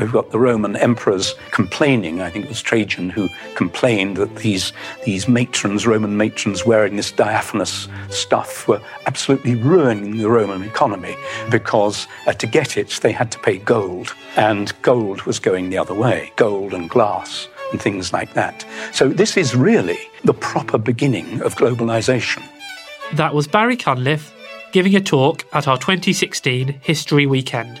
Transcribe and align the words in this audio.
We've 0.00 0.12
got 0.12 0.30
the 0.30 0.38
Roman 0.38 0.76
emperors 0.76 1.34
complaining. 1.50 2.20
I 2.20 2.30
think 2.30 2.44
it 2.44 2.48
was 2.48 2.62
Trajan 2.62 3.10
who 3.10 3.28
complained 3.54 4.16
that 4.16 4.36
these, 4.36 4.72
these 5.04 5.28
matrons, 5.28 5.86
Roman 5.86 6.16
matrons 6.16 6.64
wearing 6.64 6.96
this 6.96 7.10
diaphanous 7.10 7.88
stuff, 8.10 8.68
were 8.68 8.80
absolutely 9.06 9.54
ruining 9.56 10.18
the 10.18 10.28
Roman 10.28 10.62
economy 10.62 11.16
because 11.50 12.06
uh, 12.26 12.32
to 12.34 12.46
get 12.46 12.76
it, 12.76 12.90
they 13.02 13.12
had 13.12 13.30
to 13.32 13.38
pay 13.40 13.58
gold. 13.58 14.14
And 14.36 14.72
gold 14.82 15.22
was 15.22 15.38
going 15.38 15.70
the 15.70 15.78
other 15.78 15.94
way 15.94 16.32
gold 16.36 16.74
and 16.74 16.88
glass 16.88 17.48
and 17.72 17.80
things 17.80 18.12
like 18.12 18.34
that. 18.34 18.64
So 18.92 19.08
this 19.08 19.36
is 19.36 19.54
really 19.54 19.98
the 20.24 20.34
proper 20.34 20.78
beginning 20.78 21.42
of 21.42 21.54
globalization. 21.56 22.42
That 23.14 23.34
was 23.34 23.46
Barry 23.46 23.76
Cunliffe 23.76 24.32
giving 24.72 24.94
a 24.94 25.00
talk 25.00 25.44
at 25.52 25.66
our 25.66 25.78
2016 25.78 26.80
History 26.82 27.26
Weekend. 27.26 27.80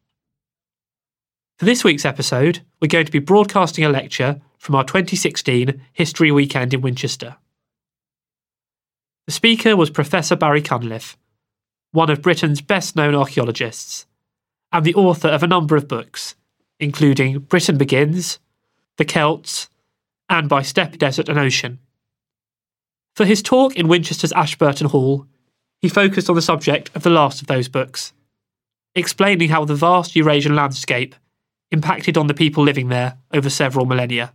For 1.61 1.65
this 1.65 1.83
week's 1.83 2.05
episode, 2.05 2.61
we're 2.81 2.87
going 2.87 3.05
to 3.05 3.11
be 3.11 3.19
broadcasting 3.19 3.85
a 3.85 3.89
lecture 3.89 4.41
from 4.57 4.73
our 4.73 4.83
2016 4.83 5.79
History 5.93 6.31
Weekend 6.31 6.73
in 6.73 6.81
Winchester. 6.81 7.35
The 9.27 9.31
speaker 9.31 9.77
was 9.77 9.91
Professor 9.91 10.35
Barry 10.35 10.63
Cunliffe, 10.63 11.19
one 11.91 12.09
of 12.09 12.23
Britain's 12.23 12.61
best 12.61 12.95
known 12.95 13.13
archaeologists, 13.13 14.07
and 14.71 14.83
the 14.83 14.95
author 14.95 15.27
of 15.27 15.43
a 15.43 15.47
number 15.47 15.75
of 15.75 15.87
books, 15.87 16.33
including 16.79 17.37
Britain 17.37 17.77
Begins, 17.77 18.39
The 18.97 19.05
Celts, 19.05 19.69
and 20.29 20.49
By 20.49 20.63
Steppe, 20.63 20.97
Desert 20.97 21.29
and 21.29 21.37
Ocean. 21.37 21.77
For 23.15 23.23
his 23.23 23.43
talk 23.43 23.75
in 23.75 23.87
Winchester's 23.87 24.33
Ashburton 24.33 24.87
Hall, 24.87 25.27
he 25.79 25.89
focused 25.89 26.27
on 26.27 26.35
the 26.35 26.41
subject 26.41 26.89
of 26.95 27.03
the 27.03 27.11
last 27.11 27.39
of 27.39 27.45
those 27.45 27.67
books, 27.67 28.13
explaining 28.95 29.49
how 29.49 29.63
the 29.63 29.75
vast 29.75 30.15
Eurasian 30.15 30.55
landscape 30.55 31.13
impacted 31.71 32.17
on 32.17 32.27
the 32.27 32.33
people 32.33 32.63
living 32.63 32.89
there 32.89 33.17
over 33.33 33.49
several 33.49 33.85
millennia. 33.85 34.33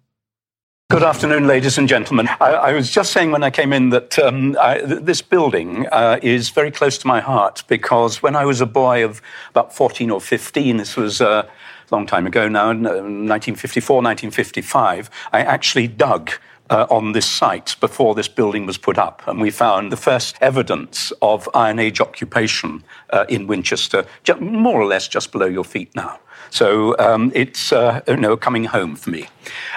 Good 0.88 1.02
afternoon, 1.02 1.48
ladies 1.48 1.78
and 1.78 1.88
gentlemen. 1.88 2.28
I, 2.40 2.52
I, 2.52 2.72
was 2.72 2.90
just 2.90 3.12
saying 3.12 3.32
when 3.32 3.42
I 3.42 3.50
came 3.50 3.72
in 3.72 3.90
that 3.90 4.16
um, 4.20 4.56
I, 4.60 4.78
th- 4.78 5.02
this 5.02 5.20
building 5.20 5.88
uh, 5.88 6.20
is 6.22 6.50
very 6.50 6.70
close 6.70 6.96
to 6.98 7.08
my 7.08 7.20
heart 7.20 7.64
because 7.66 8.22
when 8.22 8.36
I 8.36 8.44
was 8.44 8.60
a 8.60 8.66
boy 8.66 9.04
of 9.04 9.20
about 9.50 9.74
14 9.74 10.10
or 10.12 10.20
15, 10.20 10.76
this 10.76 10.94
was 10.94 11.20
uh, 11.20 11.42
a 11.90 11.94
long 11.94 12.06
time 12.06 12.24
ago 12.24 12.48
now, 12.48 12.68
1954, 12.68 13.96
1955, 13.96 15.10
I 15.32 15.40
actually 15.40 15.88
dug 15.88 16.30
uh, 16.70 16.86
on 16.88 17.12
this 17.12 17.26
site 17.26 17.74
before 17.80 18.14
this 18.14 18.28
building 18.28 18.64
was 18.64 18.78
put 18.78 18.96
up. 18.96 19.26
And 19.26 19.40
we 19.40 19.50
found 19.50 19.90
the 19.90 19.96
first 19.96 20.36
evidence 20.40 21.12
of 21.20 21.48
Iron 21.54 21.80
Age 21.80 22.00
occupation 22.00 22.84
uh, 23.10 23.24
in 23.28 23.46
Winchester, 23.48 24.04
more 24.40 24.80
or 24.80 24.86
less 24.86 25.08
just 25.08 25.32
below 25.32 25.46
your 25.46 25.64
feet 25.64 25.94
now. 25.94 26.20
So 26.50 26.96
um, 26.98 27.32
it's 27.34 27.72
uh, 27.72 28.00
you 28.06 28.16
know 28.16 28.36
coming 28.36 28.64
home 28.64 28.96
for 28.96 29.10
me. 29.10 29.28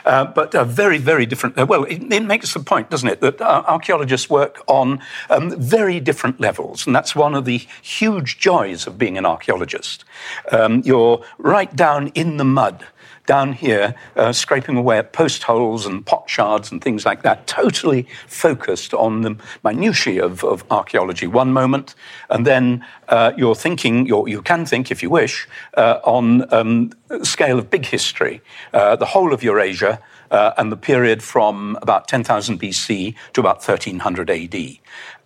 Uh, 0.06 0.26
but 0.26 0.56
a 0.56 0.66
very, 0.66 0.98
very 0.98 1.26
different. 1.26 1.58
Uh, 1.58 1.66
well, 1.66 1.84
it, 1.84 2.02
it, 2.12 2.24
makes 2.24 2.54
the 2.54 2.60
point, 2.60 2.90
doesn't 2.90 3.10
it, 3.10 3.22
that 3.22 3.40
uh, 3.42 3.64
archaeologists 3.68 4.30
work 4.30 4.64
on 4.68 5.00
um, 5.30 5.52
very 5.60 6.00
different 6.00 6.40
levels, 6.40 6.88
and 6.88 6.96
that's 6.96 7.16
one 7.16 7.36
of 7.36 7.46
the 7.46 7.60
huge 7.82 8.40
joys 8.40 8.88
of 8.88 8.98
being 8.98 9.18
an 9.18 9.26
archaeologist. 9.26 10.06
Um, 10.52 10.82
you're 10.84 11.24
right 11.38 11.74
down 11.76 12.08
in 12.10 12.38
the 12.38 12.46
mud 12.46 12.86
down 13.30 13.54
here, 13.54 13.94
uh, 14.16 14.34
scraping 14.34 14.76
away 14.76 14.98
at 14.98 15.14
post 15.14 15.44
holes 15.44 15.86
and 15.86 16.04
pot 16.04 16.28
shards 16.28 16.72
and 16.72 16.84
things 16.84 17.06
like 17.06 17.22
that, 17.22 17.46
totally 17.46 18.08
focused 18.26 18.92
on 18.92 19.22
the 19.22 19.36
minutiae 19.64 20.26
of, 20.26 20.44
of 20.44 20.66
archaeology. 20.72 21.28
One 21.28 21.54
moment, 21.54 21.94
and 22.32 22.44
then 22.44 22.84
uh, 23.08 23.34
you're 23.38 23.54
thinking, 23.54 24.08
you're, 24.08 24.28
you 24.28 24.42
can 24.42 24.66
think, 24.66 24.90
if 24.90 25.04
you 25.04 25.12
wish, 25.12 25.48
uh, 25.78 26.00
on 26.04 26.52
um, 26.52 26.92
scale 27.22 27.60
of 27.60 27.70
big 27.70 27.86
history, 27.86 28.42
uh, 28.74 28.96
the 28.96 29.06
whole 29.06 29.32
of 29.32 29.44
Eurasia, 29.44 30.02
uh, 30.32 30.54
and 30.58 30.72
the 30.72 30.78
period 30.78 31.22
from 31.22 31.78
about 31.84 32.08
10,000 32.08 32.60
BC 32.60 33.14
to 33.34 33.42
about 33.42 33.58
1300 33.58 34.30
AD 34.30 34.56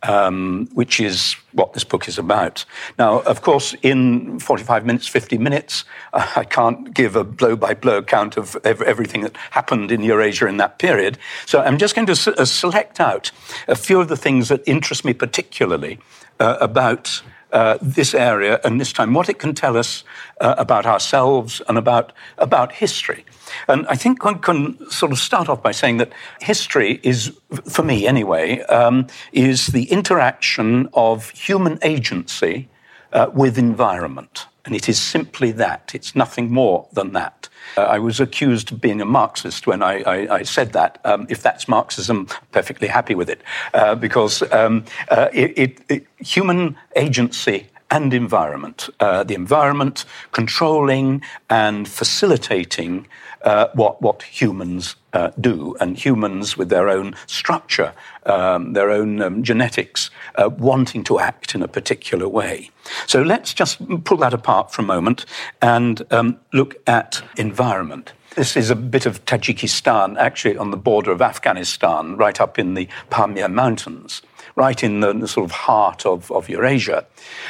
um, 0.03 0.67
which 0.73 0.99
is 0.99 1.35
what 1.53 1.73
this 1.73 1.83
book 1.83 2.07
is 2.07 2.17
about. 2.17 2.65
Now, 2.99 3.21
of 3.21 3.41
course, 3.41 3.75
in 3.81 4.39
45 4.39 4.85
minutes, 4.85 5.07
50 5.07 5.37
minutes, 5.37 5.85
uh, 6.13 6.27
I 6.35 6.43
can't 6.43 6.93
give 6.93 7.15
a 7.15 7.23
blow 7.23 7.55
by 7.55 7.73
blow 7.73 7.97
account 7.97 8.37
of 8.37 8.57
everything 8.65 9.21
that 9.21 9.35
happened 9.51 9.91
in 9.91 10.01
Eurasia 10.03 10.47
in 10.47 10.57
that 10.57 10.79
period. 10.79 11.17
So 11.45 11.61
I'm 11.61 11.77
just 11.77 11.95
going 11.95 12.07
to 12.07 12.11
s- 12.13 12.27
uh, 12.27 12.45
select 12.45 12.99
out 12.99 13.31
a 13.67 13.75
few 13.75 13.99
of 14.01 14.07
the 14.07 14.17
things 14.17 14.49
that 14.49 14.61
interest 14.65 15.05
me 15.05 15.13
particularly 15.13 15.99
uh, 16.39 16.57
about. 16.59 17.21
Uh, 17.53 17.77
this 17.95 18.15
area 18.15 18.59
and 18.63 18.81
this 18.81 18.91
time, 18.91 19.13
what 19.13 19.29
it 19.29 19.37
can 19.37 19.53
tell 19.53 19.77
us 19.77 20.03
uh, 20.41 20.55
about 20.57 20.85
ourselves 20.87 21.61
and 21.67 21.77
about, 21.77 22.11
about 22.37 22.71
history. 22.71 23.23
And 23.67 23.85
I 23.93 23.95
think 23.95 24.25
one 24.25 24.39
can 24.39 24.89
sort 24.89 25.11
of 25.11 25.19
start 25.19 25.49
off 25.49 25.61
by 25.61 25.71
saying 25.71 25.99
that 25.99 26.11
history 26.41 26.99
is, 27.03 27.31
for 27.69 27.83
me 27.83 28.07
anyway, 28.07 28.61
um, 28.69 29.05
is 29.31 29.67
the 29.67 29.83
interaction 29.91 30.89
of 30.93 31.29
human 31.29 31.77
agency 31.83 32.69
uh, 33.11 33.27
with 33.31 33.59
environment. 33.59 34.47
And 34.65 34.75
it 34.75 34.87
is 34.87 34.99
simply 34.99 35.51
that. 35.53 35.91
It's 35.93 36.15
nothing 36.15 36.51
more 36.51 36.87
than 36.93 37.11
that. 37.13 37.49
Uh, 37.75 37.81
I 37.81 37.99
was 37.99 38.19
accused 38.19 38.71
of 38.71 38.79
being 38.79 39.01
a 39.01 39.05
Marxist 39.05 39.67
when 39.67 39.83
I, 39.83 40.01
I, 40.03 40.35
I 40.35 40.43
said 40.43 40.71
that. 40.71 40.99
Um, 41.03 41.27
if 41.29 41.41
that's 41.41 41.67
Marxism, 41.67 42.27
perfectly 42.51 42.87
happy 42.87 43.13
with 43.13 43.29
it. 43.29 43.41
Uh, 43.73 43.95
because 43.95 44.41
um, 44.53 44.85
uh, 45.09 45.27
it, 45.33 45.57
it, 45.57 45.79
it, 45.89 46.07
human 46.19 46.77
agency 46.95 47.67
and 47.91 48.13
environment, 48.13 48.89
uh, 49.01 49.23
the 49.23 49.35
environment 49.35 50.05
controlling 50.31 51.21
and 51.49 51.87
facilitating 51.87 53.05
uh, 53.43 53.67
what, 53.73 54.01
what 54.01 54.23
humans 54.23 54.95
uh, 55.13 55.31
do, 55.39 55.75
and 55.79 55.97
humans 55.97 56.57
with 56.57 56.69
their 56.69 56.89
own 56.89 57.15
structure, 57.27 57.93
um, 58.25 58.73
their 58.73 58.89
own 58.89 59.21
um, 59.21 59.43
genetics, 59.43 60.09
uh, 60.35 60.49
wanting 60.57 61.03
to 61.03 61.19
act 61.19 61.53
in 61.55 61.61
a 61.61 61.67
particular 61.67 62.27
way. 62.27 62.69
So 63.07 63.21
let's 63.21 63.53
just 63.53 63.79
pull 64.03 64.17
that 64.17 64.33
apart 64.33 64.71
for 64.71 64.81
a 64.81 64.85
moment 64.85 65.25
and 65.61 66.01
um, 66.11 66.39
look 66.51 66.75
at 66.87 67.21
environment. 67.37 68.13
This 68.35 68.57
is 68.57 68.71
a 68.71 68.75
bit 68.75 69.05
of 69.05 69.23
Tajikistan, 69.25 70.17
actually 70.17 70.57
on 70.57 70.71
the 70.71 70.77
border 70.77 71.11
of 71.11 71.21
Afghanistan, 71.21 72.17
right 72.17 72.41
up 72.41 72.57
in 72.57 72.73
the 72.73 72.87
Pamir 73.11 73.47
Mountains 73.47 74.23
right 74.55 74.83
in 74.83 74.99
the, 74.99 75.13
the 75.13 75.27
sort 75.27 75.45
of 75.45 75.51
heart 75.51 76.05
of, 76.05 76.31
of, 76.31 76.49
Eurasia. 76.49 77.05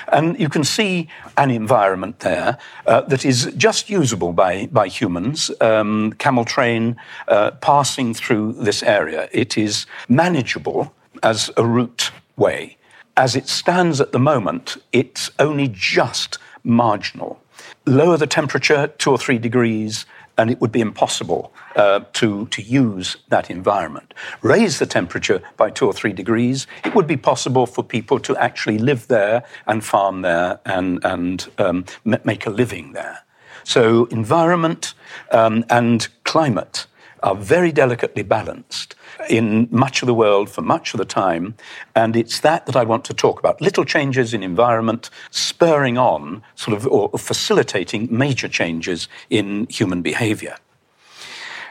And 0.08 0.40
you 0.40 0.50
can 0.50 0.64
see 0.64 1.10
an 1.38 1.52
environment 1.52 2.20
there 2.20 2.58
uh, 2.86 3.02
that 3.02 3.26
is 3.26 3.52
just 3.58 3.90
usable 3.90 4.34
by, 4.34 4.68
by 4.68 4.88
humans. 4.88 5.52
Um, 5.60 6.14
camel 6.14 6.46
train 6.46 6.96
uh, 7.28 7.52
passing 7.52 8.14
through 8.14 8.54
this 8.54 8.84
area. 8.84 9.30
It 9.32 9.58
is 9.58 9.86
manageable 10.08 10.94
as 11.22 11.52
a 11.58 11.66
route 11.66 12.12
way. 12.38 12.78
As 13.16 13.36
it 13.36 13.48
stands 13.48 14.02
at 14.02 14.12
the 14.12 14.20
moment, 14.20 14.78
it's 14.92 15.30
only 15.40 15.68
just 15.72 16.38
marginal. 16.64 17.40
lower 17.86 18.18
the 18.18 18.28
temperature 18.28 18.88
two 18.98 19.12
or 19.12 19.18
three 19.18 19.38
degrees, 19.38 20.06
and 20.38 20.50
it 20.50 20.60
would 20.60 20.72
be 20.72 20.82
impossible 20.82 21.54
uh, 21.76 22.02
to, 22.14 22.48
to 22.48 22.62
use 22.62 23.18
that 23.30 23.50
environment. 23.50 24.14
Raise 24.42 24.80
the 24.80 24.86
temperature 24.86 25.42
by 25.58 25.70
two 25.70 25.86
or 25.86 25.94
three 25.94 26.14
degrees, 26.14 26.68
it 26.84 26.96
would 26.96 27.08
be 27.08 27.18
possible 27.18 27.66
for 27.66 27.84
people 27.84 28.20
to 28.20 28.36
actually 28.38 28.78
live 28.78 29.08
there 29.08 29.44
and 29.68 29.84
farm 29.84 30.22
there 30.22 30.60
and, 30.66 31.04
and 31.04 31.50
um, 31.58 31.86
make 32.04 32.46
a 32.46 32.50
living 32.50 32.94
there. 32.94 33.20
So, 33.64 34.06
environment 34.06 34.94
um, 35.32 35.64
and 35.70 36.08
climate 36.26 36.86
are 37.24 37.36
very 37.36 37.72
delicately 37.72 38.24
balanced 38.24 38.96
in 39.30 39.68
much 39.72 40.02
of 40.02 40.08
the 40.08 40.14
world 40.14 40.50
for 40.50 40.62
much 40.62 40.94
of 40.94 40.98
the 40.98 41.06
time. 41.06 41.56
And 41.96 42.16
it's 42.16 42.42
that 42.42 42.66
that 42.66 42.76
I 42.76 42.84
want 42.84 43.06
to 43.06 43.14
talk 43.14 43.40
about. 43.40 43.62
Little 43.62 43.86
changes 43.86 44.34
in 44.34 44.44
environment 44.44 45.10
spurring 45.32 45.98
on, 45.98 46.44
sort 46.56 46.78
of, 46.78 46.86
or 46.88 47.18
facilitating 47.18 48.08
major 48.12 48.48
changes 48.48 49.08
in 49.30 49.68
human 49.70 50.02
behavior. 50.02 50.58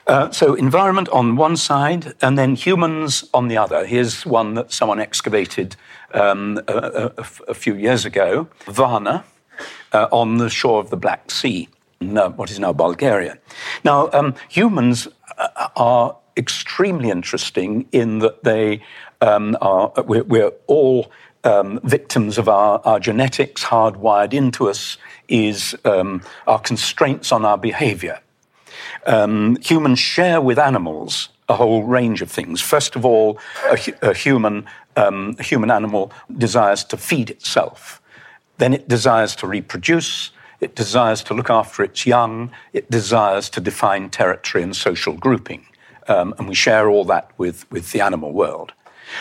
Uh, 0.07 0.31
so, 0.33 0.55
environment 0.55 1.09
on 1.11 1.37
one 1.37 1.57
side, 1.57 2.13
and 2.23 2.37
then 2.37 2.57
humans 2.57 3.25
on 3.33 3.47
the 3.47 3.57
other. 3.57 3.87
Here's 3.87 4.27
one 4.27 4.55
that 4.55 4.73
someone 4.73 4.99
excavated 4.99 5.77
um, 6.13 6.61
a, 6.67 7.13
a, 7.17 7.25
a, 7.49 7.55
few 7.55 7.77
years 7.77 8.05
ago 8.05 8.49
Varna 8.67 9.25
uh, 9.93 10.09
on 10.11 10.39
the 10.39 10.51
shore 10.51 10.81
of 10.81 10.91
the 10.91 10.97
Black 10.97 11.31
Sea, 11.31 11.69
what 12.01 12.51
is 12.51 12.59
now 12.59 12.73
Bulgaria. 12.73 13.39
Now, 13.85 14.11
um, 14.13 14.35
humans 14.49 15.07
are 15.77 16.17
extremely 16.37 17.11
interesting 17.11 17.87
in 17.93 18.21
that 18.21 18.45
they 18.45 18.83
um, 19.21 19.57
are, 19.61 19.93
we're, 20.07 20.25
we're 20.25 20.53
all 20.67 21.11
um, 21.45 21.81
victims 21.83 22.39
of 22.39 22.49
our, 22.49 22.81
our, 22.85 23.01
genetics, 23.01 23.65
hardwired 23.65 24.33
into 24.33 24.69
us, 24.69 24.97
is 25.29 25.77
um, 25.85 26.23
our 26.47 26.59
constraints 26.59 27.33
on 27.33 27.45
our 27.45 27.59
behavior. 27.59 28.21
Um, 29.07 29.57
humans 29.61 29.99
share 29.99 30.41
with 30.41 30.59
animals 30.59 31.29
a 31.49 31.57
whole 31.57 31.83
range 31.83 32.23
of 32.23 32.31
things. 32.31 32.61
First 32.61 32.97
of 32.97 33.05
all, 33.05 33.39
a, 33.71 33.79
a 34.03 34.15
human, 34.15 34.67
um, 34.97 35.37
human 35.41 35.71
animal 35.71 36.13
desires 36.39 36.85
to 36.85 36.97
feed 36.97 37.31
itself. 37.31 38.01
Then 38.59 38.73
it 38.73 38.89
desires 38.89 39.35
to 39.37 39.47
reproduce. 39.47 40.31
It 40.63 40.77
desires 40.77 41.25
to 41.25 41.35
look 41.35 41.51
after 41.51 41.83
its 41.83 42.07
young. 42.07 42.53
It 42.73 42.89
desires 42.89 43.51
to 43.51 43.61
define 43.61 44.11
territory 44.11 44.63
and 44.63 44.75
social 44.77 45.15
grouping. 45.15 45.67
Um, 46.07 46.35
and 46.39 46.49
we 46.49 46.55
share 46.55 46.89
all 46.89 47.05
that 47.07 47.33
with, 47.37 47.71
with 47.73 47.91
the 47.91 48.01
animal 48.01 48.33
world. 48.33 48.73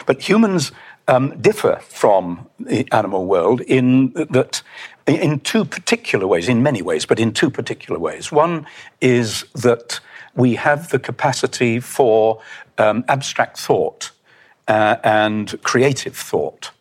But 0.05 0.21
humans 0.21 0.71
um, 1.07 1.41
differ 1.41 1.79
from 1.81 2.47
the 2.59 2.87
animal 2.91 3.25
world 3.25 3.61
in 3.61 4.13
that 4.13 4.61
in 5.07 5.39
two 5.39 5.65
particular 5.65 6.27
ways, 6.27 6.47
in 6.47 6.61
many 6.61 6.83
ways, 6.83 7.05
but 7.07 7.19
in 7.19 7.33
two 7.33 7.49
particular 7.49 7.99
ways. 7.99 8.31
One 8.31 8.67
is 9.01 9.43
that 9.55 9.99
we 10.35 10.55
have 10.55 10.89
the 10.89 10.99
capacity 10.99 11.79
for 11.79 12.39
um, 12.77 13.03
abstract 13.07 13.59
thought 13.59 14.11
uh, 14.67 14.97
and 15.03 15.59
creative 15.63 16.15
thought. 16.15 16.71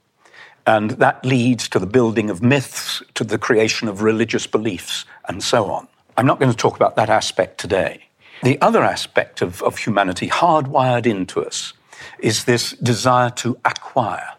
And 0.71 0.91
that 1.07 1.25
leads 1.25 1.69
to 1.71 1.81
the 1.81 1.87
building 1.99 2.31
of 2.31 2.45
myths, 2.45 3.03
to 3.15 3.25
the 3.25 3.39
creation 3.39 3.89
of 3.89 4.03
religious 4.03 4.47
beliefs, 4.47 5.05
and 5.29 5.43
so 5.43 5.69
on. 5.69 5.89
I'm 6.17 6.27
not 6.27 6.39
going 6.39 6.53
to 6.53 6.57
talk 6.57 6.77
about 6.77 6.95
that 6.95 7.11
aspect 7.11 7.59
today. 7.59 8.05
The 8.45 8.57
other 8.61 8.85
aspect 8.85 9.43
of, 9.43 9.65
of 9.65 9.79
humanity, 9.79 10.29
hardwired 10.29 11.07
into 11.07 11.45
us, 11.45 11.73
is 12.21 12.45
this 12.45 12.71
desire 12.75 13.31
to 13.43 13.59
acquire. 13.65 14.31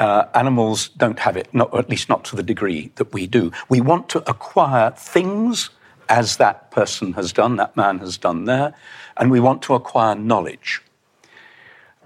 Uh, 0.00 0.24
animals 0.34 0.88
don't 0.88 1.20
have 1.20 1.36
it, 1.36 1.54
not, 1.54 1.72
at 1.72 1.88
least 1.88 2.08
not 2.08 2.24
to 2.24 2.34
the 2.34 2.42
degree 2.42 2.90
that 2.96 3.12
we 3.12 3.28
do. 3.28 3.52
We 3.68 3.80
want 3.80 4.08
to 4.08 4.28
acquire 4.28 4.90
things 4.90 5.70
as 6.08 6.38
that 6.38 6.72
person 6.72 7.12
has 7.12 7.32
done, 7.32 7.54
that 7.56 7.76
man 7.76 8.00
has 8.00 8.18
done 8.18 8.46
there, 8.46 8.74
and 9.16 9.30
we 9.30 9.38
want 9.38 9.62
to 9.62 9.74
acquire 9.74 10.16
knowledge. 10.16 10.82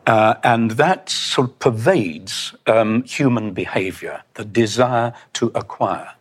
Uh, 0.07 0.35
and 0.45 0.73
that 0.73 1.11
sort 1.11 1.51
of 1.51 1.59
pervades 1.59 2.55
um, 2.67 3.03
human 3.03 3.53
behavior, 3.53 4.23
the 4.35 4.45
desire 4.45 5.13
to 5.33 5.51
acquire. 5.55 6.13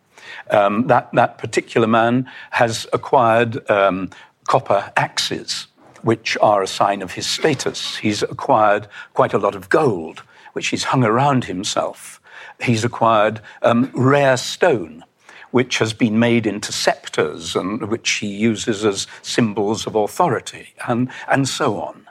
Um, 0.50 0.88
that, 0.88 1.08
that 1.12 1.38
particular 1.38 1.86
man 1.86 2.28
has 2.50 2.86
acquired 2.92 3.68
um, 3.70 4.10
copper 4.48 4.92
axes, 4.96 5.68
which 6.02 6.36
are 6.40 6.62
a 6.62 6.66
sign 6.66 7.00
of 7.00 7.12
his 7.12 7.26
status. 7.26 7.96
He's 7.96 8.22
acquired 8.22 8.88
quite 9.14 9.32
a 9.32 9.38
lot 9.38 9.54
of 9.54 9.68
gold, 9.68 10.22
which 10.52 10.68
he's 10.68 10.84
hung 10.84 11.04
around 11.04 11.44
himself. 11.44 12.20
He's 12.60 12.84
acquired 12.84 13.40
um, 13.62 13.90
rare 13.94 14.36
stone, 14.36 15.04
which 15.50 15.78
has 15.78 15.92
been 15.92 16.18
made 16.18 16.46
into 16.46 16.72
scepters 16.72 17.54
and 17.54 17.88
which 17.88 18.10
he 18.10 18.26
uses 18.26 18.84
as 18.84 19.06
symbols 19.22 19.86
of 19.86 19.94
authority, 19.94 20.74
and, 20.88 21.08
and 21.28 21.48
so 21.48 21.80
on. 21.80 22.05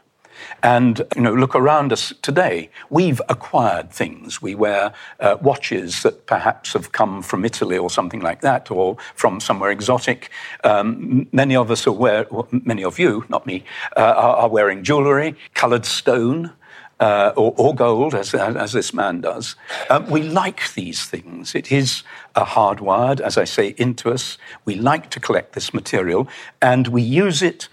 And 0.66 1.04
you 1.16 1.22
know, 1.22 1.32
look 1.32 1.54
around 1.54 1.94
us 1.94 2.12
today. 2.24 2.72
We've 2.90 3.22
acquired 3.30 3.92
things. 3.92 4.42
We 4.42 4.56
wear 4.56 4.94
uh, 5.20 5.38
watches 5.40 6.02
that 6.02 6.26
perhaps 6.26 6.74
have 6.74 6.92
come 6.92 7.22
from 7.22 7.46
Italy 7.46 7.78
or 7.78 7.92
something 7.92 8.20
like 8.20 8.42
that, 8.42 8.72
or 8.72 8.98
from 9.14 9.40
somewhere 9.40 9.70
exotic. 9.70 10.32
Um, 10.64 11.28
many 11.32 11.56
of 11.56 11.70
us 11.70 11.86
are 11.86 11.92
wear, 11.92 12.26
many 12.52 12.84
of 12.84 12.98
you, 12.98 13.26
not 13.30 13.46
me, 13.46 13.64
uh, 13.96 14.00
are, 14.00 14.36
are, 14.38 14.50
wearing 14.50 14.84
jewelry, 14.84 15.36
coloured 15.54 15.86
stone. 15.86 16.52
Uh, 16.98 17.34
or, 17.36 17.54
or, 17.58 17.76
gold, 17.76 18.16
as, 18.16 18.34
as, 18.34 18.72
this 18.72 18.94
man 18.94 19.20
does. 19.20 19.58
Um, 19.90 20.10
we 20.10 20.24
like 20.24 20.74
these 20.76 21.04
things. 21.04 21.54
It 21.54 21.70
is 21.70 22.04
hardwired, 22.38 23.20
as 23.20 23.38
I 23.38 23.44
say, 23.44 23.76
into 23.78 24.12
us. 24.12 24.38
We 24.64 24.76
like 24.76 25.10
to 25.10 25.20
collect 25.20 25.52
this 25.52 25.74
material, 25.74 26.30
and 26.62 26.88
we 26.88 27.02
use 27.02 27.42
it 27.42 27.68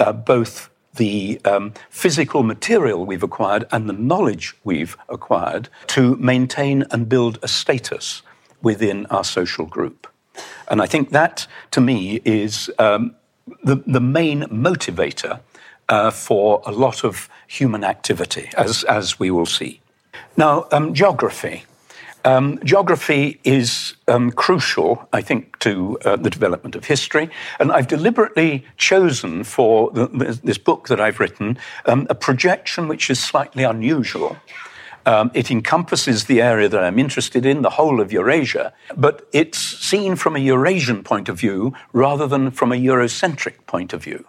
uh, 0.00 0.12
both 0.12 0.70
the 0.96 1.40
um, 1.44 1.72
physical 1.90 2.42
material 2.42 3.04
we've 3.04 3.22
acquired 3.22 3.66
and 3.70 3.88
the 3.88 3.92
knowledge 3.92 4.54
we've 4.64 4.96
acquired 5.08 5.68
to 5.88 6.16
maintain 6.16 6.84
and 6.90 7.08
build 7.08 7.38
a 7.42 7.48
status 7.48 8.22
within 8.62 9.06
our 9.06 9.24
social 9.24 9.66
group. 9.66 10.06
And 10.68 10.80
I 10.80 10.86
think 10.86 11.10
that, 11.10 11.46
to 11.72 11.80
me, 11.80 12.20
is 12.24 12.70
um, 12.78 13.14
the, 13.62 13.76
the 13.86 14.00
main 14.00 14.42
motivator 14.44 15.40
uh, 15.88 16.10
for 16.10 16.62
a 16.64 16.72
lot 16.72 17.04
of 17.04 17.28
human 17.46 17.84
activity, 17.84 18.50
as, 18.56 18.84
as 18.84 19.18
we 19.18 19.30
will 19.30 19.46
see. 19.46 19.80
Now, 20.36 20.66
um, 20.72 20.94
geography. 20.94 21.64
Um, 22.24 22.58
geography 22.64 23.38
is 23.44 23.94
um, 24.08 24.30
crucial, 24.30 25.06
I 25.12 25.20
think, 25.20 25.58
to 25.58 25.98
uh, 26.04 26.16
the 26.16 26.30
development 26.30 26.74
of 26.74 26.86
history. 26.86 27.28
And 27.58 27.70
I've 27.70 27.88
deliberately 27.88 28.64
chosen 28.78 29.44
for 29.44 29.90
the, 29.90 30.06
this 30.42 30.56
book 30.56 30.88
that 30.88 31.00
I've 31.00 31.20
written 31.20 31.58
um, 31.84 32.06
a 32.08 32.14
projection 32.14 32.88
which 32.88 33.10
is 33.10 33.22
slightly 33.22 33.62
unusual. 33.62 34.38
Um, 35.06 35.30
it 35.34 35.50
encompasses 35.50 36.24
the 36.24 36.40
area 36.40 36.66
that 36.66 36.82
I'm 36.82 36.98
interested 36.98 37.44
in, 37.44 37.60
the 37.60 37.70
whole 37.70 38.00
of 38.00 38.10
Eurasia, 38.10 38.72
but 38.96 39.28
it's 39.32 39.58
seen 39.58 40.16
from 40.16 40.34
a 40.34 40.38
Eurasian 40.38 41.04
point 41.04 41.28
of 41.28 41.38
view 41.38 41.74
rather 41.92 42.26
than 42.26 42.50
from 42.50 42.72
a 42.72 42.76
Eurocentric 42.76 43.66
point 43.66 43.92
of 43.92 44.02
view. 44.02 44.24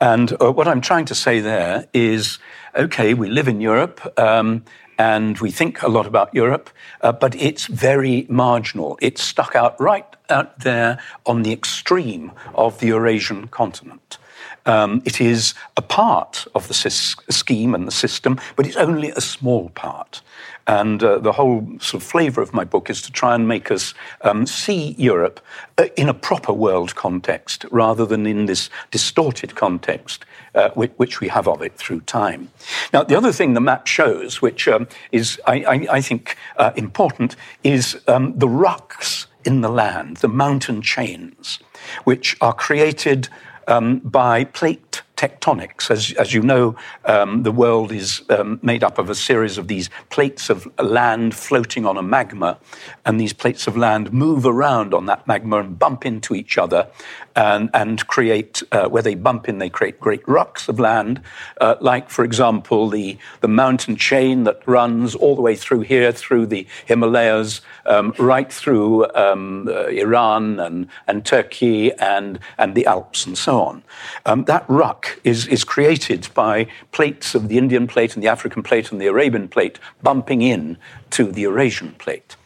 And 0.00 0.40
uh, 0.40 0.52
what 0.52 0.68
I'm 0.68 0.80
trying 0.80 1.06
to 1.06 1.16
say 1.16 1.40
there 1.40 1.88
is 1.92 2.38
okay, 2.76 3.12
we 3.14 3.28
live 3.28 3.48
in 3.48 3.60
Europe, 3.60 4.00
um, 4.16 4.64
and 4.98 5.38
we 5.38 5.50
think 5.50 5.82
a 5.82 5.88
lot 5.88 6.06
about 6.06 6.34
Europe, 6.34 6.70
uh, 7.00 7.12
but 7.12 7.34
it's 7.36 7.66
very 7.66 8.26
marginal. 8.28 8.98
It's 9.00 9.22
stuck 9.22 9.54
out 9.54 9.80
right 9.80 10.04
out 10.28 10.60
there 10.60 10.98
on 11.24 11.42
the 11.42 11.52
extreme 11.52 12.32
of 12.54 12.80
the 12.80 12.88
Eurasian 12.88 13.48
continent. 13.48 14.18
Um, 14.66 15.00
it 15.06 15.20
is 15.20 15.54
a 15.76 15.82
part 15.82 16.46
of 16.54 16.68
the 16.68 16.74
scheme 16.74 17.74
and 17.74 17.86
the 17.86 17.92
system, 17.92 18.38
but 18.56 18.66
it's 18.66 18.76
only 18.76 19.10
a 19.10 19.20
small 19.20 19.70
part. 19.70 20.20
And 20.66 21.02
uh, 21.02 21.18
the 21.18 21.32
whole 21.32 21.66
sort 21.80 22.02
of 22.02 22.08
flavour 22.08 22.42
of 22.42 22.52
my 22.52 22.64
book 22.64 22.90
is 22.90 23.00
to 23.02 23.12
try 23.12 23.34
and 23.34 23.48
make 23.48 23.70
us 23.70 23.94
um, 24.20 24.44
see 24.44 24.94
Europe 24.98 25.40
uh, 25.78 25.86
in 25.96 26.10
a 26.10 26.14
proper 26.14 26.52
world 26.52 26.94
context 26.94 27.64
rather 27.70 28.04
than 28.04 28.26
in 28.26 28.44
this 28.44 28.68
distorted 28.90 29.54
context 29.54 30.26
uh, 30.54 30.70
which, 30.70 30.92
which, 30.96 31.20
we 31.20 31.28
have 31.28 31.48
of 31.48 31.62
it 31.62 31.74
through 31.76 32.00
time. 32.02 32.50
Now, 32.92 33.02
the 33.02 33.16
other 33.16 33.32
thing 33.32 33.54
the 33.54 33.60
map 33.60 33.86
shows, 33.86 34.40
which 34.40 34.68
um, 34.68 34.88
is, 35.12 35.40
I, 35.46 35.64
I, 35.64 35.86
I 35.92 36.00
think, 36.00 36.36
uh, 36.56 36.72
important, 36.76 37.36
is 37.64 38.00
um, 38.06 38.38
the 38.38 38.48
rocks 38.48 39.26
in 39.44 39.60
the 39.60 39.68
land, 39.68 40.18
the 40.18 40.28
mountain 40.28 40.82
chains, 40.82 41.58
which 42.04 42.36
are 42.40 42.52
created 42.52 43.28
um, 43.66 43.98
by 43.98 44.44
plate 44.44 45.02
tectonics. 45.18 45.90
As, 45.90 46.12
as 46.12 46.32
you 46.32 46.40
know, 46.40 46.76
um, 47.04 47.42
the 47.42 47.52
world 47.52 47.90
is 47.92 48.22
um, 48.30 48.60
made 48.62 48.84
up 48.84 48.98
of 48.98 49.10
a 49.10 49.14
series 49.14 49.58
of 49.58 49.66
these 49.66 49.90
plates 50.10 50.48
of 50.48 50.66
land 50.78 51.34
floating 51.34 51.84
on 51.84 51.98
a 51.98 52.02
magma, 52.02 52.56
and 53.04 53.20
these 53.20 53.34
plates 53.34 53.66
of 53.66 53.76
land 53.76 54.12
move 54.12 54.46
around 54.46 54.94
on 54.94 55.06
that 55.06 55.26
magma 55.26 55.58
and 55.58 55.78
bump 55.78 56.06
into 56.06 56.34
each 56.34 56.56
other 56.56 56.86
and, 57.34 57.68
and 57.74 58.06
create, 58.06 58.62
uh, 58.72 58.88
where 58.88 59.02
they 59.02 59.14
bump 59.14 59.48
in, 59.48 59.58
they 59.58 59.68
create 59.68 59.98
great 60.00 60.24
rucks 60.26 60.68
of 60.68 60.78
land, 60.78 61.20
uh, 61.60 61.74
like, 61.80 62.10
for 62.10 62.24
example, 62.24 62.88
the, 62.88 63.18
the 63.40 63.48
mountain 63.48 63.96
chain 63.96 64.44
that 64.44 64.60
runs 64.66 65.14
all 65.14 65.34
the 65.34 65.42
way 65.42 65.56
through 65.56 65.80
here, 65.80 66.12
through 66.12 66.46
the 66.46 66.66
Himalayas, 66.86 67.60
um, 67.86 68.14
right 68.18 68.52
through 68.52 69.10
um, 69.14 69.68
uh, 69.68 69.86
Iran 69.86 70.60
and, 70.60 70.86
and 71.06 71.24
Turkey 71.24 71.92
and, 71.94 72.38
and 72.56 72.74
the 72.74 72.86
Alps 72.86 73.26
and 73.26 73.36
so 73.36 73.62
on. 73.62 73.82
Um, 74.26 74.44
that 74.44 74.64
ruck 74.68 75.07
is, 75.24 75.46
is 75.46 75.64
created 75.64 76.28
by 76.34 76.66
plates 76.92 77.34
of 77.34 77.48
the 77.48 77.58
Indian 77.58 77.86
plate 77.86 78.14
and 78.14 78.22
the 78.22 78.28
African 78.28 78.62
plate 78.62 78.92
and 78.92 79.00
the 79.00 79.06
Arabian 79.06 79.48
plate 79.48 79.78
bumping 80.02 80.42
in 80.42 80.76
to 81.10 81.24
the 81.24 81.42
Eurasian 81.42 81.92
plate. 81.92 82.36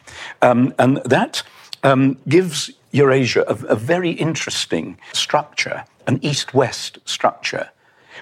Um, 0.41 0.73
and 0.77 0.97
that 1.05 1.43
um, 1.83 2.17
gives 2.27 2.71
Eurasia 2.91 3.43
a, 3.47 3.55
a 3.65 3.75
very 3.75 4.11
interesting 4.11 4.97
structure, 5.13 5.85
an 6.07 6.19
east 6.21 6.53
west 6.53 6.99
structure, 7.05 7.69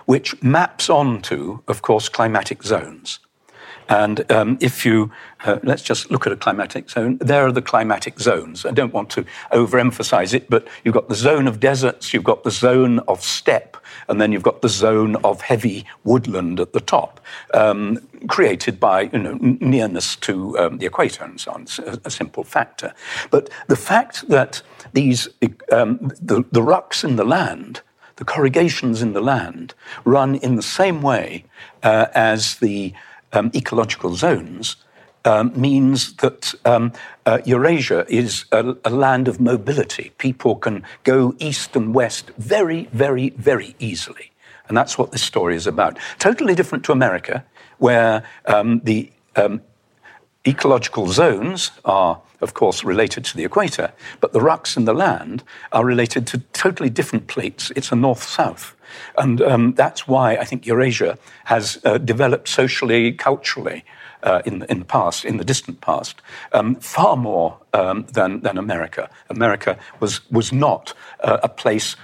which 0.06 0.42
maps 0.42 0.90
onto, 0.90 1.60
of 1.68 1.82
course, 1.82 2.10
climatic 2.10 2.64
zones. 2.64 3.20
And 3.90 4.32
um, 4.32 4.58
if 4.62 4.86
you, 4.86 5.12
uh, 5.44 5.60
let's 5.64 5.82
just 5.82 6.12
look 6.12 6.26
at 6.26 6.32
a 6.32 6.38
climatic 6.38 6.90
zone, 6.90 7.18
there 7.18 7.46
are 7.46 7.52
the 7.52 7.62
climatic 7.62 8.20
zones. 8.20 8.66
I 8.66 8.72
don't 8.72 8.94
want 8.94 9.10
to 9.12 9.26
overemphasize 9.52 10.34
it, 10.34 10.50
but 10.50 10.66
you've 10.86 10.94
got 10.94 11.10
the 11.10 11.16
zone 11.16 11.46
of 11.46 11.60
deserts, 11.60 12.14
you've 12.14 12.24
got 12.24 12.44
the 12.44 12.52
zone 12.52 13.00
of 13.00 13.22
steppe, 13.22 13.76
and 14.08 14.20
then 14.20 14.32
you've 14.32 14.44
got 14.44 14.62
the 14.62 14.70
zone 14.70 15.16
of 15.18 15.42
heavy 15.42 15.86
woodland 16.04 16.60
at 16.60 16.74
the 16.74 16.80
top, 16.80 17.20
um, 17.54 18.00
created 18.28 18.80
by 18.80 19.02
you 19.02 19.20
know, 19.20 19.38
nearness 19.60 20.16
to 20.18 20.58
um, 20.58 20.78
the 20.78 20.86
equator 20.86 21.24
and 21.24 21.40
so 21.40 21.52
on. 21.52 21.64
It's 21.64 21.80
a, 21.80 22.00
a, 22.06 22.12
simple 22.12 22.44
factor. 22.44 22.94
But 23.30 23.50
the 23.68 23.76
fact 23.76 24.28
that 24.30 24.62
these, 24.94 25.28
um, 25.72 26.12
the, 26.22 26.44
the 26.52 26.62
rucks 26.62 27.04
in 27.04 27.16
the 27.16 27.26
land, 27.26 27.82
the 28.18 28.26
corrugations 28.26 29.02
in 29.02 29.14
the 29.14 29.22
land, 29.22 29.74
run 30.06 30.36
in 30.36 30.56
the 30.56 30.62
same 30.62 31.02
way 31.02 31.46
uh, 31.84 32.08
as 32.14 32.56
the 32.56 32.94
um, 33.34 33.52
ecological 33.56 34.16
zones 34.16 34.76
um, 35.26 35.52
means 35.60 36.14
that 36.18 36.54
um, 36.66 36.92
uh, 37.26 37.40
Eurasia 37.46 38.06
is 38.10 38.46
a, 38.52 38.76
a, 38.84 38.90
land 38.90 39.28
of 39.28 39.40
mobility. 39.40 40.12
People 40.18 40.56
can 40.56 40.84
go 41.04 41.36
east 41.40 41.76
and 41.76 41.94
west 41.94 42.32
very, 42.38 42.86
very, 42.92 43.30
very 43.32 43.76
easily. 43.80 44.32
And 44.68 44.78
that's 44.78 44.98
what 44.98 45.12
this 45.12 45.22
story 45.22 45.56
is 45.56 45.68
about. 45.68 46.00
Totally 46.18 46.56
different 46.56 46.86
to 46.86 46.92
America, 46.92 47.44
where 47.78 48.24
um, 48.46 48.80
the 48.84 49.12
um, 49.36 49.62
ecological 50.48 51.08
zones 51.08 51.72
are, 51.86 52.22
of 52.42 52.54
course, 52.54 52.84
related 52.84 53.26
to 53.26 53.38
the 53.38 53.44
equator, 53.44 53.92
but 54.20 54.34
the 54.34 54.42
rocks 54.42 54.78
in 54.78 54.86
the 54.86 54.94
land 54.94 55.44
are 55.72 55.86
related 55.86 56.26
to 56.28 56.40
totally 56.54 56.90
different 56.90 57.28
plates. 57.28 57.72
It's 57.76 57.92
a 57.92 57.96
north 57.96 58.24
south. 58.24 58.76
And 59.18 59.42
um, 59.42 59.74
that's 59.74 60.08
why 60.08 60.36
I 60.36 60.44
think 60.44 60.66
Eurasia 60.66 61.18
has 61.46 61.80
uh, 61.84 61.98
developed 61.98 62.48
socially, 62.48 63.12
culturally. 63.14 63.84
Uh, 64.24 64.42
in, 64.46 64.64
in 64.70 64.80
the 64.80 64.86
past, 64.86 65.26
in 65.26 65.38
the 65.38 65.44
distant 65.44 65.82
past, 65.82 66.22
um, 66.54 66.76
far 66.76 67.18
more 67.18 67.58
um, 67.74 68.06
than, 68.14 68.42
than 68.42 68.58
America. 68.58 69.10
America 69.30 69.76
was, 70.00 70.22
was 70.30 70.54
not 70.54 70.94
uh, 71.22 71.40
a 71.42 71.50
place 71.50 71.96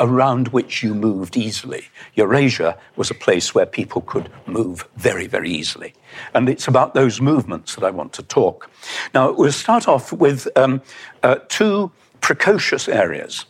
around 0.00 0.48
which 0.48 0.82
you 0.82 0.94
moved 0.94 1.36
easily. 1.36 1.88
Eurasia 2.14 2.78
was 2.96 3.10
a 3.10 3.14
place 3.14 3.54
where 3.54 3.66
people 3.66 4.00
could 4.00 4.30
move 4.46 4.88
very, 4.96 5.26
very 5.26 5.50
easily. 5.50 5.92
And 6.34 6.48
it's 6.48 6.66
about 6.66 6.94
those 6.94 7.20
movements 7.20 7.74
that 7.74 7.84
I 7.84 7.90
want 7.90 8.12
to 8.14 8.22
talk. 8.22 8.70
Now, 9.12 9.32
we'll 9.32 9.52
start 9.52 9.86
off 9.86 10.12
with 10.12 10.48
um, 10.56 10.80
uh, 11.22 11.36
two 11.48 11.90
precocious 12.20 12.88
areas 12.88 13.44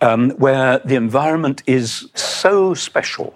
um, 0.00 0.30
where 0.32 0.78
the 0.84 0.94
environment 0.94 1.62
is 1.66 2.08
so 2.14 2.74
special 2.74 3.34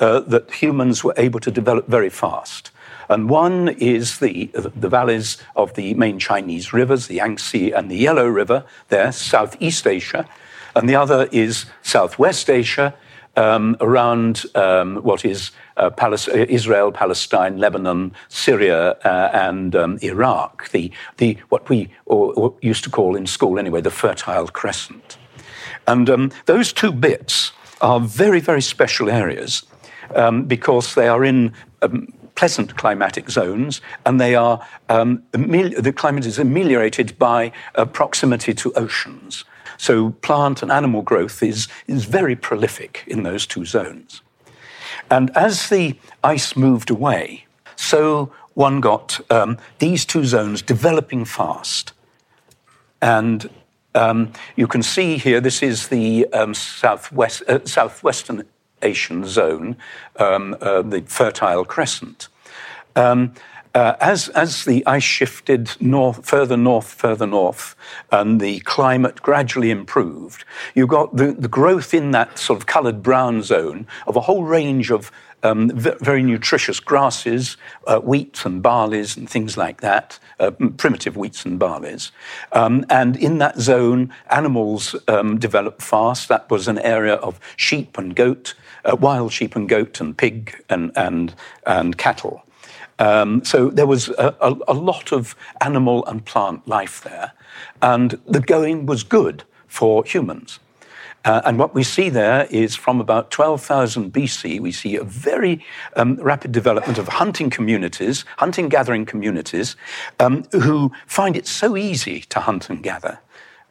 uh, 0.00 0.20
that 0.20 0.50
humans 0.50 1.04
were 1.04 1.14
able 1.16 1.40
to 1.40 1.50
develop 1.50 1.86
very 1.86 2.10
fast. 2.10 2.70
And 3.08 3.30
one 3.30 3.68
is 3.68 4.18
the, 4.18 4.50
the 4.52 4.88
valleys 4.88 5.38
of 5.56 5.74
the 5.74 5.94
main 5.94 6.18
Chinese 6.18 6.72
rivers, 6.72 7.06
the 7.06 7.16
Yangtze 7.16 7.72
and 7.72 7.90
the 7.90 7.96
Yellow 7.96 8.26
River, 8.26 8.64
there, 8.88 9.12
Southeast 9.12 9.86
Asia. 9.86 10.28
And 10.76 10.88
the 10.88 10.94
other 10.94 11.28
is 11.32 11.66
Southwest 11.82 12.50
Asia, 12.50 12.94
um, 13.38 13.76
around 13.80 14.44
um, 14.54 14.96
what 14.96 15.24
is 15.24 15.52
uh, 15.76 15.90
Israel, 16.34 16.90
Palestine, 16.90 17.58
Lebanon, 17.58 18.12
Syria, 18.28 18.90
uh, 19.04 19.30
and 19.32 19.76
um, 19.76 19.98
Iraq, 20.02 20.70
the, 20.70 20.90
the, 21.18 21.38
what 21.48 21.68
we 21.68 21.88
or, 22.06 22.32
or 22.34 22.54
used 22.60 22.84
to 22.84 22.90
call 22.90 23.14
in 23.16 23.26
school 23.26 23.58
anyway, 23.58 23.80
the 23.80 23.90
Fertile 23.90 24.48
Crescent. 24.48 25.18
And 25.86 26.10
um, 26.10 26.32
those 26.46 26.72
two 26.72 26.92
bits 26.92 27.52
are 27.80 28.00
very, 28.00 28.40
very 28.40 28.60
special 28.60 29.08
areas 29.08 29.62
um, 30.14 30.44
because 30.44 30.94
they 30.94 31.06
are 31.06 31.24
in 31.24 31.52
um, 31.82 32.12
pleasant 32.38 32.76
climatic 32.76 33.28
zones 33.28 33.80
and 34.06 34.20
they 34.20 34.36
are, 34.36 34.64
um, 34.88 35.20
the 35.32 35.92
climate 35.92 36.24
is 36.24 36.38
ameliorated 36.38 37.18
by 37.18 37.50
uh, 37.74 37.84
proximity 37.84 38.54
to 38.54 38.72
oceans. 38.74 39.44
So 39.76 40.10
plant 40.22 40.62
and 40.62 40.70
animal 40.70 41.02
growth 41.02 41.42
is, 41.42 41.66
is 41.88 42.04
very 42.04 42.36
prolific 42.36 43.02
in 43.08 43.24
those 43.24 43.44
two 43.44 43.64
zones. 43.64 44.22
And 45.10 45.36
as 45.36 45.68
the 45.68 45.98
ice 46.22 46.56
moved 46.56 46.90
away, 46.90 47.46
so 47.74 48.32
one 48.54 48.80
got 48.80 49.20
um, 49.32 49.58
these 49.80 50.04
two 50.04 50.24
zones 50.24 50.62
developing 50.62 51.24
fast. 51.24 51.92
And 53.02 53.50
um, 53.96 54.32
you 54.54 54.68
can 54.68 54.84
see 54.84 55.18
here, 55.18 55.40
this 55.40 55.60
is 55.60 55.88
the 55.88 56.28
um, 56.32 56.54
southwest, 56.54 57.42
uh, 57.48 57.64
southwestern 57.64 58.44
Asian 58.82 59.24
zone, 59.24 59.76
um, 60.16 60.56
uh, 60.60 60.82
the 60.82 61.02
Fertile 61.02 61.64
Crescent. 61.64 62.28
Um, 62.96 63.34
uh, 63.74 63.96
as, 64.00 64.28
as 64.30 64.64
the 64.64 64.84
ice 64.86 65.02
shifted 65.02 65.70
north, 65.78 66.26
further 66.26 66.56
north, 66.56 66.88
further 66.88 67.26
north, 67.26 67.76
and 68.10 68.40
the 68.40 68.60
climate 68.60 69.22
gradually 69.22 69.70
improved, 69.70 70.44
you 70.74 70.86
got 70.86 71.16
the, 71.16 71.32
the 71.32 71.48
growth 71.48 71.92
in 71.92 72.10
that 72.12 72.38
sort 72.38 72.58
of 72.58 72.66
coloured 72.66 73.02
brown 73.02 73.42
zone 73.42 73.86
of 74.06 74.16
a 74.16 74.22
whole 74.22 74.44
range 74.44 74.90
of 74.90 75.12
um, 75.42 75.70
very 75.70 76.22
nutritious 76.22 76.80
grasses, 76.80 77.56
uh, 77.86 78.00
wheats 78.00 78.44
and 78.44 78.62
barleys 78.62 79.16
and 79.16 79.30
things 79.30 79.56
like 79.56 79.80
that, 79.80 80.18
uh, 80.40 80.50
primitive 80.76 81.16
wheats 81.16 81.44
and 81.44 81.60
barleys. 81.60 82.10
Um, 82.52 82.84
and 82.90 83.16
in 83.16 83.38
that 83.38 83.58
zone, 83.58 84.12
animals 84.30 84.96
um, 85.06 85.38
developed 85.38 85.82
fast. 85.82 86.28
That 86.28 86.50
was 86.50 86.66
an 86.66 86.78
area 86.80 87.14
of 87.14 87.38
sheep 87.56 87.96
and 87.98 88.16
goat, 88.16 88.54
uh, 88.88 88.96
wild 88.96 89.32
sheep 89.32 89.54
and 89.54 89.68
goat 89.68 90.00
and 90.00 90.16
pig 90.16 90.64
and, 90.68 90.90
and, 90.96 91.34
and 91.66 91.98
cattle. 91.98 92.42
Um, 92.98 93.44
so 93.44 93.70
there 93.70 93.86
was 93.86 94.08
a, 94.10 94.34
a, 94.40 94.56
a, 94.68 94.74
lot 94.74 95.12
of 95.12 95.36
animal 95.60 96.04
and 96.06 96.24
plant 96.24 96.66
life 96.66 97.02
there, 97.02 97.32
and 97.80 98.18
the 98.26 98.40
going 98.40 98.86
was 98.86 99.04
good 99.04 99.44
for 99.68 100.04
humans. 100.04 100.58
Uh, 101.24 101.42
and 101.44 101.58
what 101.58 101.74
we 101.74 101.82
see 101.82 102.08
there 102.08 102.46
is 102.50 102.74
from 102.74 103.00
about 103.00 103.30
12,000 103.30 104.12
BC, 104.12 104.60
we 104.60 104.72
see 104.72 104.96
a 104.96 105.04
very 105.04 105.64
um, 105.96 106.16
rapid 106.16 106.52
development 106.52 106.96
of 106.96 107.08
hunting 107.08 107.50
communities, 107.50 108.24
hunting 108.38 108.68
gathering 108.68 109.04
communities, 109.04 109.76
um, 110.20 110.44
who 110.52 110.90
find 111.06 111.36
it 111.36 111.46
so 111.46 111.76
easy 111.76 112.20
to 112.20 112.40
hunt 112.40 112.70
and 112.70 112.82
gather. 112.82 113.20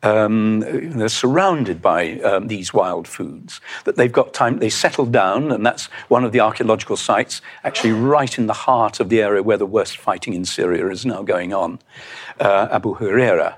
Um, 0.04 0.60
they're 0.60 1.10
surrounded 1.10 1.82
by 1.82 2.20
um, 2.20 2.48
these 2.48 2.74
wild 2.74 3.08
foods 3.08 3.60
that 3.86 3.96
they've 3.96 4.12
got 4.12 4.34
time. 4.34 4.60
They 4.60 4.70
settle 4.70 5.06
down, 5.06 5.52
and 5.52 5.66
that's 5.66 5.86
one 6.08 6.24
of 6.24 6.32
the 6.32 6.40
archaeological 6.40 6.98
sites, 6.98 7.42
actually 7.64 7.94
right 7.94 8.38
in 8.38 8.48
the 8.48 8.54
heart 8.54 9.00
of 9.00 9.10
the 9.10 9.22
area 9.22 9.42
where 9.42 9.58
the 9.58 9.66
worst 9.66 9.98
fighting 9.98 10.34
in 10.34 10.46
Syria 10.46 10.88
is 10.90 11.06
now 11.06 11.24
going 11.24 11.54
on, 11.54 11.80
uh, 12.40 12.68
Abu 12.72 12.96
Hureyra. 12.96 13.56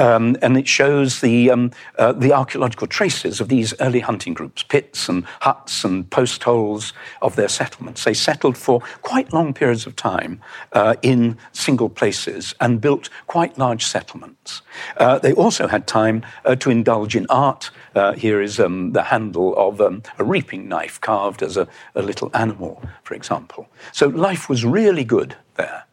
Um, 0.00 0.34
and 0.40 0.56
it 0.56 0.66
shows 0.66 1.20
the, 1.20 1.50
um, 1.50 1.72
uh, 1.98 2.12
the 2.12 2.32
archaeological 2.32 2.86
traces 2.86 3.38
of 3.38 3.48
these 3.48 3.74
early 3.80 4.00
hunting 4.00 4.32
groups, 4.32 4.62
pits 4.62 5.10
and 5.10 5.24
huts 5.40 5.84
and 5.84 6.08
post 6.08 6.42
holes 6.42 6.94
of 7.20 7.36
their 7.36 7.48
settlements. 7.48 8.04
They 8.04 8.14
settled 8.14 8.56
for 8.56 8.80
quite 9.02 9.30
long 9.34 9.52
periods 9.52 9.86
of 9.86 9.94
time 9.96 10.40
uh, 10.72 10.94
in 11.02 11.36
single 11.52 11.90
places 11.90 12.54
and 12.60 12.80
built 12.80 13.10
quite 13.26 13.58
large 13.58 13.84
settlements. 13.84 14.62
Uh, 14.96 15.18
they 15.18 15.34
also 15.34 15.68
had 15.68 15.86
time 15.86 16.24
uh, 16.46 16.56
to 16.56 16.70
indulge 16.70 17.14
in 17.14 17.26
art. 17.28 17.70
Uh, 17.94 18.14
here 18.14 18.40
is 18.40 18.58
um, 18.58 18.92
the 18.92 19.02
handle 19.02 19.54
of 19.58 19.82
um, 19.82 20.02
a 20.18 20.24
reaping 20.24 20.66
knife 20.66 20.98
carved 21.02 21.42
as 21.42 21.58
a, 21.58 21.68
a 21.94 22.00
little 22.00 22.30
animal, 22.32 22.82
for 23.02 23.14
example. 23.14 23.68
So 23.92 24.06
life 24.06 24.48
was 24.48 24.64
really 24.64 25.04
good 25.04 25.36
there. 25.56 25.84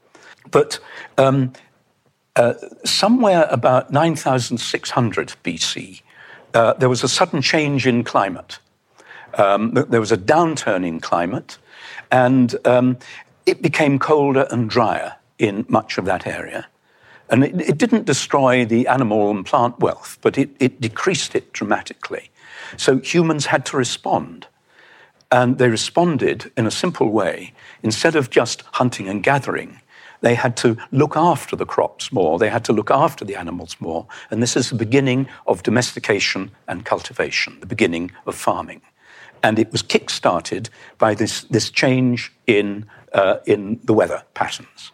But 0.49 0.79
um, 1.17 1.51
uh, 2.37 2.53
somewhere 2.85 3.47
about 3.49 3.91
9,600 3.91 5.33
BC, 5.43 6.01
uh, 6.53 6.73
there 6.73 6.87
was 6.87 7.03
a 7.03 7.09
sudden 7.09 7.41
change 7.41 7.87
in 7.87 8.03
climate. 8.03 8.59
Um, 9.33 9.73
there 9.73 9.99
was 9.99 10.11
a 10.11 10.17
downturn 10.17 10.85
in 10.85 10.99
climate, 10.99 11.57
and 12.11 12.55
um, 12.65 12.97
it 13.47 13.61
became 13.61 13.97
colder 13.97 14.47
and 14.51 14.69
drier 14.69 15.15
in 15.39 15.65
much 15.67 15.97
of 15.97 16.05
that 16.05 16.27
area. 16.27 16.67
And 17.29 17.43
it, 17.43 17.59
it, 17.59 17.77
didn't 17.77 18.05
destroy 18.05 18.65
the 18.65 18.87
animal 18.87 19.31
and 19.31 19.45
plant 19.45 19.79
wealth, 19.79 20.17
but 20.21 20.37
it, 20.37 20.49
it 20.59 20.79
decreased 20.79 21.35
it 21.35 21.51
dramatically. 21.53 22.29
So 22.77 22.99
humans 22.99 23.47
had 23.47 23.65
to 23.65 23.77
respond. 23.77 24.47
And 25.31 25.57
they 25.57 25.69
responded 25.69 26.51
in 26.55 26.65
a 26.65 26.71
simple 26.71 27.09
way. 27.09 27.53
Instead 27.83 28.15
of 28.15 28.29
just 28.29 28.61
hunting 28.73 29.09
and 29.09 29.21
gathering, 29.23 29.81
they 30.21 30.35
had 30.35 30.55
to 30.57 30.77
look 30.91 31.15
after 31.15 31.55
the 31.55 31.65
crops 31.65 32.11
more, 32.11 32.39
they 32.39 32.49
had 32.49 32.65
to 32.65 32.73
look 32.73 32.91
after 32.91 33.25
the 33.25 33.35
animals 33.35 33.75
more. 33.79 34.07
And 34.29 34.41
this 34.41 34.55
is 34.55 34.69
the 34.69 34.75
beginning 34.75 35.27
of 35.45 35.63
domestication 35.63 36.51
and 36.67 36.85
cultivation, 36.85 37.59
the 37.59 37.65
beginning 37.65 38.11
of 38.25 38.35
farming. 38.35 38.81
And 39.43 39.59
it 39.59 39.71
was 39.71 39.81
kick 39.81 40.09
started 40.09 40.69
by 40.97 41.13
this, 41.13 41.43
this 41.43 41.69
change 41.69 42.33
in, 42.47 42.85
uh, 43.13 43.37
in 43.45 43.79
the 43.83 43.93
weather 43.93 44.23
patterns. 44.33 44.91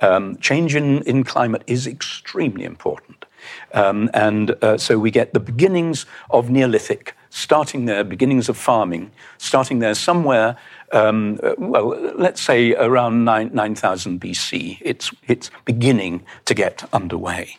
Um, 0.00 0.36
change 0.38 0.74
in, 0.74 1.02
in 1.02 1.24
climate 1.24 1.62
is 1.66 1.86
extremely 1.86 2.64
important. 2.64 3.24
Um, 3.72 4.10
and 4.12 4.50
uh, 4.62 4.78
so 4.78 4.98
we 4.98 5.10
get 5.10 5.32
the 5.32 5.40
beginnings 5.40 6.06
of 6.30 6.50
Neolithic, 6.50 7.14
starting 7.30 7.84
there, 7.84 8.04
beginnings 8.04 8.48
of 8.48 8.56
farming, 8.56 9.10
starting 9.38 9.78
there 9.78 9.94
somewhere 9.94 10.56
um, 10.92 11.38
well, 11.58 11.88
let's 12.16 12.40
say 12.40 12.74
around 12.74 13.24
9, 13.24 13.50
9000 13.52 14.20
BC, 14.20 14.78
it's, 14.80 15.10
it's 15.26 15.50
beginning 15.64 16.24
to 16.44 16.54
get 16.54 16.84
underway. 16.92 17.58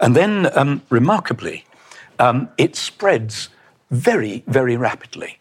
And 0.00 0.14
then, 0.14 0.50
um, 0.56 0.82
remarkably, 0.90 1.64
um, 2.18 2.48
it 2.58 2.76
spreads 2.76 3.48
very, 3.90 4.44
very 4.46 4.76
rapidly 4.76 5.38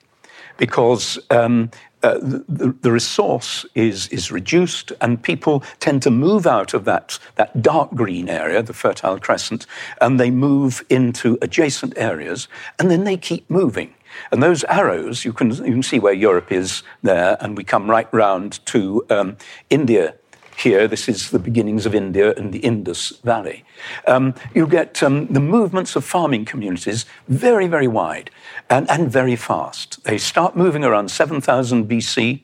because 0.58 1.20
um, 1.30 1.72
uh, 2.04 2.20
the, 2.20 2.76
the, 2.82 2.92
resource 2.92 3.66
is, 3.76 4.08
is 4.10 4.32
reduced 4.32 4.92
and 5.02 5.22
people 5.22 5.64
tend 5.80 6.02
to 6.04 6.12
move 6.12 6.46
out 6.46 6.74
of 6.74 6.86
that, 6.86 7.18
that 7.36 7.62
dark 7.62 7.90
green 7.94 8.30
area, 8.30 8.62
the 8.62 8.74
Fertile 8.74 9.20
Crescent, 9.20 9.66
and 10.02 10.20
they 10.20 10.30
move 10.30 10.84
into 10.90 11.38
adjacent 11.42 11.98
areas 11.98 12.48
and 12.78 12.92
then 12.92 13.04
they 13.06 13.18
keep 13.18 13.50
moving. 13.50 13.94
And 14.32 14.42
those 14.42 14.64
arrows, 14.66 15.26
you 15.26 15.34
can, 15.34 15.52
you 15.52 15.72
can 15.72 15.84
see 15.84 16.00
where 16.00 16.14
Europe 16.14 16.52
is 16.52 16.84
there, 17.02 17.38
and 17.40 17.58
we 17.58 17.64
come 17.64 17.90
right 17.90 18.12
round 18.14 18.66
to 18.68 19.06
um, 19.10 19.38
India 19.70 20.16
here. 20.58 20.88
This 20.88 21.08
is 21.08 21.32
the 21.32 21.40
beginnings 21.40 21.86
of 21.86 21.96
India 21.96 22.34
and 22.36 22.54
the 22.54 22.60
Indus 22.60 23.10
Valley. 23.24 23.66
Um, 24.08 24.34
you 24.54 24.68
get 24.68 25.02
um, 25.04 25.28
the 25.28 25.40
movements 25.40 25.96
of 25.96 26.04
farming 26.04 26.46
communities 26.46 27.06
very, 27.28 27.68
very 27.68 27.88
wide 27.88 28.30
and, 28.70 28.90
and 28.90 29.12
very 29.12 29.36
fast. 29.36 30.04
They 30.04 30.18
start 30.18 30.56
moving 30.56 30.84
around 30.84 31.10
7000 31.10 31.90
BC. 31.90 32.44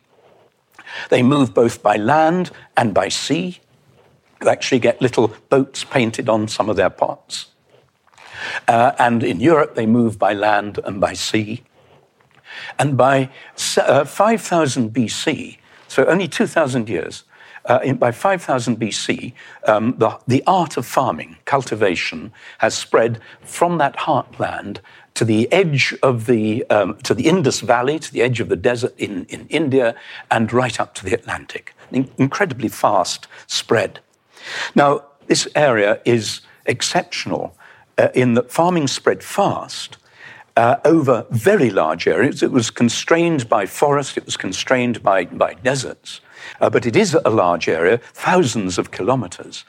They 1.09 1.23
move 1.23 1.53
both 1.53 1.83
by 1.83 1.97
land 1.97 2.51
and 2.75 2.93
by 2.93 3.09
sea. 3.09 3.59
You 4.41 4.49
actually 4.49 4.79
get 4.79 5.01
little 5.01 5.33
boats 5.49 5.83
painted 5.83 6.29
on 6.29 6.47
some 6.47 6.69
of 6.69 6.77
their 6.77 6.89
pots. 6.89 7.47
Uh, 8.67 8.91
and 8.99 9.23
in 9.23 9.39
Europe, 9.39 9.75
they 9.75 9.85
move 9.85 10.17
by 10.17 10.33
land 10.33 10.79
and 10.83 10.99
by 10.99 11.13
sea. 11.13 11.63
And 12.77 12.97
by 12.97 13.29
uh, 13.77 14.05
5000 14.05 14.91
BC, 14.93 15.57
so 15.87 16.05
only 16.05 16.27
2,000 16.27 16.89
years, 16.89 17.23
uh, 17.65 17.79
in, 17.83 17.97
by 17.97 18.11
5000 18.11 18.79
BC, 18.79 19.33
um, 19.67 19.95
the, 19.97 20.17
the 20.27 20.43
art 20.47 20.77
of 20.77 20.85
farming, 20.85 21.37
cultivation, 21.45 22.31
has 22.59 22.75
spread 22.77 23.19
from 23.41 23.77
that 23.77 23.95
heartland 23.97 24.79
to 25.13 25.25
the 25.25 25.51
edge 25.51 25.93
of 26.01 26.25
the, 26.25 26.65
um, 26.69 26.97
to 27.03 27.13
the 27.13 27.27
Indus 27.27 27.59
Valley, 27.59 27.99
to 27.99 28.11
the 28.11 28.21
edge 28.21 28.39
of 28.39 28.49
the 28.49 28.55
desert 28.55 28.93
in, 28.97 29.25
in 29.25 29.47
India, 29.49 29.95
and 30.31 30.51
right 30.53 30.79
up 30.79 30.93
to 30.95 31.05
the 31.05 31.13
Atlantic. 31.13 31.75
An 31.91 32.09
incredibly 32.17 32.69
fast 32.69 33.27
spread. 33.47 33.99
Now, 34.75 35.03
this 35.27 35.47
area 35.55 36.01
is 36.05 36.41
exceptional 36.65 37.55
uh, 37.99 38.09
in 38.15 38.33
that 38.33 38.51
farming 38.51 38.87
spread 38.87 39.21
fast 39.21 39.97
uh, 40.55 40.77
over 40.85 41.25
very 41.29 41.69
large 41.69 42.07
areas. 42.07 42.41
It 42.41 42.51
was 42.51 42.71
constrained 42.71 43.47
by 43.47 43.65
forest, 43.65 44.17
it 44.17 44.25
was 44.25 44.37
constrained 44.37 45.03
by, 45.03 45.25
by 45.25 45.53
deserts. 45.55 46.21
Uh, 46.61 46.69
but 46.69 46.85
it 46.85 46.95
is 46.95 47.13
a 47.25 47.29
large 47.29 47.67
area, 47.67 47.99
thousands 48.13 48.77
of 48.77 48.91
kilometers. 48.91 49.65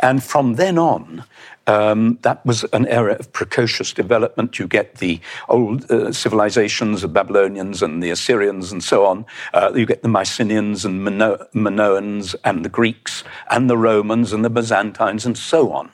And 0.00 0.22
from 0.22 0.54
then 0.54 0.78
on, 0.78 1.24
um, 1.66 2.18
that 2.22 2.44
was 2.44 2.64
an 2.72 2.86
era 2.88 3.14
of 3.14 3.32
precocious 3.32 3.92
development. 3.92 4.58
You 4.58 4.66
get 4.66 4.96
the 4.96 5.20
old 5.48 5.90
uh, 5.90 6.12
civilizations, 6.12 7.02
the 7.02 7.08
Babylonians 7.08 7.82
and 7.82 8.02
the 8.02 8.10
Assyrians 8.10 8.72
and 8.72 8.82
so 8.82 9.06
on. 9.06 9.24
Uh, 9.54 9.72
you 9.74 9.86
get 9.86 10.02
the 10.02 10.08
Mycenaeans 10.08 10.84
and 10.84 11.04
Mino- 11.04 11.46
Minoans 11.54 12.34
and 12.44 12.64
the 12.64 12.68
Greeks 12.68 13.24
and 13.50 13.70
the 13.70 13.78
Romans 13.78 14.32
and 14.32 14.44
the 14.44 14.50
Byzantines 14.50 15.24
and 15.26 15.36
so 15.38 15.72
on. 15.72 15.90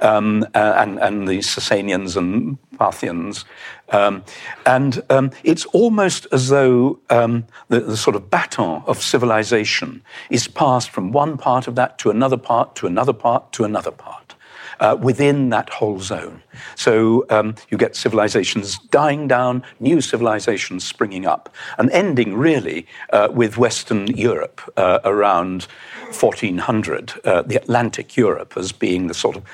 Um, 0.00 0.44
uh, 0.54 0.74
and, 0.76 0.98
and 0.98 1.26
the 1.26 1.38
Sasanians 1.38 2.16
and 2.16 2.58
Parthians. 2.76 3.46
Um, 3.88 4.24
and 4.66 5.02
um, 5.08 5.30
it's 5.44 5.64
almost 5.66 6.26
as 6.32 6.48
though 6.48 6.98
um, 7.10 7.46
the, 7.68 7.80
the, 7.80 7.96
sort 7.96 8.16
of 8.16 8.28
baton 8.28 8.82
of 8.86 9.02
civilization 9.02 10.02
is 10.30 10.48
passed 10.48 10.90
from 10.90 11.12
one 11.12 11.38
part 11.38 11.68
of 11.68 11.74
that 11.76 11.98
to 11.98 12.10
another 12.10 12.36
part, 12.36 12.74
to 12.76 12.86
another 12.86 13.12
part, 13.12 13.52
to 13.52 13.64
another 13.64 13.90
part. 13.90 14.31
Uh, 14.82 14.96
within 14.96 15.50
that 15.50 15.70
whole 15.70 16.00
zone. 16.00 16.42
So 16.74 17.24
um, 17.30 17.54
you 17.70 17.78
get 17.78 17.94
civilizations 17.94 18.80
dying 18.90 19.28
down, 19.28 19.62
new 19.78 20.00
civilizations 20.00 20.82
springing 20.82 21.24
up, 21.24 21.48
and 21.78 21.88
ending 21.92 22.34
really 22.34 22.88
uh, 23.12 23.28
with 23.30 23.56
Western 23.56 24.08
Europe 24.08 24.60
uh, 24.76 24.98
around 25.04 25.68
1400, 26.06 27.12
uh, 27.24 27.42
the 27.42 27.54
Atlantic 27.54 28.16
Europe 28.16 28.56
as 28.56 28.72
being 28.72 29.06
the 29.06 29.14
sort 29.14 29.36
of 29.36 29.44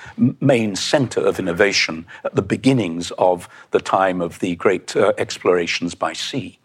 main 0.40 0.74
center 0.74 1.20
of 1.20 1.38
innovation 1.38 2.06
at 2.24 2.34
the 2.34 2.40
beginnings 2.40 3.10
of 3.18 3.50
the 3.72 3.80
time 3.80 4.22
of 4.22 4.38
the 4.38 4.56
great 4.56 4.96
uh, 4.96 5.12
explorations 5.18 5.94
by 5.94 6.14
sea. 6.14 6.58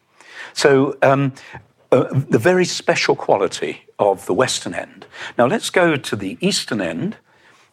So, 0.54 0.97
um, 1.02 1.34
uh, 1.91 2.08
the 2.30 2.39
very 2.39 2.65
special 2.65 3.17
quality 3.17 3.84
of 3.99 4.26
the 4.26 4.34
Western 4.34 4.73
end. 4.73 5.06
Now, 5.38 5.47
let's 5.47 5.69
go 5.69 5.97
to 5.97 6.15
the 6.15 6.38
Eastern 6.39 6.80
end. 6.80 7.17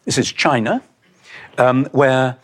This 0.05 0.17
is 0.17 0.31
China, 0.31 0.81
um, 1.59 1.85
where 1.91 2.37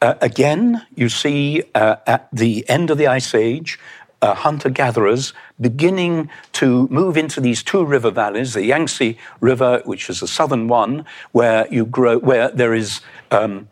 uh, 0.00 0.14
again 0.20 0.86
you 0.94 1.08
see 1.08 1.64
uh, 1.74 1.96
at 2.06 2.28
the 2.32 2.64
end 2.68 2.88
of 2.88 2.98
the 2.98 3.08
Ice 3.08 3.34
Age, 3.34 3.80
uh, 4.22 4.34
hunter 4.34 4.70
gatherers 4.70 5.32
beginning 5.60 6.30
to 6.52 6.86
move 6.88 7.16
into 7.16 7.40
these 7.40 7.64
two 7.64 7.84
river 7.84 8.12
valleys 8.12 8.54
the 8.54 8.64
Yangtze 8.64 9.18
River, 9.40 9.82
which 9.84 10.08
is 10.08 10.20
the 10.20 10.28
southern 10.28 10.68
one, 10.68 11.04
where, 11.32 11.66
you 11.68 11.84
grow, 11.84 12.18
where 12.18 12.48
there 12.48 12.74
is 12.74 13.00
um, 13.32 13.68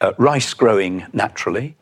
uh, 0.00 0.12
rice 0.16 0.54
growing 0.54 1.06
naturally. 1.12 1.76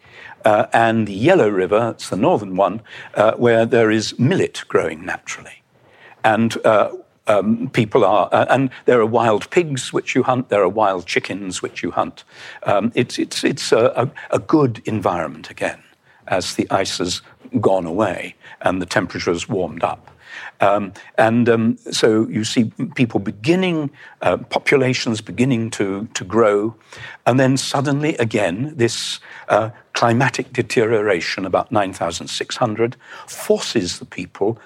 Uh, 0.44 0.66
and 0.72 1.06
the 1.06 1.12
Yellow 1.12 1.48
River, 1.48 1.90
it's 1.90 2.08
the 2.08 2.16
northern 2.16 2.56
one, 2.56 2.80
uh, 3.14 3.34
where 3.34 3.64
there 3.64 3.90
is 3.90 4.18
millet 4.18 4.64
growing 4.66 5.04
naturally. 5.04 5.62
And 6.24 6.56
uh, 6.64 6.92
um, 7.30 7.70
people 7.70 8.04
are, 8.04 8.28
uh, 8.32 8.46
and 8.50 8.70
there 8.86 9.00
are 9.00 9.06
wild 9.06 9.48
pigs 9.50 9.92
which 9.92 10.14
you 10.14 10.22
hunt, 10.22 10.48
there 10.48 10.62
are 10.62 10.68
wild 10.68 11.06
chickens 11.06 11.62
which 11.62 11.82
you 11.82 11.90
hunt. 11.90 12.24
Um, 12.64 12.92
it's 12.94 13.18
it's, 13.18 13.44
it's 13.44 13.72
a, 13.72 13.92
a, 13.96 14.36
a 14.36 14.38
good 14.38 14.82
environment 14.84 15.50
again 15.50 15.82
as 16.26 16.54
the 16.54 16.66
ice 16.70 16.98
has 16.98 17.22
gone 17.60 17.86
away 17.86 18.34
and 18.62 18.82
the 18.82 18.86
temperature 18.86 19.32
has 19.32 19.48
warmed 19.48 19.84
up. 19.84 20.10
Um, 20.60 20.92
and 21.16 21.48
um, 21.48 21.78
so 21.90 22.28
you 22.28 22.44
see 22.44 22.70
people 22.94 23.18
beginning, 23.18 23.90
uh, 24.22 24.36
populations 24.36 25.20
beginning 25.20 25.70
to, 25.72 26.06
to 26.14 26.24
grow, 26.24 26.74
and 27.26 27.40
then 27.40 27.56
suddenly 27.56 28.16
again, 28.18 28.72
this 28.76 29.20
uh, 29.48 29.70
climatic 29.94 30.52
deterioration 30.52 31.46
about 31.46 31.72
9,600 31.72 32.96
forces 33.26 33.98
the 33.98 34.04
people 34.04 34.58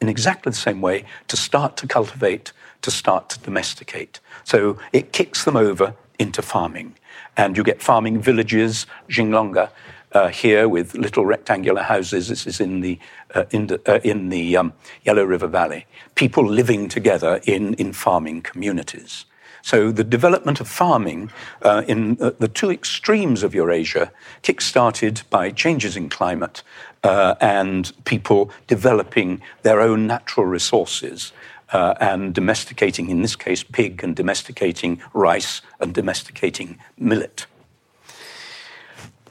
in 0.00 0.08
exactly 0.08 0.50
the 0.50 0.56
same 0.56 0.80
way 0.80 1.04
to 1.28 1.36
start 1.36 1.76
to 1.78 1.86
cultivate, 1.86 2.52
to 2.82 2.90
start 2.90 3.28
to 3.30 3.38
domesticate. 3.40 4.20
So 4.44 4.78
it 4.92 5.12
kicks 5.12 5.44
them 5.44 5.56
over 5.56 5.94
into 6.18 6.42
farming. 6.42 6.94
And 7.36 7.56
you 7.56 7.62
get 7.62 7.82
farming 7.82 8.20
villages, 8.20 8.86
Xinglongwa, 9.08 9.70
uh, 10.12 10.28
here 10.28 10.68
with 10.68 10.94
little 10.94 11.26
rectangular 11.26 11.82
houses. 11.82 12.28
This 12.28 12.46
is 12.46 12.60
in 12.60 12.80
the, 12.80 12.98
uh, 13.34 13.44
in 13.50 13.66
the, 13.66 13.80
uh, 13.86 14.00
in 14.02 14.28
the 14.30 14.56
um, 14.56 14.72
Yellow 15.04 15.24
River 15.24 15.46
Valley. 15.46 15.86
People 16.14 16.46
living 16.46 16.88
together 16.88 17.40
in, 17.44 17.74
in 17.74 17.92
farming 17.92 18.42
communities. 18.42 19.26
So 19.62 19.92
the 19.92 20.04
development 20.04 20.60
of 20.60 20.68
farming 20.68 21.30
uh, 21.62 21.82
in 21.86 22.16
uh, 22.22 22.30
the 22.38 22.48
two 22.48 22.70
extremes 22.70 23.42
of 23.42 23.54
Eurasia 23.54 24.10
kick-started 24.42 25.22
by 25.30 25.50
changes 25.50 25.96
in 25.96 26.08
climate 26.08 26.62
uh, 27.04 27.34
and 27.40 27.92
people 28.04 28.50
developing 28.66 29.40
their 29.62 29.80
own 29.80 30.06
natural 30.06 30.46
resources 30.46 31.32
uh, 31.72 31.94
and 32.00 32.34
domesticating, 32.34 33.10
in 33.10 33.22
this 33.22 33.36
case, 33.36 33.62
pig 33.62 34.02
and 34.02 34.16
domesticating 34.16 35.00
rice 35.12 35.60
and 35.80 35.94
domesticating 35.94 36.78
millet. 36.98 37.46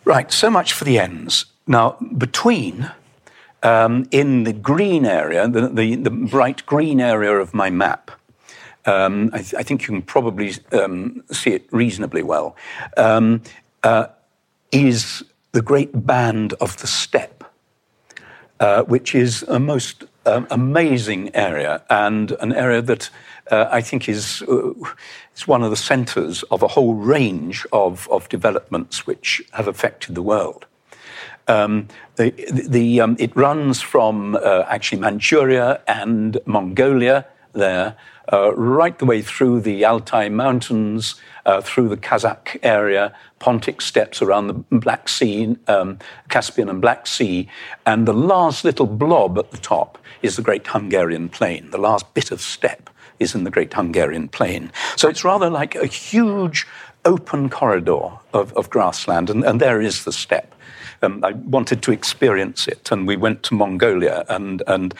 Right, 0.05 0.31
so 0.31 0.49
much 0.49 0.73
for 0.73 0.85
the 0.85 0.99
ends. 0.99 1.45
Now, 1.65 1.97
between 2.17 2.91
um, 3.63 4.07
in 4.11 4.43
the 4.43 4.53
green 4.53 5.05
area, 5.05 5.47
the, 5.47 5.67
the, 5.67 5.95
the, 5.95 6.09
bright 6.09 6.65
green 6.65 7.01
area 7.01 7.37
of 7.37 7.53
my 7.53 7.69
map, 7.69 8.11
um, 8.85 9.29
I, 9.33 9.39
th- 9.39 9.55
I, 9.55 9.63
think 9.63 9.81
you 9.81 9.87
can 9.87 10.01
probably 10.01 10.53
um, 10.71 11.23
see 11.31 11.51
it 11.51 11.67
reasonably 11.71 12.23
well, 12.23 12.55
um, 12.95 13.41
uh, 13.83 14.07
is 14.71 15.23
the 15.51 15.61
great 15.61 16.05
band 16.05 16.53
of 16.61 16.77
the 16.77 16.87
steppe, 16.87 17.36
uh, 18.59 18.83
which 18.83 19.15
is 19.15 19.43
a 19.43 19.59
most 19.59 20.03
um, 20.25 20.47
amazing 20.51 21.33
area 21.35 21.81
and 21.89 22.31
an 22.31 22.53
area 22.53 22.81
that 22.81 23.09
uh, 23.51 23.67
I 23.71 23.81
think 23.81 24.09
is, 24.09 24.43
uh, 24.47 24.73
is 25.35 25.47
one 25.47 25.63
of 25.63 25.69
the 25.69 25.77
centres 25.77 26.43
of 26.51 26.63
a 26.63 26.67
whole 26.67 26.95
range 26.95 27.65
of, 27.71 28.07
of 28.11 28.27
developments 28.29 29.07
which 29.07 29.41
have 29.53 29.67
affected 29.67 30.15
the 30.15 30.21
world. 30.21 30.65
Um, 31.47 31.87
the, 32.15 32.31
the, 32.51 32.99
um, 32.99 33.15
it 33.19 33.33
runs 33.35 33.81
from 33.81 34.35
uh, 34.35 34.65
actually 34.67 34.99
Manchuria 34.99 35.81
and 35.87 36.37
Mongolia 36.45 37.25
there, 37.53 37.95
uh, 38.31 38.53
right 38.55 38.97
the 38.99 39.05
way 39.05 39.21
through 39.21 39.61
the 39.61 39.85
Altai 39.85 40.29
Mountains, 40.29 41.15
uh, 41.45 41.61
through 41.61 41.89
the 41.89 41.97
Kazakh 41.97 42.57
area, 42.61 43.15
Pontic 43.39 43.81
steppes 43.81 44.21
around 44.21 44.47
the 44.47 44.53
Black 44.77 45.07
Sea, 45.07 45.55
um, 45.67 45.99
Caspian 46.29 46.69
and 46.69 46.81
Black 46.81 47.07
Sea, 47.07 47.47
and 47.85 48.07
the 48.07 48.13
last 48.13 48.63
little 48.63 48.87
blob 48.87 49.37
at 49.37 49.51
the 49.51 49.57
top 49.57 49.97
is 50.21 50.35
the 50.35 50.41
Great 50.41 50.67
Hungarian 50.67 51.29
Plain, 51.29 51.71
the 51.71 51.77
last 51.77 52.13
bit 52.13 52.31
of 52.31 52.41
steppe 52.41 52.89
is 53.19 53.33
in 53.33 53.43
the 53.43 53.49
Great 53.49 53.73
Hungarian 53.73 54.27
Plain. 54.27 54.71
So 54.95 55.07
it's 55.07 55.23
rather 55.23 55.49
like 55.49 55.75
a 55.75 55.87
huge 55.87 56.67
open 57.05 57.49
corridor 57.49 58.09
of, 58.33 58.53
of 58.53 58.69
grassland, 58.69 59.29
and, 59.29 59.43
and 59.43 59.61
there 59.61 59.81
is 59.81 60.03
the 60.03 60.11
steppe. 60.11 60.53
Um, 61.01 61.23
I 61.23 61.31
wanted 61.31 61.81
to 61.83 61.91
experience 61.91 62.67
it, 62.67 62.91
and 62.91 63.07
we 63.07 63.15
went 63.15 63.43
to 63.43 63.55
Mongolia, 63.55 64.25
and, 64.29 64.63
and 64.67 64.93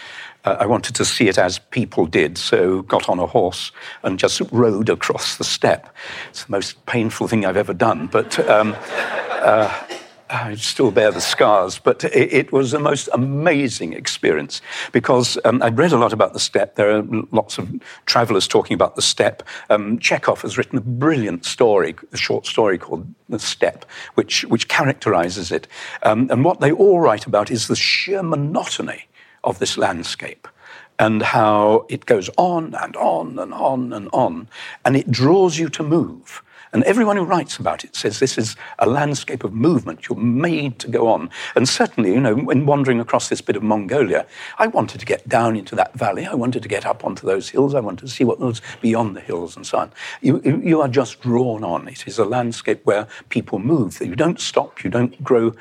I 0.60 0.66
wanted 0.66 0.96
to 0.96 1.06
see 1.06 1.28
it 1.28 1.38
as 1.38 1.60
people 1.60 2.06
did, 2.06 2.38
so 2.38 2.82
got 2.84 3.10
on 3.10 3.20
a 3.20 3.26
horse 3.26 3.72
and 4.04 4.20
just 4.20 4.42
rode 4.52 4.90
across 4.90 5.38
the 5.38 5.44
steppe. 5.44 5.90
It's 6.30 6.46
the 6.46 6.52
most 6.52 6.86
painful 6.86 7.28
thing 7.28 7.46
I've 7.46 7.58
ever 7.58 7.74
done, 7.74 8.08
but 8.08 8.40
um, 8.50 8.76
uh, 9.32 9.74
I 10.30 10.56
still 10.56 10.92
bear 10.92 11.12
the 11.12 11.22
scars, 11.22 11.80
but 11.80 12.04
it, 12.04 12.34
it, 12.34 12.52
was 12.52 12.72
the 12.72 12.80
most 12.80 13.08
amazing 13.14 13.94
experience 13.94 14.62
because 14.92 15.38
um, 15.46 15.62
I'd 15.64 15.78
read 15.78 15.94
a 15.94 15.98
lot 15.98 16.12
about 16.12 16.34
the 16.34 16.40
steppe. 16.40 16.76
There 16.76 16.98
are 16.98 17.04
lots 17.32 17.58
of 17.58 17.70
travelers 18.06 18.48
talking 18.48 18.76
about 18.76 18.96
the 18.96 19.02
steppe. 19.02 19.44
Um, 19.70 20.00
Chekhov 20.00 20.42
has 20.42 20.58
written 20.58 20.78
a 20.78 20.82
brilliant 20.82 21.46
story, 21.46 21.96
a 22.12 22.18
short 22.18 22.46
story 22.46 22.78
called 22.78 23.08
The 23.30 23.40
Steppe, 23.40 23.86
which, 24.16 24.44
which 24.46 24.68
characterizes 24.68 25.52
it. 25.52 25.68
Um, 26.04 26.30
and 26.30 26.44
what 26.44 26.60
they 26.60 26.72
all 26.72 27.00
write 27.00 27.26
about 27.26 27.50
is 27.50 27.68
the 27.68 27.76
sheer 27.76 28.22
monotony 28.22 29.06
of 29.48 29.60
this 29.60 29.78
landscape 29.78 30.48
and 31.00 31.22
how 31.24 31.86
it 31.90 32.06
goes 32.06 32.30
on 32.38 32.76
and 32.76 32.96
on 32.98 33.40
and 33.40 33.54
on 33.54 33.94
and 33.94 34.10
on, 34.12 34.48
and 34.84 34.96
it 34.98 35.10
draws 35.10 35.58
you 35.58 35.70
to 35.70 35.84
move. 35.84 36.44
And 36.78 36.84
everyone 36.84 37.18
who 37.18 37.24
writes 37.24 37.58
about 37.58 37.84
it 37.84 37.96
says 37.96 38.20
this 38.20 38.38
is 38.38 38.56
a 38.78 38.88
landscape 38.88 39.44
of 39.44 39.52
movement. 39.52 40.08
You're 40.08 40.20
made 40.20 40.78
to 40.78 40.88
go 40.88 41.08
on. 41.08 41.32
And 41.56 41.68
certainly, 41.68 42.14
you 42.14 42.20
know, 42.20 42.36
when 42.36 42.68
wandering 42.68 43.00
across 43.00 43.30
this 43.30 43.42
bit 43.42 43.56
of 43.56 43.64
Mongolia, 43.64 44.28
I 44.60 44.68
wanted 44.68 45.00
to 45.00 45.06
get 45.08 45.28
down 45.28 45.56
into 45.56 45.76
that 45.76 45.96
valley. 45.96 46.28
I 46.28 46.36
wanted 46.36 46.62
to 46.62 46.70
get 46.70 46.86
up 46.86 47.04
onto 47.04 47.26
those 47.26 47.50
hills. 47.50 47.74
I 47.74 47.80
wanted 47.80 48.06
to 48.06 48.12
see 48.12 48.24
what 48.24 48.40
was 48.40 48.62
beyond 48.80 49.16
the 49.16 49.22
hills 49.22 49.56
and 49.56 49.66
so 49.66 49.80
on. 49.80 49.92
You, 50.22 50.40
you 50.64 50.80
are 50.80 50.88
just 50.88 51.20
drawn 51.22 51.64
on. 51.64 51.88
It 51.88 52.06
is 52.06 52.20
a 52.20 52.26
landscape 52.26 52.82
where 52.86 53.08
people 53.30 53.58
move. 53.58 54.00
You 54.00 54.16
don't 54.16 54.40
stop. 54.40 54.84
You 54.84 54.92
don't 54.92 55.24
grow 55.24 55.56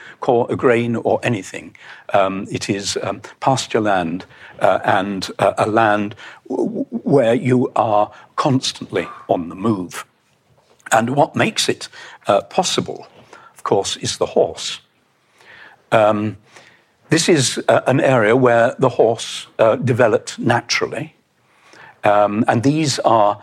a 0.50 0.54
grain 0.54 0.96
or 0.96 1.18
anything. 1.22 1.74
Um, 2.12 2.46
it 2.50 2.68
is 2.68 2.98
um, 3.02 3.22
pasture 3.40 3.80
land 3.80 4.26
uh, 4.60 4.80
and 4.84 5.30
uh, 5.38 5.54
a 5.56 5.66
land 5.66 6.14
where 6.44 7.32
you 7.32 7.72
are 7.74 8.12
constantly 8.36 9.08
on 9.28 9.48
the 9.48 9.54
move. 9.54 10.04
And 10.92 11.16
what 11.16 11.34
makes 11.34 11.68
it 11.68 11.88
uh, 12.26 12.42
possible, 12.42 13.06
of 13.54 13.62
course, 13.62 13.96
is 13.96 14.18
the 14.18 14.26
horse. 14.26 14.80
Um, 15.92 16.36
this 17.08 17.28
is 17.28 17.62
uh, 17.68 17.82
an 17.86 18.00
area 18.00 18.34
where 18.36 18.74
the 18.78 18.88
horse 18.88 19.46
uh, 19.58 19.76
developed 19.76 20.38
naturally. 20.38 21.14
Um, 22.04 22.44
and 22.46 22.62
these 22.62 22.98
are 23.00 23.40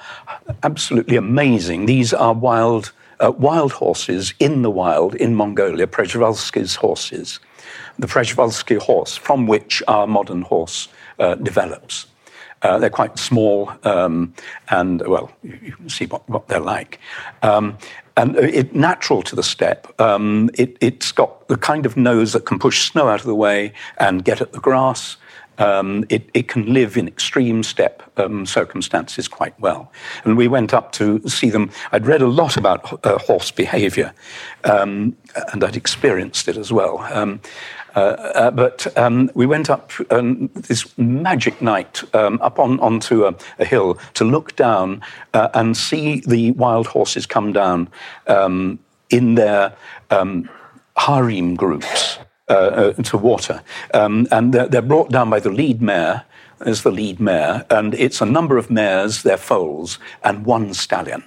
absolutely 0.63 1.17
amazing. 1.17 1.85
These 1.85 2.13
are 2.13 2.33
wild, 2.33 2.91
uh, 3.19 3.31
wild 3.31 3.73
horses 3.73 4.33
in 4.39 4.61
the 4.61 4.71
wild 4.71 5.15
in 5.15 5.35
Mongolia, 5.35 5.87
Przewalski's 5.87 6.75
horses. 6.75 7.39
The 7.99 8.07
Przewalski 8.07 8.77
horse, 8.77 9.17
from 9.17 9.47
which 9.47 9.83
our 9.87 10.07
modern 10.07 10.43
horse 10.43 10.87
uh, 11.19 11.35
develops. 11.35 12.05
Uh, 12.63 12.79
they're 12.79 12.89
quite 12.89 13.19
small, 13.19 13.71
um, 13.83 14.33
and 14.69 15.05
well, 15.05 15.31
you, 15.43 15.73
can 15.73 15.89
see 15.89 16.05
what, 16.05 16.27
what 16.29 16.47
they're 16.47 16.59
like. 16.59 16.99
Um, 17.41 17.77
and 18.15 18.35
it, 18.37 18.73
natural 18.73 19.21
to 19.23 19.35
the 19.35 19.43
steppe, 19.43 19.99
um, 19.99 20.49
it, 20.53 20.81
has 20.81 21.11
got 21.11 21.47
the 21.47 21.57
kind 21.57 21.85
of 21.85 21.97
nose 21.97 22.33
that 22.33 22.45
can 22.45 22.59
push 22.59 22.89
snow 22.89 23.07
out 23.07 23.19
of 23.19 23.25
the 23.25 23.35
way 23.35 23.73
and 23.97 24.23
get 24.23 24.39
at 24.39 24.53
the 24.53 24.59
grass. 24.59 25.17
Um, 25.59 26.05
it, 26.09 26.29
it, 26.33 26.47
can 26.47 26.73
live 26.73 26.97
in 26.97 27.07
extreme 27.07 27.61
steppe 27.61 28.01
um, 28.17 28.45
circumstances 28.45 29.27
quite 29.27 29.59
well. 29.59 29.91
And 30.23 30.35
we 30.35 30.47
went 30.47 30.73
up 30.73 30.93
to 30.93 31.21
see 31.27 31.51
them. 31.51 31.69
I'd 31.91 32.07
read 32.07 32.23
a 32.23 32.27
lot 32.27 32.57
about 32.57 33.05
uh, 33.05 33.19
horse 33.19 33.51
behavior, 33.51 34.13
um, 34.63 35.15
and 35.51 35.63
I'd 35.63 35.75
experienced 35.75 36.47
it 36.47 36.57
as 36.57 36.71
well. 36.71 36.99
Um, 37.95 38.03
uh, 38.03 38.05
uh, 38.05 38.51
but 38.51 38.97
um, 38.97 39.29
we 39.33 39.45
went 39.45 39.69
up 39.69 39.91
um, 40.09 40.49
this 40.53 40.97
magic 40.97 41.61
night 41.61 42.03
um, 42.15 42.39
up 42.41 42.59
on, 42.59 42.79
onto 42.79 43.25
a, 43.25 43.35
a, 43.59 43.65
hill 43.65 43.99
to 44.15 44.23
look 44.23 44.55
down 44.55 45.01
uh, 45.33 45.49
and 45.53 45.77
see 45.77 46.21
the 46.21 46.51
wild 46.51 46.87
horses 46.87 47.25
come 47.25 47.53
down 47.53 47.89
um, 48.27 48.79
in 49.09 49.35
their 49.35 49.75
um, 50.09 50.49
harem 50.97 51.55
groups 51.55 52.17
uh, 52.49 52.53
uh, 52.53 52.93
to 52.93 53.17
water. 53.17 53.61
Um, 53.93 54.27
and 54.31 54.53
they're, 54.53 54.67
they're, 54.67 54.81
brought 54.81 55.11
down 55.11 55.29
by 55.29 55.39
the 55.39 55.51
lead 55.51 55.81
mare. 55.81 56.25
as 56.61 56.83
the 56.83 56.91
lead 56.91 57.19
mare, 57.19 57.65
and 57.69 57.93
it's 57.93 58.21
a 58.21 58.25
number 58.25 58.57
of 58.57 58.69
mares, 58.69 59.23
their 59.23 59.37
foals, 59.37 59.99
and 60.23 60.45
one 60.45 60.73
stallion. 60.73 61.23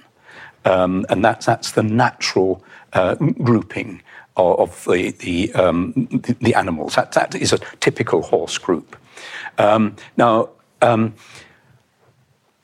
and 0.65 1.23
that's, 1.23 1.45
that's 1.45 1.71
the 1.71 1.83
natural 1.83 2.63
uh, 2.93 3.15
grouping 3.15 4.01
of 4.37 4.85
the, 4.85 5.11
the, 5.11 5.53
um, 5.53 5.93
the, 6.39 6.55
animals. 6.55 6.95
That, 6.95 7.11
that 7.13 7.35
is 7.35 7.53
a 7.53 7.59
typical 7.79 8.21
horse 8.21 8.57
group. 8.57 8.95
Um, 9.57 9.95
now, 10.15 10.49
um, 10.81 11.15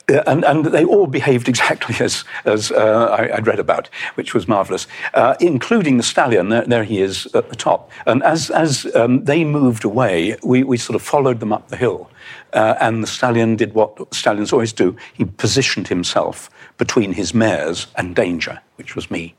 and, 0.08 0.44
and, 0.44 0.66
they 0.66 0.84
all 0.84 1.08
behaved 1.08 1.48
exactly 1.48 1.96
as, 2.00 2.24
as 2.46 2.72
uh, 2.72 3.28
I, 3.32 3.36
would 3.36 3.48
read 3.48 3.60
about, 3.60 3.90
which 4.16 4.34
was 4.34 4.48
marvelous, 4.48 4.88
uh, 5.14 5.36
including 5.40 5.98
the 5.98 6.04
stallion. 6.04 6.50
There, 6.50 6.66
there, 6.66 6.84
he 6.84 7.02
is 7.02 7.28
at 7.34 7.50
the 7.50 7.56
top. 7.56 7.90
And 8.06 8.22
as, 8.24 8.50
as 8.50 8.94
um, 8.96 9.24
they 9.24 9.44
moved 9.44 9.86
away, 9.86 10.38
we, 10.44 10.64
we 10.64 10.78
sort 10.78 10.96
of 10.96 11.02
followed 11.02 11.40
them 11.40 11.54
up 11.54 11.70
the 11.70 11.78
hill. 11.78 12.10
Uh, 12.52 12.76
and 12.80 13.02
the 13.02 13.08
stallion 13.08 13.56
did 13.56 13.74
what 13.74 14.14
stallions 14.14 14.54
always 14.54 14.74
do 14.74 14.96
he 15.14 15.26
positioned 15.26 15.88
himself 15.88 16.50
between 16.78 17.14
his 17.14 17.34
mares 17.34 17.88
and 17.96 18.16
danger, 18.16 18.60
which 18.76 18.96
was 18.96 19.10
me. 19.10 19.36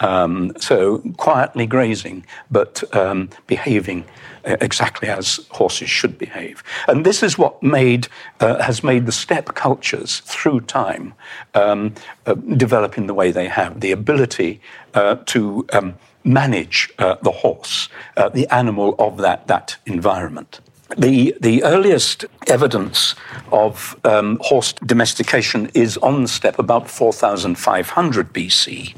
Um, 0.00 0.52
so 0.58 0.98
quietly 1.16 1.66
grazing, 1.66 2.24
but 2.50 2.82
um, 2.96 3.28
behaving 3.46 4.04
uh, 4.46 4.56
exactly 4.60 5.08
as 5.08 5.46
horses 5.50 5.90
should 5.90 6.18
behave. 6.18 6.62
And 6.88 7.04
this 7.04 7.22
is 7.22 7.36
what 7.36 7.62
made, 7.62 8.08
uh, 8.40 8.62
has 8.62 8.82
made 8.82 9.06
the 9.06 9.12
steppe 9.12 9.54
cultures 9.54 10.20
through 10.20 10.62
time 10.62 11.14
um, 11.54 11.94
uh, 12.26 12.34
develop 12.34 12.96
in 12.96 13.06
the 13.06 13.14
way 13.14 13.30
they 13.30 13.48
have. 13.48 13.80
The 13.80 13.92
ability 13.92 14.60
uh, 14.94 15.16
to 15.26 15.66
um, 15.72 15.94
manage 16.24 16.90
uh, 16.98 17.16
the 17.22 17.30
horse, 17.30 17.88
uh, 18.16 18.28
the 18.28 18.46
animal 18.48 18.94
of 18.98 19.18
that, 19.18 19.46
that 19.48 19.76
environment. 19.86 20.60
The, 20.96 21.36
the 21.40 21.62
earliest 21.62 22.24
evidence 22.46 23.14
of 23.52 23.98
um, 24.04 24.38
horse 24.42 24.72
domestication 24.72 25.70
is 25.74 25.96
on 25.98 26.22
the 26.22 26.28
steppe 26.28 26.58
about 26.58 26.90
4,500 26.90 28.32
BC. 28.32 28.94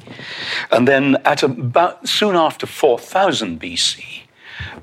And 0.71 0.89
then 0.89 1.17
at 1.25 1.43
about 1.43 2.09
soon 2.09 2.35
after 2.35 2.67
4000 2.67 3.61
BC, 3.61 4.23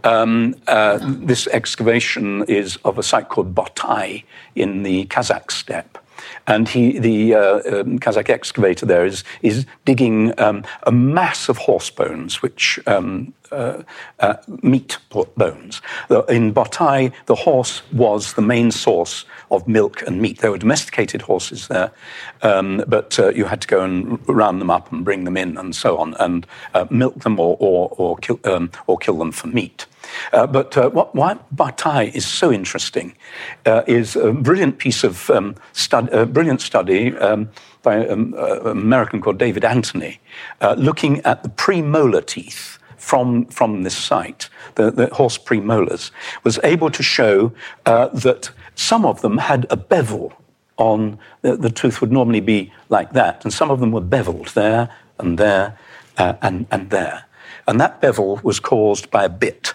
um, 0.04 0.56
uh, 0.68 1.00
this 1.02 1.48
excavation 1.48 2.44
is 2.44 2.78
of 2.86 2.98
a 2.98 3.04
site 3.04 3.30
called 3.30 3.56
Botai 3.56 4.24
in 4.56 4.84
the 4.84 5.06
Kazakh 5.06 5.52
steppe. 5.52 5.99
And 6.48 6.68
he, 6.68 7.00
the 7.00 7.36
uh, 7.36 7.56
um, 7.80 8.00
Kazakh 8.00 8.30
excavator 8.30 8.86
there 8.86 9.06
is, 9.06 9.24
is 9.42 9.66
digging 9.86 10.40
um, 10.40 10.64
a 10.84 10.92
mass 10.92 11.50
of 11.50 11.58
horse 11.58 11.90
bones, 11.90 12.42
which 12.42 12.80
um, 12.88 13.34
uh, 13.52 13.82
uh, 14.20 14.36
meat 14.62 14.98
bones. 15.10 15.82
In 16.28 16.54
Botai, 16.54 17.12
the 17.26 17.36
horse 17.36 17.82
was 17.92 18.34
the 18.34 18.42
main 18.42 18.72
source 18.72 19.26
of 19.50 19.68
milk 19.68 20.04
and 20.04 20.22
meat. 20.22 20.40
There 20.40 20.52
were 20.52 20.58
domesticated 20.58 21.22
horses 21.22 21.68
there, 21.68 21.92
um, 22.42 22.84
but 22.88 23.18
uh, 23.18 23.30
you 23.30 23.46
had 23.46 23.62
to 23.62 23.68
go 23.68 23.84
and 23.84 24.20
round 24.28 24.62
them 24.62 24.70
up 24.70 24.92
and 24.92 25.04
bring 25.04 25.24
them 25.24 25.38
in 25.38 25.58
and 25.58 25.76
so 25.76 25.98
on, 25.98 26.14
and 26.20 26.46
uh, 26.74 26.86
milk 26.90 27.20
them 27.22 27.40
or, 27.40 27.58
or, 27.60 27.90
or, 27.98 28.18
kill, 28.18 28.40
um, 28.44 28.72
or 28.88 28.98
kill 28.98 29.18
them 29.18 29.32
for 29.32 29.48
meat. 29.48 29.88
Uh, 30.34 30.48
but 30.48 30.78
uh, 30.78 30.90
what, 30.90 31.14
why 31.16 31.38
Botai 31.54 32.14
is 32.14 32.26
so 32.26 32.52
interesting 32.52 33.16
uh, 33.66 33.84
is 33.88 34.16
a 34.16 34.32
brilliant 34.32 34.78
piece 34.78 35.04
of 35.04 35.30
um, 35.30 35.56
stud, 35.74 36.10
a 36.10 36.26
brilliant 36.26 36.62
study 36.62 37.16
um, 37.18 37.50
by 37.82 38.08
um, 38.08 38.34
uh, 38.38 38.62
an 38.62 38.78
American 38.78 39.22
called 39.22 39.38
David 39.38 39.64
Anthony, 39.64 40.20
uh, 40.62 40.76
looking 40.78 41.22
at 41.22 41.44
the 41.44 41.50
premolar 41.50 42.26
teeth 42.26 42.80
from, 42.98 43.46
from 43.46 43.84
this 43.84 43.96
site, 43.96 44.50
the, 44.76 44.92
the 44.92 45.08
horse 45.08 45.38
premolars, 45.38 46.12
was 46.44 46.60
able 46.64 46.92
to 46.92 47.02
show 47.02 47.52
uh, 47.86 48.08
that 48.10 48.52
some 48.76 49.06
of 49.06 49.22
them 49.22 49.38
had 49.38 49.66
a 49.70 49.78
bevel 49.78 50.34
on, 50.78 51.18
the, 51.42 51.58
the, 51.58 51.70
tooth 51.70 52.02
would 52.02 52.12
normally 52.12 52.40
be 52.40 52.72
like 52.90 53.12
that, 53.14 53.44
and 53.44 53.54
some 53.54 53.72
of 53.72 53.80
them 53.80 53.92
were 53.92 54.02
beveled 54.02 54.48
there 54.50 54.90
and 55.18 55.38
there 55.38 55.78
uh, 56.18 56.34
and, 56.42 56.66
and 56.72 56.90
there. 56.90 57.26
And 57.68 57.80
that 57.80 58.02
bevel 58.02 58.40
was 58.44 58.60
caused 58.60 59.12
by 59.12 59.26
a 59.26 59.30
bit. 59.30 59.74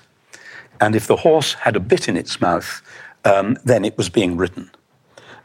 And 0.81 0.95
if 0.97 1.07
the 1.07 1.17
horse 1.17 1.55
had 1.55 1.77
a 1.77 1.81
bit 1.81 2.09
in 2.09 2.17
its 2.17 2.41
mouth, 2.41 2.83
um, 3.25 3.57
then 3.65 3.85
it 3.85 3.97
was 3.97 4.09
being 4.09 4.37
ridden. 4.37 4.71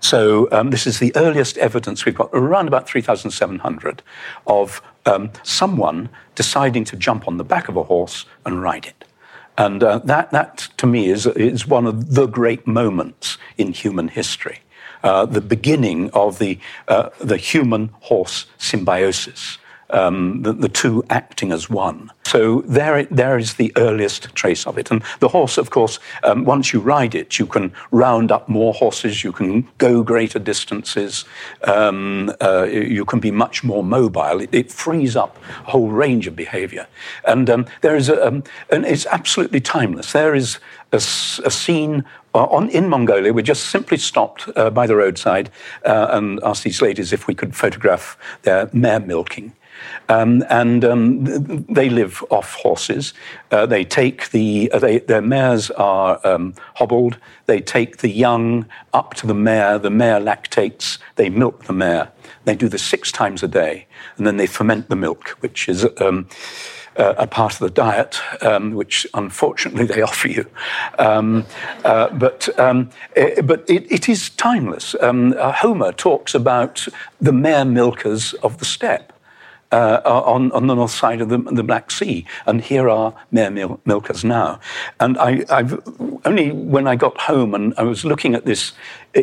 So 0.01 0.47
um, 0.51 0.69
this 0.69 0.87
is 0.87 0.99
the 0.99 1.13
earliest 1.15 1.57
evidence 1.57 2.05
we've 2.05 2.15
got, 2.15 2.29
around 2.33 2.67
about 2.67 2.87
3,700, 2.87 4.01
of 4.47 4.81
um, 5.05 5.31
someone 5.43 6.09
deciding 6.35 6.85
to 6.85 6.95
jump 6.95 7.27
on 7.27 7.37
the 7.37 7.43
back 7.43 7.67
of 7.67 7.75
a 7.75 7.83
horse 7.83 8.25
and 8.45 8.61
ride 8.61 8.85
it. 8.85 9.05
And 9.57 9.83
uh, 9.83 9.99
that, 9.99 10.31
that, 10.31 10.69
to 10.77 10.87
me, 10.87 11.09
is, 11.09 11.25
is 11.25 11.67
one 11.67 11.85
of 11.85 12.15
the 12.15 12.27
great 12.27 12.65
moments 12.65 13.37
in 13.57 13.73
human 13.73 14.07
history. 14.07 14.59
Uh, 15.03 15.25
the 15.25 15.41
beginning 15.41 16.09
of 16.11 16.39
the, 16.39 16.59
uh, 16.87 17.09
the 17.19 17.37
human 17.37 17.89
horse 18.01 18.45
symbiosis 18.57 19.58
um, 19.91 20.41
the, 20.43 20.53
the, 20.53 20.69
two 20.69 21.03
acting 21.09 21.51
as 21.51 21.69
one. 21.69 22.11
So 22.25 22.61
there, 22.61 23.03
there 23.05 23.39
is 23.39 23.55
the 23.55 23.71
earliest 23.75 24.35
trace 24.35 24.67
of 24.67 24.77
it. 24.77 24.91
And 24.91 25.01
the 25.19 25.27
horse, 25.27 25.57
of 25.57 25.71
course, 25.71 25.99
um, 26.23 26.45
once 26.45 26.71
you 26.71 26.79
ride 26.79 27.15
it, 27.15 27.39
you 27.39 27.47
can 27.47 27.73
round 27.91 28.31
up 28.31 28.47
more 28.47 28.73
horses, 28.73 29.23
you 29.23 29.31
can 29.31 29.67
go 29.79 30.03
greater 30.03 30.37
distances, 30.37 31.25
um, 31.63 32.31
uh, 32.41 32.63
you 32.63 33.03
can 33.03 33.19
be 33.19 33.31
much 33.31 33.63
more 33.63 33.83
mobile. 33.83 34.41
It, 34.41 34.53
it, 34.53 34.71
frees 34.71 35.15
up 35.15 35.37
a 35.65 35.71
whole 35.71 35.89
range 35.89 36.27
of 36.27 36.35
behavior. 36.35 36.87
And 37.25 37.49
um, 37.49 37.65
there 37.81 37.95
is 37.95 38.09
a, 38.09 38.27
um, 38.27 38.43
and 38.69 38.85
it's 38.85 39.07
absolutely 39.07 39.59
timeless. 39.59 40.11
There 40.11 40.35
is 40.35 40.59
a, 40.91 40.97
a 40.97 41.51
scene 41.51 42.05
uh, 42.35 42.45
on, 42.45 42.69
in 42.69 42.87
Mongolia, 42.89 43.33
we 43.33 43.41
just 43.41 43.69
simply 43.69 43.97
stopped 43.97 44.47
uh, 44.55 44.69
by 44.69 44.85
the 44.85 44.95
roadside 44.95 45.49
uh, 45.83 46.09
and 46.11 46.39
asked 46.43 46.63
these 46.63 46.81
ladies 46.81 47.11
if 47.11 47.27
we 47.27 47.33
could 47.33 47.55
photograph 47.55 48.17
their 48.43 48.69
mare 48.71 48.99
milking. 48.99 49.53
Um, 50.09 50.43
and 50.49 50.83
um, 50.83 51.23
they 51.65 51.89
live 51.89 52.23
off 52.29 52.55
horses. 52.55 53.13
Uh, 53.51 53.65
they 53.65 53.83
take 53.83 54.31
the, 54.31 54.71
uh, 54.71 54.79
they, 54.79 54.99
their 54.99 55.21
mares 55.21 55.69
are 55.71 56.19
um, 56.25 56.55
hobbled. 56.75 57.17
They 57.45 57.61
take 57.61 57.97
the 57.97 58.09
young 58.09 58.65
up 58.93 59.13
to 59.15 59.27
the 59.27 59.35
mare. 59.35 59.77
The 59.79 59.89
mare 59.91 60.19
lactates. 60.19 60.97
They 61.15 61.29
milk 61.29 61.65
the 61.65 61.73
mare. 61.73 62.11
They 62.45 62.55
do 62.55 62.69
this 62.69 62.83
six 62.83 63.11
times 63.11 63.43
a 63.43 63.47
day. 63.47 63.87
And 64.17 64.25
then 64.25 64.37
they 64.37 64.47
ferment 64.47 64.89
the 64.89 64.95
milk, 64.95 65.37
which 65.41 65.69
is 65.69 65.85
um, 65.99 66.27
uh, 66.99 67.13
a 67.17 67.27
part 67.27 67.53
of 67.53 67.59
the 67.59 67.69
diet, 67.69 68.19
um, 68.41 68.73
which 68.73 69.07
unfortunately 69.13 69.85
they 69.85 70.01
offer 70.09 70.27
you. 70.27 70.45
Um, 70.97 71.45
uh, 71.85 72.09
but 72.09 72.49
um, 72.59 72.89
it, 73.15 73.37
eh, 73.37 73.41
but 73.41 73.67
it, 73.69 73.89
it 73.91 74.09
is 74.09 74.29
timeless. 74.31 74.95
Uh, 74.95 75.53
Homer 75.57 75.91
talks 75.91 76.35
about 76.35 76.87
the 77.21 77.31
mare 77.31 77.65
milkers 77.65 78.33
of 78.35 78.57
the 78.57 78.65
steppe 78.65 79.13
uh, 79.71 80.01
on, 80.03 80.51
on 80.51 80.67
the 80.67 80.75
north 80.75 80.91
side 80.91 81.21
of 81.21 81.29
the, 81.29 81.37
the, 81.37 81.63
Black 81.63 81.91
Sea. 81.91 82.25
And 82.45 82.61
here 82.61 82.89
are 82.89 83.13
mare 83.31 83.51
mil- 83.51 83.79
milkers 83.85 84.23
now. 84.23 84.59
And 84.99 85.17
I, 85.17 85.43
have 85.49 85.79
only 86.25 86.51
when 86.51 86.87
I 86.87 86.95
got 86.95 87.19
home 87.21 87.53
and 87.53 87.73
I 87.77 87.83
was 87.83 88.03
looking 88.03 88.35
at 88.35 88.45
this 88.45 88.73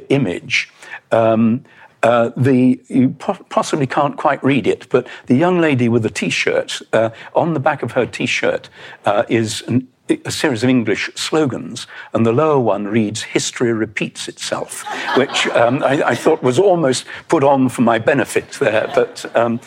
image, 0.09 0.71
um, 1.11 1.65
uh, 2.03 2.31
the 2.37 2.81
you 2.89 3.09
po- 3.19 3.45
possibly 3.49 3.87
can't 3.87 4.17
quite 4.17 4.43
read 4.45 4.67
it, 4.67 4.89
but 4.91 5.09
the 5.27 5.35
young 5.35 5.61
lady 5.61 5.89
with 5.89 6.03
the 6.03 6.11
T-shirt 6.11 6.81
uh, 6.93 7.11
on 7.35 7.55
the 7.55 7.61
back 7.61 7.83
of 7.83 7.93
her 7.93 8.07
T-shirt 8.07 8.69
uh, 9.07 9.25
is 9.29 9.63
an 9.63 9.89
a 10.09 10.31
series 10.31 10.63
of 10.63 10.71
English 10.71 11.11
slogans, 11.15 11.87
and 12.13 12.25
the 12.25 12.33
lower 12.33 12.59
one 12.59 12.87
reads 12.87 13.23
"History 13.23 13.73
repeats 13.73 14.29
itself," 14.29 14.85
which 15.17 15.47
um, 15.49 15.83
I, 15.83 16.03
I, 16.03 16.15
thought 16.15 16.43
was 16.43 16.59
almost 16.59 17.07
put 17.29 17.43
on 17.43 17.69
for 17.69 17.83
my 17.83 17.99
benefit 17.99 18.53
there. 18.53 18.91
But 18.95 19.37
um, 19.37 19.61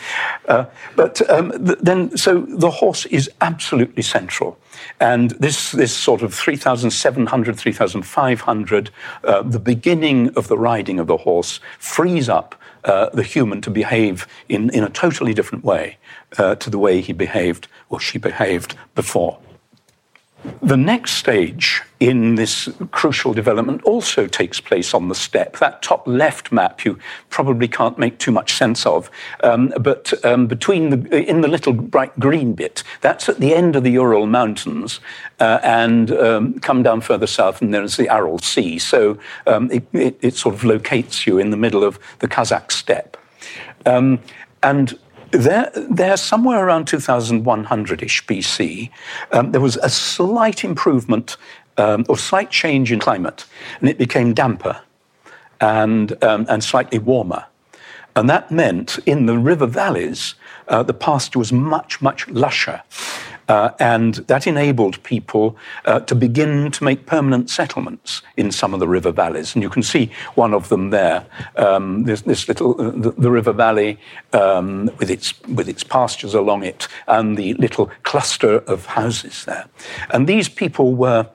uh, 0.48 0.64
but 0.96 1.28
um, 1.30 1.50
th- 1.64 1.78
then, 1.80 2.16
so 2.16 2.40
the 2.40 2.70
horse 2.70 3.06
is 3.06 3.30
absolutely 3.40 4.02
central, 4.02 4.58
and 4.98 5.30
this 5.32 5.72
this 5.72 5.94
sort 5.94 6.22
of 6.22 6.32
3,700, 6.34 7.56
3,500, 7.56 8.90
uh, 9.24 9.42
the 9.42 9.60
beginning 9.60 10.28
of 10.36 10.48
the 10.48 10.58
riding 10.58 10.98
of 10.98 11.06
the 11.06 11.18
horse 11.18 11.60
frees 11.78 12.28
up. 12.28 12.54
Uh, 12.82 13.10
the 13.10 13.22
human 13.22 13.60
to 13.60 13.70
behave 13.70 14.26
in, 14.48 14.70
in 14.70 14.82
a 14.82 14.88
totally 14.88 15.34
different 15.34 15.62
way 15.62 15.98
uh, 16.38 16.54
to 16.54 16.70
the 16.70 16.78
way 16.78 17.02
he 17.02 17.12
behaved 17.12 17.68
or 17.90 18.00
she 18.00 18.16
behaved 18.16 18.74
before. 18.94 19.38
The 20.62 20.76
next 20.76 21.12
stage 21.12 21.82
in 21.98 22.36
this 22.36 22.68
crucial 22.92 23.34
development 23.34 23.82
also 23.82 24.26
takes 24.26 24.58
place 24.58 24.94
on 24.94 25.08
the 25.08 25.14
steppe. 25.14 25.58
That 25.58 25.82
top 25.82 26.06
left 26.06 26.50
map 26.50 26.84
you 26.84 26.98
probably 27.28 27.68
can't 27.68 27.98
make 27.98 28.18
too 28.18 28.30
much 28.30 28.54
sense 28.54 28.86
of, 28.86 29.10
um, 29.42 29.72
but 29.78 30.12
um, 30.24 30.46
between 30.46 30.90
the 30.90 31.28
in 31.28 31.42
the 31.42 31.48
little 31.48 31.74
bright 31.74 32.18
green 32.18 32.54
bit, 32.54 32.82
that's 33.02 33.28
at 33.28 33.38
the 33.38 33.54
end 33.54 33.76
of 33.76 33.84
the 33.84 33.90
Ural 33.90 34.26
Mountains, 34.26 35.00
uh, 35.40 35.60
and 35.62 36.10
um, 36.12 36.58
come 36.60 36.82
down 36.82 37.02
further 37.02 37.26
south, 37.26 37.60
and 37.60 37.74
there's 37.74 37.96
the 37.96 38.08
Aral 38.08 38.38
Sea. 38.38 38.78
So 38.78 39.18
um, 39.46 39.70
it, 39.70 39.84
it, 39.92 40.18
it, 40.22 40.34
sort 40.34 40.54
of 40.54 40.64
locates 40.64 41.26
you 41.26 41.38
in 41.38 41.50
the 41.50 41.56
middle 41.56 41.84
of 41.84 41.98
the 42.20 42.28
Kazakh 42.28 42.72
steppe, 42.72 43.18
um, 43.84 44.20
and 44.62 44.98
there, 45.30 45.70
there, 45.74 46.16
somewhere 46.16 46.64
around 46.64 46.86
2100-ish 46.86 48.26
BC, 48.26 48.90
um, 49.32 49.52
there 49.52 49.60
was 49.60 49.76
a 49.76 49.88
slight 49.88 50.64
improvement 50.64 51.36
um, 51.76 52.04
or 52.08 52.18
slight 52.18 52.50
change 52.50 52.92
in 52.92 52.98
climate, 52.98 53.46
and 53.80 53.88
it 53.88 53.98
became 53.98 54.34
damper 54.34 54.80
and, 55.60 56.22
um, 56.22 56.46
and 56.48 56.64
slightly 56.64 56.98
warmer. 56.98 57.44
And 58.16 58.28
that 58.28 58.50
meant 58.50 58.98
in 59.06 59.26
the 59.26 59.38
river 59.38 59.66
valleys, 59.66 60.34
uh, 60.68 60.82
the 60.82 60.94
pasture 60.94 61.38
was 61.38 61.52
much, 61.52 62.02
much 62.02 62.28
lusher. 62.28 62.82
Uh, 63.50 63.74
and 63.80 64.14
that 64.28 64.46
enabled 64.46 65.02
people 65.02 65.56
uh, 65.84 65.98
to 65.98 66.14
begin 66.14 66.70
to 66.70 66.84
make 66.84 67.04
permanent 67.04 67.50
settlements 67.50 68.22
in 68.36 68.52
some 68.52 68.72
of 68.72 68.78
the 68.78 68.86
river 68.86 69.10
valleys. 69.10 69.56
And 69.56 69.62
you 69.64 69.68
can 69.68 69.82
see 69.82 70.08
one 70.36 70.54
of 70.54 70.68
them 70.68 70.90
there, 70.90 71.26
um, 71.56 72.04
this, 72.04 72.20
this, 72.20 72.46
little, 72.46 72.80
uh, 72.80 72.90
the, 72.90 73.10
the, 73.10 73.28
river 73.28 73.52
valley 73.52 73.98
um, 74.32 74.88
with, 74.98 75.10
its, 75.10 75.34
with 75.48 75.68
its 75.68 75.82
pastures 75.82 76.32
along 76.32 76.62
it, 76.62 76.86
and 77.08 77.36
the 77.36 77.54
little 77.54 77.90
cluster 78.04 78.58
of 78.68 78.86
houses 78.86 79.44
there. 79.46 79.66
And 80.10 80.28
these 80.28 80.48
people 80.48 80.94
were 80.94 81.26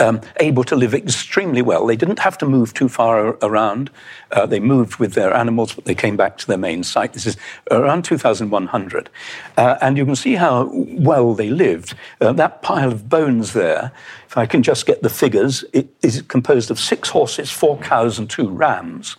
um, 0.00 0.20
able 0.38 0.64
to 0.64 0.76
live 0.76 0.94
extremely 0.94 1.62
well. 1.62 1.86
They 1.86 1.96
didn't 1.96 2.18
have 2.18 2.36
to 2.38 2.46
move 2.46 2.74
too 2.74 2.88
far 2.88 3.36
around. 3.42 3.90
Uh, 4.30 4.46
they 4.46 4.60
moved 4.60 4.96
with 4.96 5.14
their 5.14 5.34
animals, 5.34 5.74
but 5.74 5.84
they 5.84 5.94
came 5.94 6.16
back 6.16 6.38
to 6.38 6.46
their 6.46 6.58
main 6.58 6.82
site. 6.82 7.12
This 7.12 7.26
is 7.26 7.36
around 7.70 8.04
2,100. 8.04 9.10
Uh, 9.56 9.76
and 9.80 9.96
you 9.96 10.04
can 10.04 10.16
see 10.16 10.34
how 10.34 10.70
well 10.72 11.34
they 11.34 11.50
lived. 11.50 11.94
Uh, 12.20 12.32
that 12.32 12.62
pile 12.62 12.92
of 12.92 13.08
bones 13.08 13.52
there, 13.52 13.92
if 14.28 14.36
I 14.36 14.46
can 14.46 14.62
just 14.62 14.86
get 14.86 15.02
the 15.02 15.10
figures, 15.10 15.64
it 15.72 15.88
is 16.02 16.22
composed 16.22 16.70
of 16.70 16.78
six 16.78 17.10
horses, 17.10 17.50
four 17.50 17.78
cows, 17.78 18.18
and 18.18 18.28
two 18.28 18.48
rams. 18.48 19.16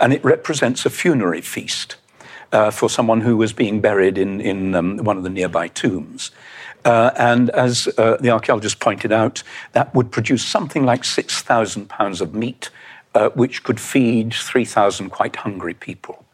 And 0.00 0.12
it 0.12 0.24
represents 0.24 0.86
a 0.86 0.90
funerary 0.90 1.40
feast. 1.40 1.96
Uh, 2.52 2.70
for 2.70 2.88
someone 2.88 3.22
who 3.22 3.36
was 3.36 3.52
being 3.52 3.80
buried 3.80 4.16
in, 4.16 4.40
in 4.40 4.76
um, 4.76 4.98
one 4.98 5.16
of 5.16 5.24
the 5.24 5.30
nearby 5.30 5.66
tombs. 5.66 6.30
Uh, 6.84 7.10
and 7.16 7.50
as 7.50 7.88
uh, 7.98 8.16
the 8.20 8.30
archaeologist 8.30 8.78
pointed 8.80 9.12
out, 9.12 9.42
that 9.72 9.94
would 9.94 10.10
produce 10.10 10.44
something 10.44 10.84
like 10.84 11.04
6,000 11.04 11.88
pounds 11.88 12.20
of 12.20 12.34
meat, 12.34 12.70
uh, 13.14 13.30
which 13.30 13.62
could 13.62 13.80
feed 13.80 14.34
3,000 14.34 15.10
quite 15.10 15.36
hungry 15.36 15.74
people. 15.74 16.24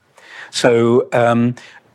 So, 0.51 1.09
um, 1.13 1.55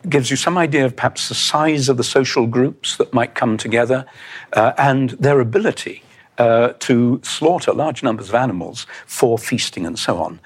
gives 0.10 0.30
you 0.30 0.38
some 0.38 0.58
idea 0.58 0.86
of 0.86 0.96
perhaps 0.96 1.30
the 1.30 1.36
size 1.36 1.90
of 1.90 1.98
the 1.98 2.04
social 2.04 2.46
groups 2.48 2.98
that 2.98 3.14
might 3.14 3.34
come 3.34 3.58
together 3.58 4.06
uh, 4.54 4.74
and 4.78 5.12
their 5.12 5.40
ability. 5.40 6.02
Uh, 6.38 6.74
to 6.80 7.22
slaughter 7.24 7.72
large 7.72 8.04
numbers 8.04 8.28
of 8.28 8.36
animals 8.36 8.86
for 9.06 9.38
feasting 9.38 9.86
and 9.86 9.98
so 9.98 10.18
on. 10.18 10.38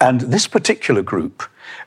And 0.00 0.22
this 0.22 0.48
particular 0.48 1.02
group 1.02 1.44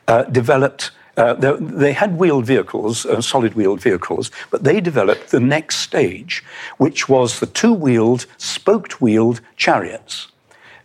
uh, 0.07 0.23
developed 0.23 0.91
uh, 1.19 1.33
they, 1.33 1.53
they, 1.59 1.93
had 1.93 2.17
wheeled 2.17 2.45
vehicles, 2.45 3.05
uh, 3.05 3.19
solid 3.21 3.53
wheeled 3.53 3.81
vehicles, 3.81 4.31
but 4.51 4.63
they 4.63 4.79
developed 4.79 5.31
the 5.31 5.39
next 5.39 5.79
stage, 5.79 6.43
which 6.77 7.09
was 7.09 7.39
the 7.39 7.45
two 7.45 7.73
wheeled, 7.73 8.25
spoked 8.37 9.01
wheeled 9.01 9.41
chariots. 9.57 10.29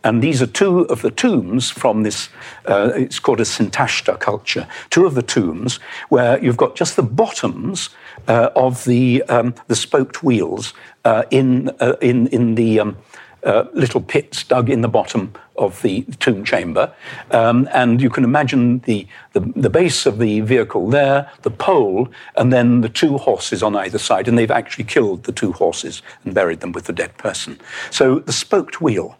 And 0.02 0.22
these 0.22 0.42
are 0.42 0.46
two 0.46 0.80
of 0.80 1.02
the 1.02 1.10
tombs 1.10 1.70
from 1.70 2.02
this, 2.02 2.28
uh, 2.66 2.90
it's 2.94 3.18
called 3.18 3.40
a 3.40 3.44
Sintashta 3.44 4.18
culture, 4.18 4.66
two 4.90 5.06
of 5.06 5.14
the 5.14 5.22
tombs 5.22 5.76
where 6.08 6.42
you've 6.44 6.58
got 6.58 6.74
just 6.74 6.96
the 6.96 7.02
bottoms 7.02 7.88
uh, 8.28 8.50
of 8.56 8.84
the, 8.84 9.22
um, 9.28 9.54
the 9.68 9.76
spoked 9.76 10.22
wheels 10.22 10.74
uh, 11.04 11.22
in, 11.30 11.70
uh, 11.80 11.94
in, 12.02 12.26
in 12.28 12.56
the 12.56 12.80
um, 12.80 12.98
uh, 13.44 13.64
little 13.72 14.00
pits 14.00 14.42
dug 14.42 14.70
in 14.70 14.80
the 14.80 14.88
bottom 14.88 15.32
of 15.56 15.80
the 15.82 16.02
tomb 16.18 16.44
chamber. 16.44 16.92
Um, 17.30 17.68
and 17.72 18.00
you 18.00 18.10
can 18.10 18.24
imagine 18.24 18.80
the, 18.80 19.06
the, 19.32 19.40
the, 19.54 19.70
base 19.70 20.06
of 20.06 20.18
the 20.18 20.40
vehicle 20.40 20.88
there, 20.88 21.30
the 21.42 21.50
pole, 21.50 22.08
and 22.36 22.52
then 22.52 22.80
the 22.80 22.88
two 22.88 23.18
horses 23.18 23.62
on 23.62 23.76
either 23.76 23.98
side. 23.98 24.28
And 24.28 24.38
they've 24.38 24.50
actually 24.50 24.84
killed 24.84 25.24
the 25.24 25.32
two 25.32 25.52
horses 25.52 26.02
and 26.24 26.34
buried 26.34 26.60
them 26.60 26.72
with 26.72 26.84
the 26.84 26.92
dead 26.92 27.16
person. 27.18 27.60
So 27.90 28.18
the 28.18 28.32
spoked 28.32 28.80
wheel, 28.80 29.16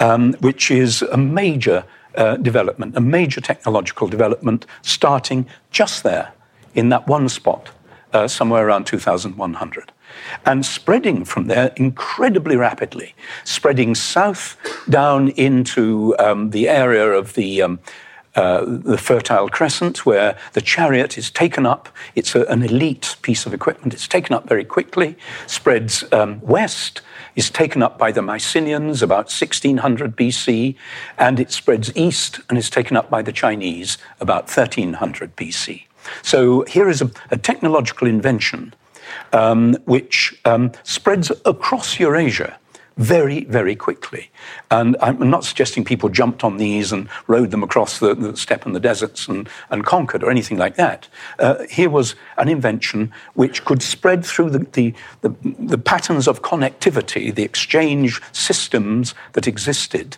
um, 0.00 0.32
which 0.34 0.70
is 0.70 1.02
a 1.02 1.16
major 1.16 1.84
uh, 2.16 2.36
development, 2.36 2.96
a 2.96 3.00
major 3.00 3.40
technological 3.40 4.08
development, 4.08 4.66
starting 4.82 5.46
just 5.70 6.02
there 6.02 6.32
in 6.74 6.88
that 6.88 7.06
one 7.06 7.28
spot, 7.28 7.70
uh, 8.12 8.26
somewhere 8.26 8.66
around 8.66 8.86
2100 8.86 9.92
and 10.44 10.64
spreading 10.64 11.24
from 11.24 11.46
there 11.46 11.72
incredibly 11.76 12.56
rapidly, 12.56 13.14
spreading 13.44 13.94
south 13.94 14.56
down 14.88 15.28
into 15.30 16.14
um, 16.18 16.50
the 16.50 16.68
area 16.68 17.06
of 17.06 17.34
the. 17.34 17.62
Um, 17.62 17.78
uh, 18.36 18.62
the 18.66 18.98
Fertile 18.98 19.48
Crescent, 19.48 20.04
where 20.04 20.36
the 20.52 20.60
chariot 20.60 21.16
is 21.16 21.30
taken 21.30 21.64
up. 21.64 21.88
It's 22.14 22.34
a, 22.34 22.44
an 22.48 22.62
elite 22.62 23.16
piece 23.22 23.46
of 23.46 23.54
equipment. 23.54 23.94
It's 23.94 24.06
taken 24.06 24.36
up 24.36 24.46
very 24.46 24.62
quickly, 24.62 25.16
spreads 25.46 26.04
um, 26.12 26.42
west, 26.42 27.00
is 27.34 27.48
taken 27.48 27.82
up 27.82 27.96
by 27.96 28.12
the 28.12 28.20
Mycenaeans 28.20 29.02
about 29.02 29.32
1600 29.32 30.16
BC, 30.16 30.74
and 31.16 31.40
it 31.40 31.50
spreads 31.50 31.96
east 31.96 32.40
and 32.50 32.58
is 32.58 32.68
taken 32.68 32.94
up 32.94 33.08
by 33.08 33.22
the 33.22 33.32
Chinese 33.32 33.96
about 34.20 34.44
1300 34.54 35.34
BC. 35.34 35.84
So 36.22 36.62
here 36.64 36.90
is 36.90 37.00
a, 37.02 37.10
a 37.30 37.38
technological 37.38 38.06
invention 38.06 38.74
um, 39.32 39.74
which 39.84 40.38
um, 40.44 40.72
spreads 40.82 41.30
across 41.44 41.98
Eurasia 41.98 42.58
very, 42.96 43.44
very 43.44 43.76
quickly. 43.76 44.30
And 44.70 44.96
I'm 45.00 45.28
not 45.28 45.44
suggesting 45.44 45.84
people 45.84 46.08
jumped 46.08 46.42
on 46.44 46.56
these 46.56 46.92
and 46.92 47.08
rode 47.26 47.50
them 47.50 47.62
across 47.62 47.98
the, 47.98 48.14
the 48.14 48.36
steppe 48.36 48.64
and 48.64 48.74
the 48.74 48.80
deserts 48.80 49.28
and, 49.28 49.48
and, 49.70 49.84
conquered 49.84 50.22
or 50.22 50.30
anything 50.30 50.56
like 50.56 50.76
that. 50.76 51.06
Uh, 51.38 51.64
here 51.68 51.90
was 51.90 52.14
an 52.38 52.48
invention 52.48 53.12
which 53.34 53.64
could 53.64 53.82
spread 53.82 54.24
through 54.24 54.50
the, 54.50 54.60
the, 54.72 54.94
the, 55.20 55.34
the 55.58 55.78
patterns 55.78 56.26
of 56.26 56.42
connectivity, 56.42 57.34
the 57.34 57.42
exchange 57.42 58.22
systems 58.32 59.14
that 59.34 59.46
existed 59.46 60.16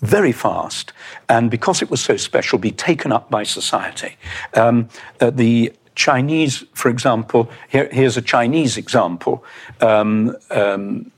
very 0.00 0.32
fast, 0.32 0.92
and 1.28 1.50
because 1.50 1.82
it 1.82 1.90
was 1.90 2.00
so 2.00 2.16
special, 2.16 2.56
be 2.58 2.70
taken 2.70 3.10
up 3.10 3.30
by 3.30 3.42
society. 3.42 4.16
Um, 4.54 4.88
uh, 5.20 5.30
the 5.30 5.72
Chinese, 5.98 6.64
for 6.74 6.88
example, 6.88 7.50
here, 7.68 7.88
here's 7.90 8.16
a 8.16 8.22
Chinese 8.22 8.76
example. 8.76 9.44
Um, 9.80 10.36
um, 10.50 11.10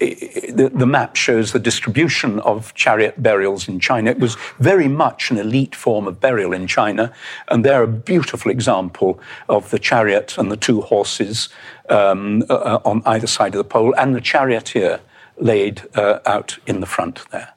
the, 0.00 0.70
the, 0.74 0.86
map 0.86 1.14
shows 1.14 1.52
the 1.52 1.60
distribution 1.60 2.40
of 2.40 2.74
chariot 2.74 3.22
burials 3.22 3.68
in 3.68 3.78
China. 3.78 4.10
It 4.10 4.18
was 4.18 4.36
very 4.58 4.88
much 4.88 5.30
an 5.30 5.36
elite 5.36 5.76
form 5.76 6.08
of 6.08 6.18
burial 6.18 6.52
in 6.52 6.66
China, 6.66 7.12
and 7.48 7.62
they're 7.62 7.84
a 7.84 7.94
beautiful 8.12 8.50
example 8.50 9.20
of 9.48 9.70
the 9.70 9.78
chariot 9.78 10.36
and 10.38 10.50
the 10.50 10.56
two 10.56 10.80
horses 10.80 11.50
um, 11.88 12.42
uh, 12.48 12.80
on 12.84 13.02
either 13.04 13.28
side 13.28 13.54
of 13.54 13.58
the 13.58 13.70
pole, 13.76 13.94
and 13.96 14.14
the 14.16 14.20
charioteer 14.20 15.00
laid 15.36 15.82
uh, 15.94 16.18
out 16.26 16.58
in 16.66 16.80
the 16.80 16.86
front 16.86 17.30
there. 17.30 17.52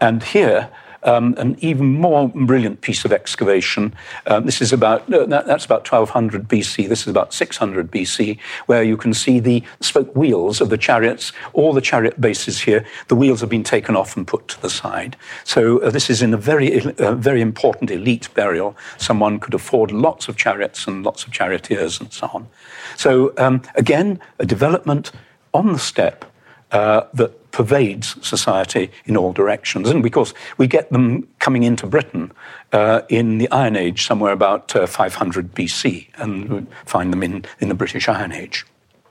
And 0.00 0.22
here, 0.22 0.70
um, 1.02 1.34
an 1.38 1.56
even 1.60 1.86
more 1.86 2.28
brilliant 2.28 2.80
piece 2.80 3.04
of 3.04 3.12
excavation. 3.12 3.94
Um, 4.26 4.46
this 4.46 4.60
is 4.60 4.72
about 4.72 5.12
uh, 5.12 5.26
that, 5.26 5.46
that's 5.46 5.64
about 5.64 5.90
1200 5.90 6.48
BC. 6.48 6.88
This 6.88 7.02
is 7.02 7.08
about 7.08 7.32
600 7.32 7.90
BC, 7.90 8.38
where 8.66 8.82
you 8.82 8.96
can 8.96 9.14
see 9.14 9.40
the 9.40 9.62
spoke 9.80 10.14
wheels 10.14 10.60
of 10.60 10.70
the 10.70 10.78
chariots. 10.78 11.32
All 11.52 11.72
the 11.72 11.80
chariot 11.80 12.20
bases 12.20 12.60
here, 12.60 12.84
the 13.08 13.16
wheels 13.16 13.40
have 13.40 13.50
been 13.50 13.64
taken 13.64 13.96
off 13.96 14.16
and 14.16 14.26
put 14.26 14.48
to 14.48 14.60
the 14.60 14.70
side. 14.70 15.16
So 15.44 15.78
uh, 15.80 15.90
this 15.90 16.10
is 16.10 16.22
in 16.22 16.34
a 16.34 16.36
very 16.36 16.80
uh, 16.98 17.14
very 17.14 17.40
important 17.40 17.90
elite 17.90 18.28
burial. 18.34 18.76
Someone 18.98 19.38
could 19.38 19.54
afford 19.54 19.90
lots 19.92 20.28
of 20.28 20.36
chariots 20.36 20.86
and 20.86 21.04
lots 21.04 21.24
of 21.24 21.32
charioteers 21.32 22.00
and 22.00 22.12
so 22.12 22.30
on. 22.32 22.48
So 22.96 23.32
um, 23.38 23.62
again, 23.74 24.20
a 24.38 24.46
development 24.46 25.12
on 25.54 25.72
the 25.72 25.78
steppe 25.78 26.24
uh, 26.72 27.02
that 27.14 27.37
pervades 27.50 28.16
society 28.26 28.90
in 29.06 29.16
all 29.16 29.32
directions. 29.32 29.88
And 29.88 30.02
because 30.02 30.34
we 30.56 30.66
get 30.66 30.90
them 30.90 31.28
coming 31.38 31.62
into 31.62 31.86
Britain 31.86 32.32
uh, 32.72 33.02
in 33.08 33.38
the 33.38 33.50
Iron 33.50 33.76
Age, 33.76 34.06
somewhere 34.06 34.32
about 34.32 34.74
uh, 34.76 34.86
500 34.86 35.54
BC, 35.54 36.08
and 36.16 36.48
we 36.48 36.66
find 36.84 37.12
them 37.12 37.22
in, 37.22 37.44
in 37.60 37.68
the 37.68 37.74
British 37.74 38.08
Iron 38.08 38.32
Age. 38.32 38.66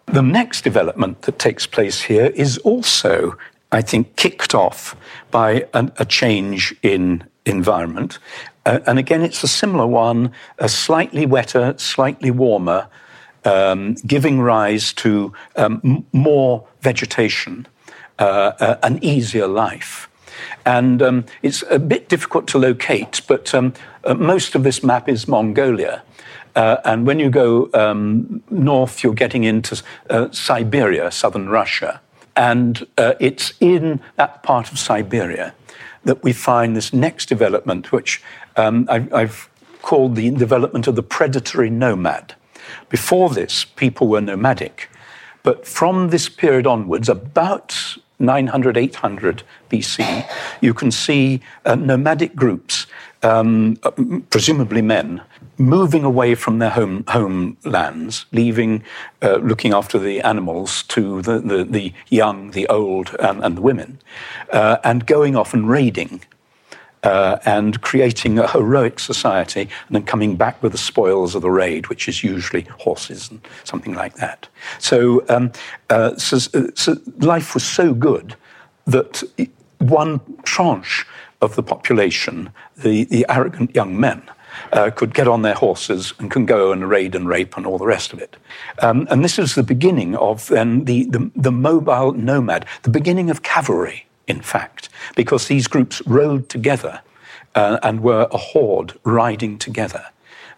The 0.05 0.21
next 0.21 0.63
development 0.63 1.23
that 1.23 1.39
takes 1.39 1.67
place 1.67 2.01
here 2.01 2.27
is 2.27 2.57
also, 2.59 3.37
I 3.71 3.81
think, 3.81 4.15
kicked 4.15 4.55
off 4.55 4.95
by 5.31 5.65
an, 5.73 5.91
a 5.97 6.05
change 6.05 6.73
in 6.81 7.23
environment. 7.45 8.19
Uh, 8.65 8.79
and 8.85 8.99
again, 8.99 9.21
it's 9.21 9.43
a 9.43 9.47
similar 9.47 9.87
one, 9.87 10.31
a 10.59 10.69
slightly 10.69 11.25
wetter, 11.25 11.73
slightly 11.77 12.31
warmer, 12.31 12.87
um, 13.45 13.95
giving 14.05 14.41
rise 14.41 14.93
to 14.93 15.33
um, 15.55 16.05
more 16.11 16.67
vegetation 16.81 17.65
uh, 18.19 18.53
uh, 18.59 18.77
an 18.83 18.99
easier 19.03 19.47
life. 19.47 20.09
And 20.65 21.01
um, 21.01 21.25
it's 21.41 21.63
a 21.69 21.79
bit 21.79 22.09
difficult 22.09 22.47
to 22.47 22.57
locate, 22.57 23.21
but 23.27 23.53
um, 23.53 23.73
uh, 24.03 24.13
most 24.13 24.55
of 24.55 24.63
this 24.63 24.83
map 24.83 25.09
is 25.09 25.27
Mongolia. 25.27 26.03
Uh, 26.55 26.77
and 26.85 27.05
when 27.05 27.19
you 27.19 27.29
go 27.29 27.69
um, 27.73 28.41
north, 28.49 29.03
you're 29.03 29.13
getting 29.13 29.43
into 29.43 29.81
uh, 30.09 30.29
Siberia, 30.31 31.11
southern 31.11 31.49
Russia. 31.49 32.01
And 32.35 32.85
uh, 32.97 33.13
it's 33.19 33.53
in 33.59 33.99
that 34.15 34.43
part 34.43 34.71
of 34.71 34.77
Siberia 34.77 35.53
that 36.03 36.23
we 36.23 36.33
find 36.33 36.75
this 36.75 36.93
next 36.93 37.27
development, 37.27 37.91
which 37.91 38.21
um, 38.55 38.87
I've, 38.89 39.13
I've 39.13 39.49
called 39.81 40.15
the 40.15 40.29
development 40.31 40.87
of 40.87 40.95
the 40.95 41.03
predatory 41.03 41.69
nomad. 41.69 42.35
Before 42.89 43.29
this, 43.29 43.65
people 43.65 44.07
were 44.07 44.21
nomadic. 44.21 44.89
But 45.43 45.65
from 45.65 46.09
this 46.09 46.29
period 46.29 46.67
onwards, 46.67 47.09
about 47.09 47.97
900, 48.19 48.77
800 48.77 49.43
BC, 49.69 50.27
you 50.61 50.73
can 50.73 50.91
see 50.91 51.41
uh, 51.65 51.75
nomadic 51.75 52.35
groups, 52.35 52.87
um, 53.23 53.77
presumably 54.29 54.81
men, 54.81 55.21
moving 55.57 56.03
away 56.03 56.35
from 56.35 56.59
their 56.59 56.69
home 56.69 57.03
homelands, 57.07 58.25
leaving, 58.31 58.83
uh, 59.21 59.35
looking 59.37 59.73
after 59.73 59.97
the 59.97 60.21
animals 60.21 60.83
to 60.83 61.21
the, 61.21 61.39
the, 61.39 61.63
the 61.63 61.93
young, 62.09 62.51
the 62.51 62.67
old, 62.67 63.15
and, 63.19 63.43
and 63.43 63.57
the 63.57 63.61
women, 63.61 63.99
uh, 64.51 64.77
and 64.83 65.05
going 65.05 65.35
off 65.35 65.53
and 65.53 65.69
raiding 65.69 66.21
uh, 67.07 67.39
and 67.45 67.79
creating 67.81 68.37
a 68.37 68.47
heroic 68.47 68.99
society, 68.99 69.61
and 69.61 69.95
then 69.95 70.03
coming 70.03 70.35
back 70.35 70.61
with 70.61 70.73
the 70.73 70.77
spoils 70.77 71.35
of 71.35 71.41
the 71.41 71.49
raid, 71.49 71.87
which 71.87 72.09
is 72.09 72.21
usually 72.21 72.63
horses 72.85 73.31
and 73.31 73.39
something 73.63 73.93
like 73.93 74.15
that. 74.15 74.49
So, 74.79 75.23
um, 75.29 75.53
uh, 75.89 76.17
so, 76.17 76.37
so 76.75 76.97
life 77.19 77.53
was 77.53 77.63
so 77.63 77.93
good 77.93 78.35
that 78.85 79.23
one 79.77 80.19
tranche 80.43 81.05
of 81.41 81.55
the 81.55 81.63
population, 81.63 82.49
the, 82.75 83.05
the 83.05 83.25
arrogant 83.29 83.73
young 83.73 83.97
men, 83.97 84.21
uh, 84.73 84.89
could 84.89 85.13
get 85.13 85.27
on 85.29 85.43
their 85.43 85.53
horses 85.53 86.13
and 86.19 86.29
can 86.29 86.45
go 86.45 86.73
and 86.73 86.89
raid 86.89 87.15
and 87.15 87.29
rape 87.29 87.55
and 87.55 87.65
all 87.65 87.77
the 87.77 87.85
rest 87.85 88.11
of 88.11 88.19
it. 88.19 88.35
Um, 88.81 89.07
and 89.09 89.23
this 89.23 89.39
is 89.39 89.55
the 89.55 89.63
beginning 89.63 90.15
of 90.17 90.47
then 90.47 90.83
the, 90.83 91.05
the, 91.05 91.31
the 91.35 91.51
mobile 91.53 92.11
nomad, 92.11 92.65
the 92.81 92.89
beginning 92.89 93.29
of 93.29 93.43
cavalry 93.43 94.06
in 94.27 94.41
fact, 94.41 94.89
because 95.15 95.47
these 95.47 95.67
groups 95.67 96.01
rode 96.05 96.49
together 96.49 97.01
uh, 97.55 97.79
and 97.83 98.01
were 98.01 98.27
a 98.31 98.37
horde 98.37 98.93
riding 99.03 99.57
together. 99.57 100.05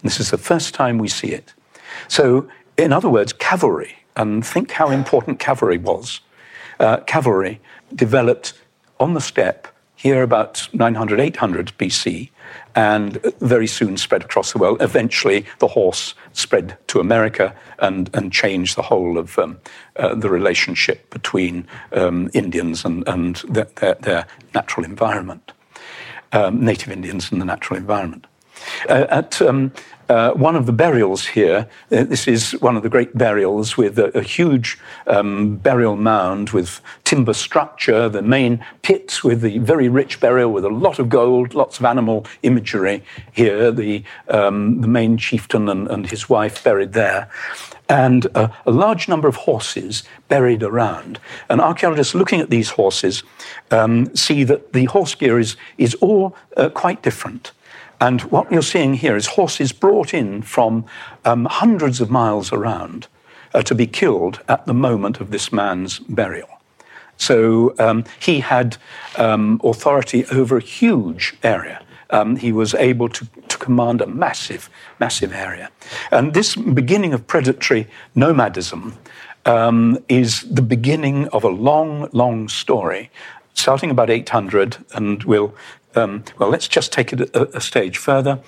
And 0.02 0.10
this 0.10 0.20
is 0.20 0.32
the 0.32 0.38
first 0.38 0.74
time 0.74 0.98
we 0.98 1.08
see 1.08 1.30
it. 1.30 1.54
So, 2.08 2.48
in 2.78 2.94
other 2.94 3.10
words, 3.10 3.34
cavalry, 3.34 3.96
and 4.16 4.46
think 4.46 4.72
how 4.72 4.90
important 4.90 5.40
cavalry 5.40 5.78
was. 5.78 6.22
Uh, 6.80 6.98
cavalry 7.02 7.60
developed 7.94 8.54
on 9.00 9.14
the 9.14 9.22
steppe 9.22 9.68
here 9.96 10.24
about 10.24 10.68
900, 10.74 11.20
800 11.20 11.74
BC, 11.78 12.30
and 12.76 13.20
very 13.40 13.68
soon 13.68 13.98
spread 13.98 14.24
across 14.24 14.54
the 14.54 14.58
world. 14.58 14.82
Eventually, 14.82 15.46
the 15.60 15.68
horse 15.68 16.14
spread 16.34 16.78
to 16.88 17.00
America 17.00 17.56
and, 17.80 18.10
and 18.14 18.32
changed 18.32 18.76
the 18.76 18.82
whole 18.82 19.18
of 19.18 19.38
um, 19.40 19.60
uh, 19.96 20.16
the 20.16 20.30
relationship 20.30 21.10
between 21.10 21.68
um, 21.94 22.30
Indians 22.34 22.86
and, 22.86 23.08
and 23.08 23.38
their, 23.48 23.96
their, 24.02 24.26
natural 24.56 24.84
environment, 24.84 25.52
um, 26.32 26.64
native 26.64 26.92
Indians 26.92 27.32
and 27.32 27.40
the 27.40 27.46
natural 27.46 27.78
environment. 27.78 28.26
Uh, 28.90 29.06
at 29.10 29.42
um, 29.42 29.72
uh, 30.10 30.32
one 30.34 30.56
of 30.56 30.66
the 30.66 30.74
burials 30.74 31.28
here, 31.28 31.70
uh, 31.92 32.04
this 32.04 32.28
is 32.28 32.52
one 32.62 32.76
of 32.76 32.82
the 32.82 32.90
great 32.90 33.16
burials 33.16 33.78
with 33.78 34.00
a, 34.00 34.18
a 34.18 34.24
huge 34.24 34.78
um, 35.06 35.56
burial 35.58 35.96
mound 35.96 36.50
with 36.50 36.82
timber 37.04 37.34
structure, 37.34 38.10
the 38.10 38.24
main 38.24 38.64
pit 38.82 39.24
with 39.24 39.42
the 39.42 39.60
very 39.60 39.88
rich 39.88 40.20
burial 40.20 40.52
with 40.52 40.66
a 40.66 40.70
lot 40.70 40.98
of 40.98 41.10
gold, 41.10 41.54
lots 41.54 41.80
of 41.80 41.86
animal 41.86 42.26
imagery 42.42 43.04
here, 43.32 43.72
the, 43.72 44.04
um, 44.30 44.82
the 44.82 44.88
main 44.88 45.16
chieftain 45.16 45.70
and, 45.70 45.88
and, 45.88 46.10
his 46.10 46.28
wife 46.28 46.64
buried 46.64 46.94
there. 46.94 47.30
And 47.88 48.26
a 48.36 48.52
large 48.66 49.08
number 49.08 49.28
of 49.28 49.36
horses 49.36 50.04
buried 50.28 50.64
around. 50.64 51.20
And 51.50 51.60
archaeologists 51.60 52.16
looking 52.16 52.40
at 52.40 52.50
these 52.50 52.70
horses 52.70 53.24
um, 53.72 54.16
see 54.16 54.44
that 54.44 54.74
the 54.74 54.86
horse 54.86 55.14
gear 55.16 55.40
is, 55.40 55.56
is 55.78 55.96
all 55.96 56.36
uh, 56.56 56.70
quite 56.70 57.02
different. 57.04 57.52
And 58.02 58.22
what 58.24 58.52
you're 58.52 58.62
seeing 58.62 58.94
here 58.94 59.16
is 59.16 59.28
horses 59.28 59.72
brought 59.72 60.14
in 60.14 60.42
from 60.42 60.86
um, 61.26 61.46
hundreds 61.46 62.00
of 62.00 62.10
miles 62.10 62.54
around 62.54 63.08
uh, 63.54 63.62
to 63.64 63.76
be 63.76 63.88
killed 63.88 64.42
at 64.48 64.66
the 64.66 64.74
moment 64.74 65.20
of 65.20 65.32
this 65.32 65.52
man's 65.52 66.00
burial. 66.00 66.50
So 67.18 67.76
um, 67.80 68.06
he 68.20 68.40
had 68.40 68.78
um, 69.18 69.60
authority 69.64 70.26
over 70.32 70.58
a 70.58 70.62
huge 70.62 71.36
area. 71.44 71.84
Um, 72.12 72.38
he 72.38 72.52
was 72.52 72.74
able 72.74 73.10
to, 73.10 73.28
to 73.50 73.58
command 73.58 74.02
a 74.02 74.08
massive, 74.08 74.70
massive 75.00 75.34
area. 75.34 75.70
And 76.12 76.34
this 76.34 76.56
beginning 76.56 77.14
of 77.14 77.28
predatory 77.28 77.88
nomadism 78.16 78.98
um, 79.46 79.98
is 80.08 80.42
the 80.50 80.62
beginning 80.62 81.28
of 81.30 81.44
a 81.44 81.50
long, 81.50 82.10
long 82.14 82.48
story 82.48 83.12
starting 83.60 83.92
about 83.92 84.10
800, 84.10 84.78
and 84.94 85.24
we'll 85.26 85.54
um, 86.00 86.24
well, 86.38 86.50
let's 86.50 86.68
just 86.68 86.92
take 86.92 87.14
it 87.14 87.22
a, 87.36 87.58
a 87.58 87.62
stage 87.62 87.98
further. 87.98 88.40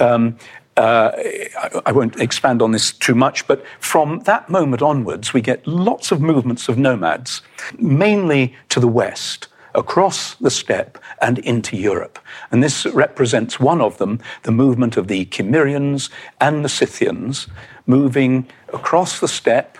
Um, 0.00 0.36
uh, 0.76 1.12
I, 1.16 1.80
I 1.86 1.92
won't 1.92 2.20
expand 2.20 2.60
on 2.60 2.72
this 2.72 2.92
too 2.92 3.14
much, 3.14 3.46
but 3.46 3.64
from 3.80 4.20
that 4.20 4.48
moment 4.50 4.82
onwards, 4.82 5.32
we 5.32 5.40
get 5.40 5.66
lots 5.66 6.12
of 6.12 6.20
movements 6.20 6.68
of 6.68 6.76
nomads, 6.76 7.40
mainly 7.78 8.54
to 8.68 8.80
the 8.80 8.88
west, 8.88 9.48
across 9.74 10.34
the 10.36 10.50
steppe 10.50 10.98
and 11.20 11.38
into 11.38 11.76
Europe. 11.76 12.18
And 12.50 12.62
this 12.62 12.86
represents 12.86 13.60
one 13.60 13.80
of 13.80 13.98
them, 13.98 14.20
the 14.42 14.52
movement 14.52 14.96
of 14.96 15.08
the 15.08 15.26
Cimmerians 15.26 16.10
and 16.40 16.64
the 16.64 16.68
Scythians, 16.68 17.46
moving 17.86 18.46
across 18.72 19.20
the 19.20 19.28
steppe 19.28 19.78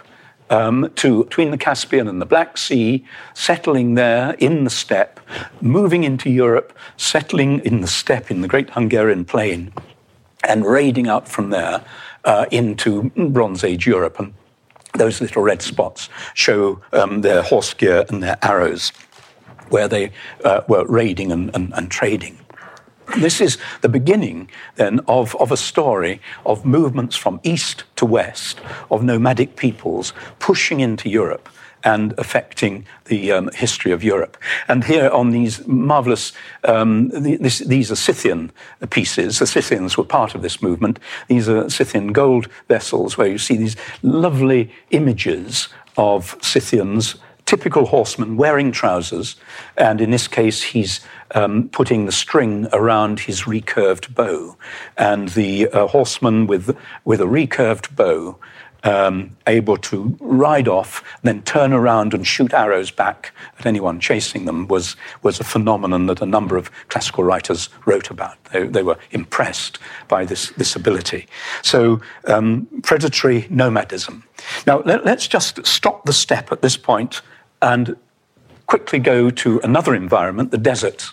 um, 0.51 0.91
to 0.97 1.25
between 1.25 1.51
the 1.51 1.59
Caspian 1.59 2.09
and 2.09 2.21
the 2.21 2.27
Black 2.27 2.59
Sea, 2.59 3.05
settling 3.35 3.95
there 3.95 4.35
in 4.39 4.65
the 4.65 4.71
steppe, 4.71 5.21
moving 5.61 6.05
into 6.05 6.31
Europe, 6.31 6.73
settling 6.97 7.61
in 7.61 7.81
the 7.81 7.87
steppe 7.87 8.31
in 8.31 8.41
the 8.43 8.49
Great 8.49 8.71
Hungarian 8.71 9.25
Plain, 9.25 9.73
and 10.45 10.65
raiding 10.65 11.09
out 11.09 11.29
from 11.29 11.51
there 11.51 11.85
uh, 12.25 12.47
into 12.51 13.11
Bronze 13.17 13.65
Age 13.65 13.87
Europe. 13.87 14.19
And 14.19 14.35
those 14.95 15.21
little 15.21 15.43
red 15.43 15.63
spots 15.63 16.09
show 16.35 16.81
um, 16.93 17.21
their 17.21 17.43
horse 17.43 17.75
gear 17.75 18.05
and 18.09 18.23
their 18.23 18.39
arrows, 18.43 18.93
where 19.69 19.89
they 19.89 20.13
uh, 20.45 20.63
were 20.69 20.85
raiding 20.87 21.33
and, 21.33 21.55
and, 21.55 21.73
and 21.75 21.91
trading. 21.91 22.39
This 23.19 23.41
is 23.41 23.59
the 23.81 23.89
beginning 23.89 24.51
then 24.75 25.01
of, 25.07 25.35
of 25.37 25.53
a 25.53 25.57
story 25.57 26.21
of 26.45 26.65
movements 26.65 27.17
from 27.17 27.41
east 27.43 27.85
to 27.97 28.05
west, 28.05 28.61
of 28.91 29.03
nomadic 29.03 29.57
peoples 29.57 30.13
pushing 30.39 30.81
into 30.81 31.09
Europe 31.09 31.49
and 31.85 32.15
affecting 32.19 32.85
the 33.05 33.31
um, 33.31 33.49
history 33.55 33.93
of 33.93 34.03
Europe. 34.03 34.37
And 34.67 34.83
here 34.83 35.09
on 35.11 35.31
these 35.31 35.65
marvelous, 35.69 36.33
um, 36.65 37.09
this, 37.11 37.61
these 37.61 37.93
are 37.93 37.97
Scythian 37.97 38.51
pieces. 38.91 39.39
The 39.39 39.47
Scythians 39.47 39.97
were 39.97 40.05
part 40.05 40.35
of 40.35 40.43
this 40.43 40.61
movement. 40.61 40.99
These 41.29 41.49
are 41.49 41.71
Scythian 41.71 42.13
gold 42.13 42.49
vessels 42.69 43.17
where 43.17 43.29
you 43.29 43.39
see 43.39 43.57
these 43.57 43.77
lovely 44.03 44.73
images 44.91 45.69
of 45.97 46.37
Scythians 46.43 47.17
typical 47.47 47.87
horseman 47.87 48.37
wearing 48.37 48.73
trousers, 48.73 49.37
and 49.77 50.01
in 50.01 50.11
this 50.11 50.29
case, 50.29 50.63
he's 50.63 51.01
um, 51.35 51.69
putting 51.71 52.05
the 52.05 52.13
string 52.13 52.67
around 52.73 53.21
his 53.21 53.43
recurved 53.43 54.15
bow. 54.15 54.57
And 54.97 55.29
the 55.31 55.69
uh, 55.69 55.87
horseman 55.87 56.47
with, 56.47 56.77
with 57.05 57.21
a 57.21 57.27
recurved 57.27 57.95
bow, 57.97 58.39
um, 58.83 59.37
able 59.47 59.77
to 59.77 60.17
ride 60.21 60.69
off, 60.69 61.03
then 61.23 61.43
turn 61.43 61.73
around 61.73 62.15
and 62.15 62.27
shoot 62.27 62.53
arrows 62.53 62.91
back 62.91 63.33
at 63.59 63.67
anyone 63.67 63.99
chasing 63.99 64.45
them, 64.45 64.69
was, 64.69 64.97
was 65.23 65.41
a 65.41 65.45
phenomenon 65.45 66.07
that 66.07 66.23
a 66.23 66.27
number 66.27 66.57
of 66.57 66.71
classical 66.89 67.25
writers 67.25 67.69
wrote 67.85 68.11
about. 68.11 68.43
They, 68.53 68.67
they 68.67 68.83
were 68.83 68.99
impressed 69.11 69.79
by 70.09 70.25
this, 70.25 70.51
this 70.51 70.77
ability. 70.77 71.27
So, 71.63 72.01
um, 72.27 72.69
predatory 72.83 73.47
nomadism. 73.51 74.25
Now, 74.67 74.81
let, 74.81 75.05
let's 75.05 75.27
just 75.27 75.67
stop 75.67 76.05
the 76.05 76.13
step 76.13 76.53
at 76.53 76.63
this 76.63 76.77
point 76.77 77.23
and 77.63 77.97
quickly 78.67 78.99
go 78.99 79.31
to 79.31 79.61
another 79.61 79.95
environment, 79.95 80.51
the 80.51 80.59
desert. 80.59 81.13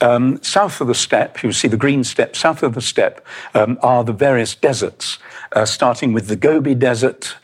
Um, 0.00 0.42
south 0.42 0.80
of 0.80 0.88
the 0.88 0.94
steppe, 0.94 1.42
you 1.42 1.52
see 1.52 1.68
the 1.68 1.76
green 1.76 2.04
steppe, 2.04 2.36
south 2.36 2.62
of 2.62 2.74
the 2.74 2.80
steppe 2.80 3.24
um, 3.54 3.78
are 3.82 4.04
the 4.04 4.12
various 4.12 4.54
deserts, 4.54 5.18
uh, 5.52 5.64
starting 5.64 6.12
with 6.12 6.26
the 6.28 6.36
Gobi 6.36 6.74
Desert, 6.74 7.36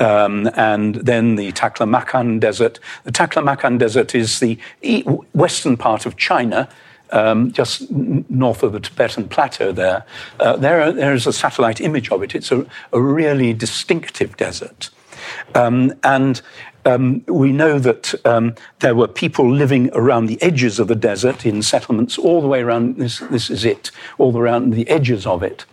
um, 0.00 0.50
and 0.54 0.96
then 0.96 1.36
the 1.36 1.52
Taklamakan 1.52 2.40
Desert. 2.40 2.78
The 3.04 3.12
Taklamakan 3.12 3.78
Desert 3.78 4.14
is 4.14 4.40
the 4.40 4.58
western 5.32 5.76
part 5.76 6.04
of 6.04 6.16
China, 6.16 6.68
um, 7.10 7.52
just 7.52 7.90
north 7.90 8.62
of 8.62 8.72
the 8.72 8.80
Tibetan 8.80 9.28
plateau 9.28 9.72
there. 9.72 10.04
Uh, 10.40 10.56
there, 10.56 10.92
there 10.92 11.14
is 11.14 11.26
a 11.26 11.32
satellite 11.32 11.80
image 11.80 12.10
of 12.10 12.22
it. 12.22 12.34
It's 12.34 12.50
a, 12.50 12.66
a 12.92 13.00
really 13.00 13.52
distinctive 13.52 14.36
desert. 14.36 14.90
Um, 15.54 15.94
and 16.02 16.42
um, 16.84 17.24
we 17.26 17.52
know 17.52 17.78
that 17.78 18.14
um, 18.26 18.54
there 18.80 18.94
were 18.94 19.08
people 19.08 19.50
living 19.50 19.90
around 19.92 20.26
the 20.26 20.40
edges 20.42 20.78
of 20.78 20.88
the 20.88 20.94
desert 20.94 21.46
in 21.46 21.62
settlements 21.62 22.18
all 22.18 22.40
the 22.40 22.48
way 22.48 22.62
around. 22.62 22.96
This, 22.96 23.18
this 23.30 23.50
is 23.50 23.64
it, 23.64 23.90
all 24.18 24.36
around 24.36 24.72
the 24.72 24.88
edges 24.88 25.26
of 25.26 25.42
it. 25.42 25.64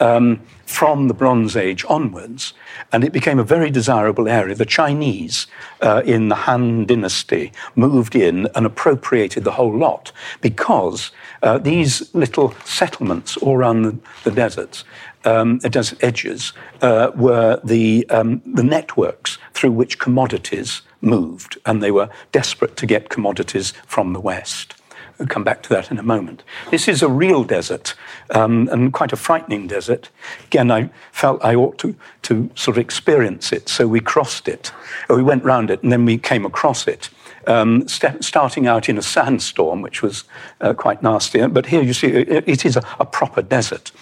Um, 0.00 0.40
from 0.66 1.08
the 1.08 1.14
Bronze 1.14 1.56
Age 1.56 1.84
onwards, 1.88 2.54
and 2.90 3.04
it 3.04 3.12
became 3.12 3.38
a 3.38 3.44
very 3.44 3.70
desirable 3.70 4.28
area. 4.28 4.54
The 4.54 4.64
Chinese 4.64 5.46
uh, 5.82 6.02
in 6.04 6.28
the 6.28 6.34
Han 6.34 6.86
Dynasty 6.86 7.52
moved 7.76 8.16
in 8.16 8.48
and 8.54 8.66
appropriated 8.66 9.44
the 9.44 9.52
whole 9.52 9.76
lot 9.76 10.10
because 10.40 11.10
uh, 11.42 11.58
these 11.58 12.12
little 12.14 12.54
settlements 12.64 13.36
all 13.36 13.54
around 13.54 13.82
the, 13.82 13.98
the 14.24 14.30
deserts 14.30 14.84
um, 15.24 15.58
desert 15.58 16.02
edges 16.02 16.52
uh, 16.82 17.10
were 17.14 17.60
the, 17.64 18.08
um, 18.10 18.42
the 18.44 18.62
networks 18.62 19.38
through 19.52 19.72
which 19.72 19.98
commodities 19.98 20.82
moved, 21.00 21.58
and 21.66 21.82
they 21.82 21.90
were 21.90 22.08
desperate 22.32 22.76
to 22.76 22.86
get 22.86 23.08
commodities 23.08 23.72
from 23.86 24.12
the 24.12 24.20
West. 24.20 24.74
We'll 25.18 25.28
come 25.28 25.44
back 25.44 25.62
to 25.62 25.68
that 25.68 25.90
in 25.92 25.98
a 25.98 26.02
moment. 26.02 26.42
This 26.70 26.88
is 26.88 27.00
a 27.02 27.08
real 27.08 27.44
desert, 27.44 27.94
um, 28.30 28.68
and 28.72 28.92
quite 28.92 29.12
a 29.12 29.16
frightening 29.16 29.68
desert. 29.68 30.10
Again, 30.46 30.70
I 30.72 30.90
felt 31.12 31.44
I 31.44 31.54
ought 31.54 31.78
to, 31.78 31.94
to 32.22 32.50
sort 32.56 32.76
of 32.76 32.80
experience 32.80 33.52
it, 33.52 33.68
so 33.68 33.86
we 33.86 34.00
crossed 34.00 34.48
it. 34.48 34.72
We 35.08 35.22
went 35.22 35.44
round 35.44 35.70
it, 35.70 35.82
and 35.82 35.92
then 35.92 36.04
we 36.04 36.18
came 36.18 36.44
across 36.44 36.88
it 36.88 37.10
um, 37.46 37.86
st- 37.88 38.24
starting 38.24 38.66
out 38.66 38.88
in 38.88 38.98
a 38.98 39.02
sandstorm, 39.02 39.82
which 39.82 40.02
was 40.02 40.24
uh, 40.60 40.74
quite 40.74 41.02
nasty. 41.02 41.46
But 41.46 41.66
here 41.66 41.82
you 41.82 41.92
see 41.92 42.08
it, 42.08 42.48
it 42.48 42.64
is 42.64 42.76
a, 42.76 42.82
a, 43.00 43.04
proper 43.04 43.42
desert. 43.42 43.92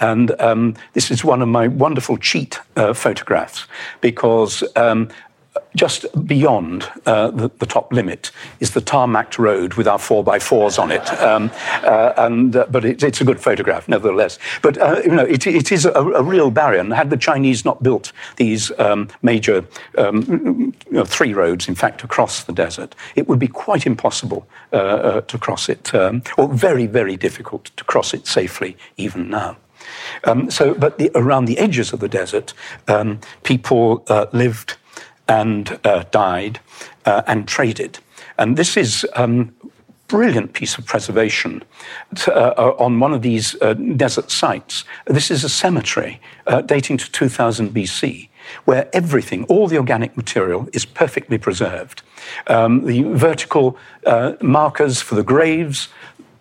And 0.00 0.38
um, 0.40 0.74
this 0.92 1.10
is 1.10 1.24
one 1.24 1.42
of 1.42 1.48
my 1.48 1.68
wonderful 1.68 2.18
cheat 2.18 2.60
uh, 2.76 2.92
photographs 2.92 3.66
because 4.00 4.62
um, 4.76 5.08
just 5.76 6.06
beyond 6.26 6.90
uh, 7.06 7.30
the, 7.30 7.48
the, 7.58 7.66
top 7.66 7.92
limit 7.92 8.30
is 8.60 8.72
the 8.72 8.80
tarmacked 8.80 9.38
road 9.38 9.74
with 9.74 9.86
our 9.86 9.98
four 9.98 10.24
by 10.24 10.38
fours 10.38 10.78
on 10.78 10.90
it. 10.90 11.06
Um, 11.20 11.50
uh, 11.84 12.12
and, 12.16 12.56
uh, 12.56 12.66
but 12.70 12.84
it, 12.84 13.02
it's 13.02 13.20
a 13.20 13.24
good 13.24 13.40
photograph, 13.40 13.88
nevertheless. 13.88 14.38
But 14.62 14.78
uh, 14.78 15.00
you 15.04 15.10
know, 15.10 15.24
it, 15.24 15.46
it 15.46 15.70
is 15.70 15.84
a, 15.84 15.92
a, 15.92 16.22
real 16.22 16.50
barrier. 16.50 16.80
And 16.80 16.92
had 16.92 17.10
the 17.10 17.16
Chinese 17.16 17.64
not 17.64 17.82
built 17.82 18.12
these 18.36 18.72
um, 18.78 19.08
major 19.22 19.64
um, 19.96 20.74
you 20.86 20.92
know, 20.92 21.04
three 21.04 21.34
roads, 21.34 21.68
in 21.68 21.74
fact, 21.74 22.02
across 22.02 22.44
the 22.44 22.52
desert, 22.52 22.94
it 23.14 23.28
would 23.28 23.38
be 23.38 23.48
quite 23.48 23.86
impossible 23.86 24.46
uh, 24.72 24.76
uh, 24.76 25.20
to 25.22 25.38
cross 25.38 25.68
it, 25.68 25.94
um, 25.94 26.22
or 26.36 26.48
very, 26.48 26.86
very 26.86 27.16
difficult 27.16 27.66
to 27.76 27.84
cross 27.84 28.14
it 28.14 28.26
safely 28.26 28.76
even 28.96 29.28
now. 29.28 29.56
Um, 30.24 30.50
so, 30.50 30.74
but 30.74 30.98
the, 30.98 31.10
around 31.14 31.44
the 31.44 31.58
edges 31.58 31.92
of 31.92 32.00
the 32.00 32.08
desert, 32.08 32.52
um, 32.88 33.20
people 33.42 34.04
lived 34.32 34.76
and 35.28 35.78
uh, 35.84 36.04
died 36.10 36.60
uh, 37.04 37.22
and 37.26 37.46
traded. 37.46 37.98
And 38.38 38.56
this 38.56 38.76
is 38.76 39.06
um, 39.14 39.54
brilliant 40.08 40.54
piece 40.54 40.78
of 40.78 40.86
preservation 40.86 41.62
to, 42.16 42.34
uh, 42.34 42.54
uh, 42.56 42.82
on 42.82 42.98
one 42.98 43.12
of 43.12 43.22
these 43.22 43.54
uh, 43.60 43.74
desert 43.74 44.30
sites. 44.30 44.84
This 45.06 45.30
is 45.30 45.44
a 45.44 45.48
cemetery 45.48 46.20
uh, 46.46 46.62
dating 46.62 46.96
to 46.98 47.12
2000 47.12 47.74
BC, 47.74 48.28
where 48.64 48.88
everything, 48.94 49.44
all 49.44 49.68
the 49.68 49.76
organic 49.76 50.16
material, 50.16 50.66
is 50.72 50.86
perfectly 50.86 51.36
preserved. 51.36 52.02
Um, 52.46 52.86
the 52.86 53.02
vertical 53.02 53.76
uh, 54.06 54.32
markers 54.40 55.02
for 55.02 55.14
the 55.14 55.22
graves, 55.22 55.88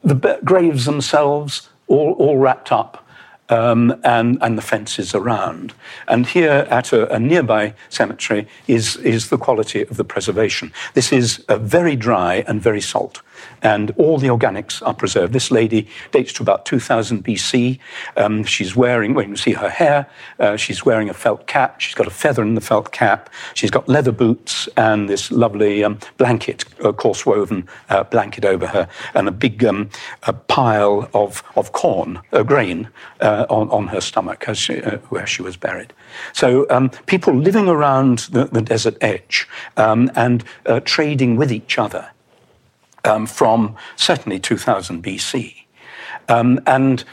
the 0.01 0.39
graves 0.45 0.85
themselves, 0.85 1.69
all, 1.87 2.13
all 2.13 2.37
wrapped 2.37 2.71
up 2.71 3.06
um, 3.49 3.95
and, 4.03 4.37
and 4.41 4.57
the 4.57 4.61
fences 4.61 5.15
around. 5.15 5.73
And 6.07 6.25
here 6.25 6.67
at 6.69 6.93
a, 6.93 7.13
a, 7.13 7.19
nearby 7.19 7.73
cemetery 7.89 8.47
is, 8.67 8.97
is 8.97 9.29
the 9.29 9.37
quality 9.37 9.83
of 9.83 9.97
the 9.97 10.03
preservation. 10.03 10.71
This 10.93 11.11
is 11.11 11.43
very 11.49 11.95
dry 11.95 12.43
and 12.47 12.61
very 12.61 12.81
salt 12.81 13.21
and 13.61 13.91
all 13.97 14.17
the 14.17 14.27
organics 14.27 14.85
are 14.85 14.93
preserved. 14.93 15.33
This 15.33 15.51
lady 15.51 15.87
dates 16.11 16.33
to 16.33 16.43
about 16.43 16.65
2000 16.65 17.23
BC. 17.23 17.79
Um, 18.15 18.43
she's 18.43 18.75
wearing, 18.75 19.13
well, 19.13 19.27
you 19.27 19.35
see 19.35 19.53
her 19.53 19.69
hair, 19.69 20.09
uh, 20.39 20.55
she's 20.57 20.85
wearing 20.85 21.09
a 21.09 21.13
felt 21.13 21.47
cap, 21.47 21.79
she's 21.79 21.95
got 21.95 22.07
a 22.07 22.11
feather 22.11 22.43
in 22.43 22.55
the 22.55 22.61
felt 22.61 22.91
cap, 22.91 23.29
she's 23.53 23.71
got 23.71 23.87
leather 23.87 24.11
boots 24.11 24.67
and 24.77 25.09
this 25.09 25.31
lovely 25.31 25.83
um, 25.83 25.99
blanket, 26.17 26.65
a 26.83 26.93
coarse 26.93 27.25
woven 27.25 27.67
uh, 27.89 28.03
blanket 28.03 28.45
over 28.45 28.67
her, 28.67 28.87
and 29.13 29.27
a 29.27 29.31
big 29.31 29.63
um, 29.63 29.89
a 30.23 30.33
pile 30.33 31.09
of, 31.13 31.43
of 31.55 31.71
corn, 31.71 32.21
uh, 32.33 32.43
grain, 32.43 32.89
on, 33.21 33.69
on 33.69 33.87
her 33.87 34.01
stomach 34.01 34.45
she, 34.53 34.81
uh, 34.81 34.97
where 35.09 35.27
she 35.27 35.41
was 35.41 35.57
buried. 35.57 35.93
So 36.33 36.65
um, 36.69 36.89
people 37.05 37.33
living 37.33 37.67
around 37.67 38.19
the, 38.31 38.45
the 38.45 38.61
desert 38.61 38.97
edge 39.01 39.47
um, 39.77 40.11
and 40.15 40.43
uh, 40.65 40.79
trading 40.81 41.35
with 41.37 41.51
each 41.51 41.77
other 41.77 42.09
um, 43.07 43.25
from 43.25 43.75
certainly 43.95 44.39
2000 44.39 45.03
BC. 45.03 45.55
Um, 46.29 46.59
and 46.67 47.03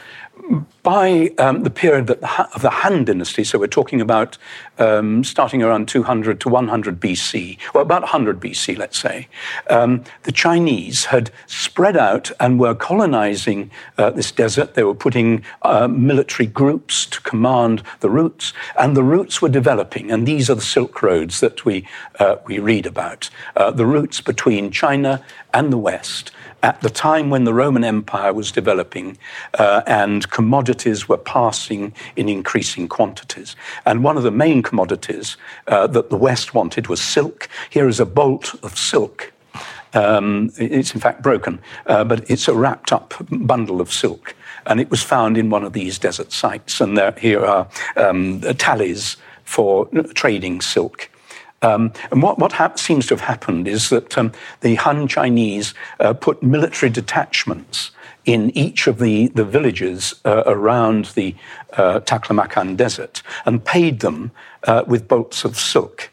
by 0.83 1.31
um, 1.39 1.63
the 1.63 1.69
period 1.69 2.09
of 2.11 2.61
the 2.61 2.69
Han 2.69 3.05
Dynasty, 3.05 3.43
so 3.43 3.57
we're 3.57 3.67
talking 3.67 4.01
about 4.01 4.37
um, 4.77 5.23
starting 5.23 5.63
around 5.63 5.87
200 5.87 6.39
to 6.41 6.49
100 6.49 6.99
BC, 6.99 7.57
or 7.73 7.81
about 7.81 8.03
100 8.03 8.39
BC, 8.39 8.77
let's 8.77 8.97
say, 8.97 9.27
um, 9.69 10.03
the 10.23 10.31
Chinese 10.31 11.05
had 11.05 11.31
spread 11.47 11.97
out 11.97 12.31
and 12.39 12.59
were 12.59 12.75
colonizing 12.75 13.71
uh, 13.97 14.11
this 14.11 14.31
desert. 14.31 14.75
They 14.75 14.83
were 14.83 14.93
putting 14.93 15.43
uh, 15.63 15.87
military 15.87 16.47
groups 16.47 17.07
to 17.07 17.21
command 17.21 17.81
the 18.01 18.09
routes, 18.09 18.53
and 18.79 18.95
the 18.95 19.03
routes 19.03 19.41
were 19.41 19.49
developing. 19.49 20.11
And 20.11 20.27
these 20.27 20.49
are 20.51 20.55
the 20.55 20.61
Silk 20.61 21.01
Roads 21.01 21.39
that 21.39 21.65
we, 21.65 21.87
uh, 22.19 22.35
we 22.45 22.59
read 22.59 22.85
about 22.85 23.29
uh, 23.55 23.71
the 23.71 23.85
routes 23.85 24.21
between 24.21 24.69
China 24.69 25.23
and 25.53 25.73
the 25.73 25.77
West 25.77 26.31
at 26.65 26.81
the 26.81 26.89
time 26.89 27.29
when 27.29 27.43
the 27.43 27.53
Roman 27.53 27.83
Empire 27.83 28.33
was 28.33 28.51
developing 28.51 29.19
uh, 29.59 29.83
and 29.85 30.27
commodities 30.31 31.07
were 31.07 31.15
passing 31.15 31.93
in 32.15 32.27
increasing 32.27 32.87
quantities. 32.87 33.55
And 33.85 34.03
one 34.03 34.17
of 34.17 34.23
the 34.23 34.31
main 34.31 34.63
commodities 34.63 35.37
uh, 35.67 35.85
that 35.85 36.09
the 36.09 36.17
West 36.17 36.55
wanted 36.55 36.87
was 36.87 36.99
silk. 36.99 37.47
Here 37.69 37.87
is 37.87 37.99
a 37.99 38.05
bolt 38.05 38.55
of 38.63 38.79
silk. 38.79 39.31
Um, 39.93 40.51
it's 40.57 40.95
in 40.95 40.99
fact 40.99 41.21
broken, 41.21 41.61
uh, 41.85 42.03
but 42.03 42.27
it's 42.31 42.47
a 42.47 42.55
wrapped 42.55 42.91
up 42.91 43.13
bundle 43.29 43.79
of 43.79 43.93
silk. 43.93 44.35
And 44.65 44.79
it 44.79 44.89
was 44.89 45.03
found 45.03 45.37
in 45.37 45.51
one 45.51 45.63
of 45.63 45.73
these 45.73 45.99
desert 45.99 46.31
sites. 46.31 46.81
And 46.81 46.97
there, 46.97 47.11
here 47.11 47.45
are 47.45 47.67
um, 47.95 48.41
tallies 48.57 49.17
for 49.43 49.85
trading 50.15 50.61
silk. 50.61 51.11
Um, 51.61 51.93
and 52.11 52.21
what, 52.21 52.37
what 52.37 52.79
seems 52.79 53.07
to 53.07 53.15
have 53.15 53.21
happened 53.21 53.67
is 53.67 53.89
that 53.89 54.17
um, 54.17 54.31
the 54.61 54.75
Han 54.75 55.07
Chinese 55.07 55.73
uh, 55.99 56.13
put 56.13 56.43
military 56.43 56.91
detachments 56.91 57.91
in 58.25 58.55
each 58.57 58.87
of 58.87 58.99
the, 58.99 59.27
the 59.29 59.45
villages 59.45 60.15
uh, 60.25 60.43
around 60.45 61.05
the 61.15 61.35
uh, 61.73 61.99
Taklamakan 62.01 62.75
desert 62.75 63.21
and 63.45 63.63
paid 63.63 63.99
them 63.99 64.31
uh, 64.63 64.83
with 64.87 65.07
bolts 65.07 65.45
of 65.45 65.57
silk. 65.57 66.11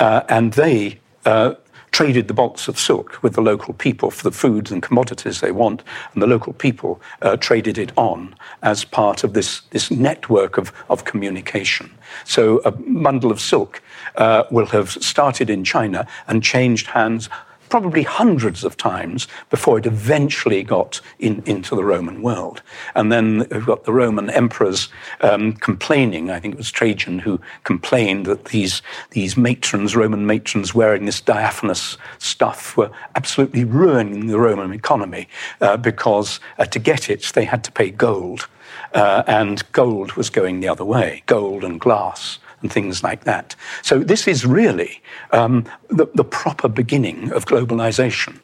Uh, 0.00 0.22
and 0.28 0.54
they 0.54 0.98
uh, 1.26 1.54
traded 1.96 2.28
the 2.28 2.34
bolts 2.34 2.68
of 2.68 2.78
silk 2.78 3.18
with 3.22 3.32
the 3.32 3.40
local 3.40 3.72
people 3.72 4.10
for 4.10 4.22
the 4.22 4.30
foods 4.30 4.70
and 4.70 4.82
commodities 4.82 5.40
they 5.40 5.50
want, 5.50 5.82
and 6.12 6.22
the 6.22 6.26
local 6.26 6.52
people 6.52 7.00
uh, 7.22 7.38
traded 7.38 7.78
it 7.78 7.90
on 7.96 8.34
as 8.62 8.84
part 8.84 9.24
of 9.24 9.32
this, 9.32 9.62
this 9.70 9.90
network 9.90 10.58
of, 10.58 10.74
of 10.90 11.06
communication. 11.06 11.90
So 12.26 12.58
a 12.66 12.70
bundle 12.70 13.30
of 13.30 13.40
silk 13.40 13.80
uh, 14.16 14.44
will 14.50 14.66
have 14.66 14.90
started 14.90 15.48
in 15.48 15.64
China 15.64 16.06
and 16.28 16.42
changed 16.42 16.88
hands 16.88 17.30
probably 17.68 18.02
hundreds 18.02 18.64
of 18.64 18.76
times 18.76 19.28
before 19.50 19.78
it 19.78 19.86
eventually 19.86 20.62
got 20.62 21.00
in, 21.18 21.42
into 21.46 21.74
the 21.74 21.84
Roman 21.84 22.22
world. 22.22 22.62
And 22.94 23.12
then 23.12 23.46
we've 23.50 23.66
got 23.66 23.84
the 23.84 23.92
Roman 23.92 24.30
emperors 24.30 24.88
um, 25.20 25.52
complaining. 25.54 26.30
I 26.30 26.40
think 26.40 26.54
it 26.54 26.58
was 26.58 26.70
Trajan 26.70 27.18
who 27.18 27.40
complained 27.64 28.26
that 28.26 28.46
these, 28.46 28.82
these 29.10 29.36
matrons, 29.36 29.96
Roman 29.96 30.26
matrons 30.26 30.74
wearing 30.74 31.06
this 31.06 31.20
diaphanous 31.20 31.96
stuff, 32.18 32.76
were 32.76 32.90
absolutely 33.14 33.64
ruining 33.64 34.26
the 34.26 34.38
Roman 34.38 34.72
economy 34.72 35.28
uh, 35.60 35.76
because 35.76 36.40
uh, 36.58 36.64
to 36.66 36.78
get 36.78 37.10
it, 37.10 37.32
they 37.34 37.44
had 37.44 37.64
to 37.64 37.72
pay 37.72 37.90
gold. 37.90 38.48
Uh, 38.94 39.22
and 39.26 39.70
gold 39.72 40.12
was 40.12 40.30
going 40.30 40.60
the 40.60 40.68
other 40.68 40.84
way, 40.84 41.22
gold 41.26 41.64
and 41.64 41.80
glass 41.80 42.38
and 42.66 42.72
things 42.72 43.04
like 43.04 43.22
that. 43.24 43.54
So 43.82 44.00
this 44.00 44.26
is 44.26 44.44
really 44.44 45.00
um, 45.30 45.64
the, 45.88 46.06
the, 46.14 46.24
proper 46.24 46.68
beginning 46.68 47.32
of 47.32 47.46
globalization. 47.46 48.40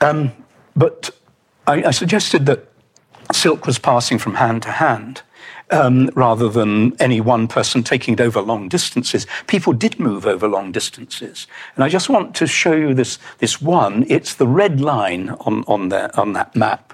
Um, 0.00 0.32
but 0.74 1.10
I, 1.68 1.84
I, 1.84 1.90
suggested 1.92 2.46
that 2.46 2.66
silk 3.32 3.66
was 3.66 3.78
passing 3.78 4.18
from 4.18 4.34
hand 4.34 4.62
to 4.62 4.70
hand. 4.70 5.22
Um, 5.70 6.10
rather 6.14 6.50
than 6.50 6.94
any 7.00 7.20
one 7.22 7.48
person 7.48 7.82
taking 7.82 8.14
it 8.14 8.20
over 8.20 8.42
long 8.42 8.68
distances, 8.68 9.26
people 9.46 9.72
did 9.72 9.98
move 9.98 10.26
over 10.26 10.46
long 10.46 10.72
distances. 10.72 11.46
And 11.74 11.82
I 11.82 11.88
just 11.88 12.10
want 12.10 12.34
to 12.36 12.46
show 12.46 12.74
you 12.74 12.92
this, 12.92 13.18
this 13.38 13.62
one. 13.62 14.04
It's 14.08 14.34
the 14.34 14.46
red 14.46 14.80
line 14.80 15.30
on, 15.46 15.64
on, 15.66 15.88
the, 15.88 16.14
on 16.20 16.34
that 16.34 16.54
map. 16.54 16.92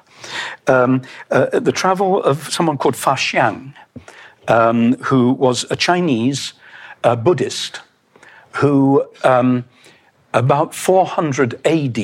Um, 0.68 1.02
uh, 1.30 1.58
the 1.58 1.72
travel 1.72 2.22
of 2.22 2.48
someone 2.52 2.78
called 2.78 2.96
Fa 2.96 3.14
Xian, 3.16 3.74
um, 4.50 4.94
who 5.04 5.32
was 5.32 5.64
a 5.70 5.76
Chinese 5.76 6.52
uh, 7.04 7.16
Buddhist 7.16 7.80
who, 8.54 9.06
um, 9.24 9.64
about 10.34 10.74
400 10.74 11.64
AD, 11.64 11.98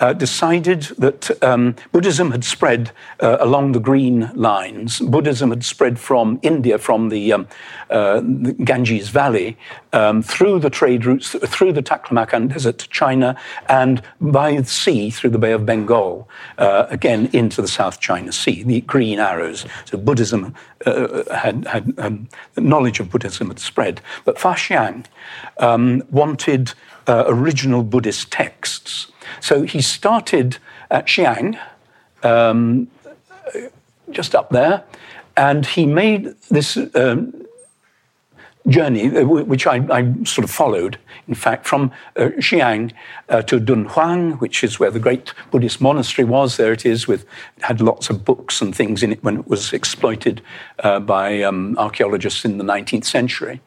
uh, 0.00 0.12
decided 0.12 0.82
that 0.98 1.42
um, 1.42 1.74
Buddhism 1.92 2.30
had 2.30 2.44
spread 2.44 2.90
uh, 3.20 3.38
along 3.40 3.72
the 3.72 3.80
green 3.80 4.30
lines. 4.34 4.98
Buddhism 5.00 5.50
had 5.50 5.64
spread 5.64 5.98
from 5.98 6.38
India, 6.42 6.78
from 6.78 7.08
the, 7.08 7.32
um, 7.32 7.48
uh, 7.90 8.20
the 8.20 8.52
Ganges 8.64 9.08
Valley, 9.08 9.56
um, 9.92 10.22
through 10.22 10.60
the 10.60 10.70
trade 10.70 11.06
routes, 11.06 11.30
through 11.30 11.72
the 11.72 11.82
Taklamakan 11.82 12.48
Desert 12.52 12.78
to 12.78 12.88
China, 12.88 13.36
and 13.68 14.02
by 14.20 14.56
the 14.56 14.64
sea 14.64 15.10
through 15.10 15.30
the 15.30 15.38
Bay 15.38 15.52
of 15.52 15.64
Bengal, 15.64 16.28
uh, 16.58 16.86
again 16.90 17.28
into 17.32 17.62
the 17.62 17.68
South 17.68 18.00
China 18.00 18.32
Sea, 18.32 18.62
the 18.62 18.80
green 18.82 19.18
arrows. 19.18 19.66
So 19.84 19.98
Buddhism 19.98 20.54
uh, 20.84 21.22
had, 21.34 21.66
had 21.66 21.94
um, 21.98 22.28
knowledge 22.56 23.00
of 23.00 23.10
Buddhism 23.10 23.48
had 23.48 23.58
spread. 23.58 24.00
But 24.24 24.38
Fa 24.38 24.48
Xian 24.50 25.06
um, 25.58 26.02
wanted 26.10 26.72
uh, 27.06 27.24
original 27.26 27.82
Buddhist 27.82 28.30
texts. 28.30 29.10
So 29.40 29.62
he 29.62 29.80
started 29.80 30.58
at 30.90 31.06
Xi'an, 31.06 31.58
um, 32.22 32.88
just 34.10 34.34
up 34.34 34.50
there, 34.50 34.84
and 35.36 35.66
he 35.66 35.86
made 35.86 36.34
this 36.48 36.78
um, 36.94 37.46
journey, 38.68 39.16
uh, 39.16 39.24
which 39.24 39.66
I, 39.66 39.76
I, 39.90 40.12
sort 40.24 40.44
of 40.44 40.50
followed, 40.50 40.98
in 41.28 41.34
fact, 41.34 41.66
from 41.66 41.92
uh, 42.16 42.30
Xi'an 42.38 42.92
uh, 43.28 43.42
to 43.42 43.60
Dunhuang, 43.60 44.40
which 44.40 44.64
is 44.64 44.80
where 44.80 44.90
the 44.90 44.98
great 44.98 45.32
Buddhist 45.50 45.80
monastery 45.80 46.24
was. 46.24 46.56
There 46.56 46.72
it 46.72 46.84
is, 46.84 47.06
with 47.06 47.24
had 47.60 47.80
lots 47.80 48.10
of 48.10 48.24
books 48.24 48.60
and 48.60 48.74
things 48.74 49.02
in 49.02 49.12
it 49.12 49.22
when 49.22 49.38
it 49.38 49.48
was 49.48 49.72
exploited 49.72 50.42
uh, 50.80 51.00
by 51.00 51.42
um, 51.42 51.76
archaeologists 51.78 52.44
in 52.44 52.58
the 52.58 52.64
19th 52.64 53.04
century. 53.04 53.60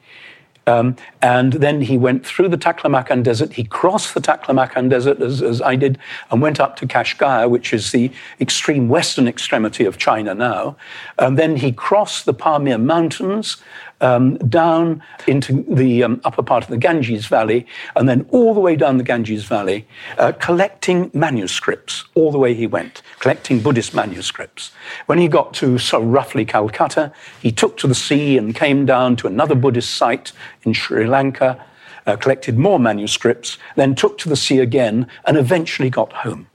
Um, 0.69 0.95
and 1.21 1.53
then 1.53 1.81
he 1.81 1.97
went 1.97 2.25
through 2.25 2.49
the 2.49 2.57
Taklamakan 2.57 3.23
Desert. 3.23 3.53
He 3.53 3.63
crossed 3.63 4.13
the 4.13 4.21
Taklamakan 4.21 4.89
Desert, 4.89 5.19
as, 5.19 5.41
as, 5.41 5.61
I 5.61 5.75
did, 5.75 5.97
and 6.29 6.41
went 6.41 6.59
up 6.59 6.75
to 6.77 6.87
Kashgar, 6.87 7.49
which 7.49 7.73
is 7.73 7.91
the 7.91 8.11
extreme 8.39 8.87
western 8.87 9.27
extremity 9.27 9.85
of 9.85 9.97
China 9.97 10.35
now. 10.35 10.77
And 11.17 11.39
then 11.39 11.55
he 11.55 11.71
crossed 11.71 12.25
the 12.25 12.33
Pamir 12.35 12.77
Mountains 12.77 13.57
um, 14.01 14.37
down 14.37 15.03
into 15.27 15.63
the 15.69 16.03
um, 16.03 16.21
upper 16.23 16.43
part 16.43 16.63
of 16.63 16.69
the 16.69 16.77
Ganges 16.77 17.27
Valley, 17.27 17.65
and 17.95 18.07
then 18.07 18.25
all 18.29 18.53
the 18.53 18.59
way 18.59 18.75
down 18.75 18.97
the 18.97 19.03
Ganges 19.03 19.45
Valley, 19.45 19.87
uh, 20.17 20.31
collecting 20.33 21.11
manuscripts 21.13 22.05
all 22.15 22.31
the 22.31 22.37
way 22.37 22.53
he 22.53 22.67
went, 22.67 23.01
collecting 23.19 23.59
Buddhist 23.61 23.93
manuscripts. 23.93 24.71
When 25.05 25.17
he 25.17 25.27
got 25.27 25.53
to 25.55 25.77
so 25.77 26.01
roughly 26.01 26.45
Calcutta, 26.45 27.11
he 27.41 27.51
took 27.51 27.77
to 27.77 27.87
the 27.87 27.95
sea 27.95 28.37
and 28.37 28.55
came 28.55 28.85
down 28.85 29.15
to 29.17 29.27
another 29.27 29.55
Buddhist 29.55 29.95
site 29.95 30.31
in 30.63 30.73
Sri 30.73 31.05
Lanka, 31.05 31.63
uh, 32.07 32.15
collected 32.15 32.57
more 32.57 32.79
manuscripts, 32.79 33.57
then 33.75 33.95
took 33.95 34.17
to 34.19 34.29
the 34.29 34.35
sea 34.35 34.59
again, 34.59 35.07
and 35.25 35.37
eventually 35.37 35.89
got 35.89 36.11
home. 36.13 36.47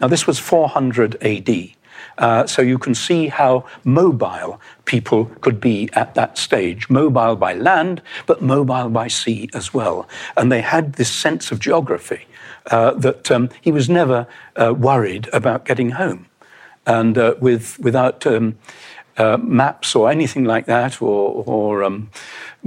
Now, 0.00 0.08
this 0.08 0.26
was 0.26 0.38
400 0.38 1.22
AD. 1.22 1.75
Uh, 2.18 2.46
so 2.46 2.62
you 2.62 2.78
can 2.78 2.94
see 2.94 3.28
how 3.28 3.64
mobile 3.84 4.60
people 4.84 5.26
could 5.40 5.60
be 5.60 5.90
at 5.92 6.14
that 6.14 6.38
stage 6.38 6.88
mobile 6.88 7.36
by 7.36 7.52
land, 7.52 8.00
but 8.26 8.40
mobile 8.40 8.88
by 8.88 9.08
sea 9.08 9.48
as 9.52 9.74
well. 9.74 10.08
And 10.36 10.50
they 10.50 10.62
had 10.62 10.94
this 10.94 11.10
sense 11.10 11.52
of 11.52 11.60
geography 11.60 12.26
uh, 12.70 12.92
that 12.92 13.30
um, 13.30 13.50
he 13.60 13.72
was 13.72 13.88
never 13.88 14.26
uh, 14.56 14.74
worried 14.74 15.28
about 15.32 15.64
getting 15.64 15.90
home. 15.90 16.26
And 16.86 17.18
uh, 17.18 17.34
with, 17.40 17.78
without 17.80 18.26
um, 18.26 18.56
uh, 19.18 19.36
maps 19.38 19.94
or 19.94 20.10
anything 20.10 20.44
like 20.44 20.66
that, 20.66 21.00
or, 21.00 21.44
or 21.46 21.84
um, 21.84 22.10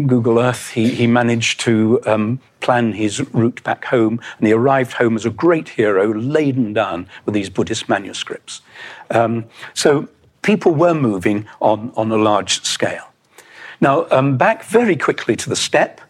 Google 0.08 0.39
Earth, 0.39 0.72
he, 0.72 0.89
he 0.89 1.08
managed 1.08 1.60
to 1.62 2.00
um, 2.06 2.39
plan 2.60 2.93
his 2.93 3.22
route 3.34 3.64
back 3.64 3.86
home, 3.86 4.20
and 4.38 4.47
he 4.47 4.54
arrived 4.54 4.93
home 4.93 5.16
as 5.16 5.26
a 5.26 5.30
great 5.30 5.70
hero, 5.70 6.14
laden 6.14 6.74
down 6.74 7.08
with 7.26 7.34
these 7.34 7.50
Buddhist 7.50 7.89
manuscripts. 7.89 8.62
Um, 9.10 9.45
so 9.74 10.08
people 10.41 10.74
were 10.74 10.93
moving 10.93 11.47
on, 11.60 11.91
on 11.95 12.12
a 12.12 12.18
large 12.18 12.62
scale. 12.64 13.08
Now, 13.82 14.08
um, 14.12 14.38
back 14.38 14.64
very 14.64 14.95
quickly 14.95 15.36
to 15.38 15.50
the 15.50 15.56
steppe. 15.56 16.02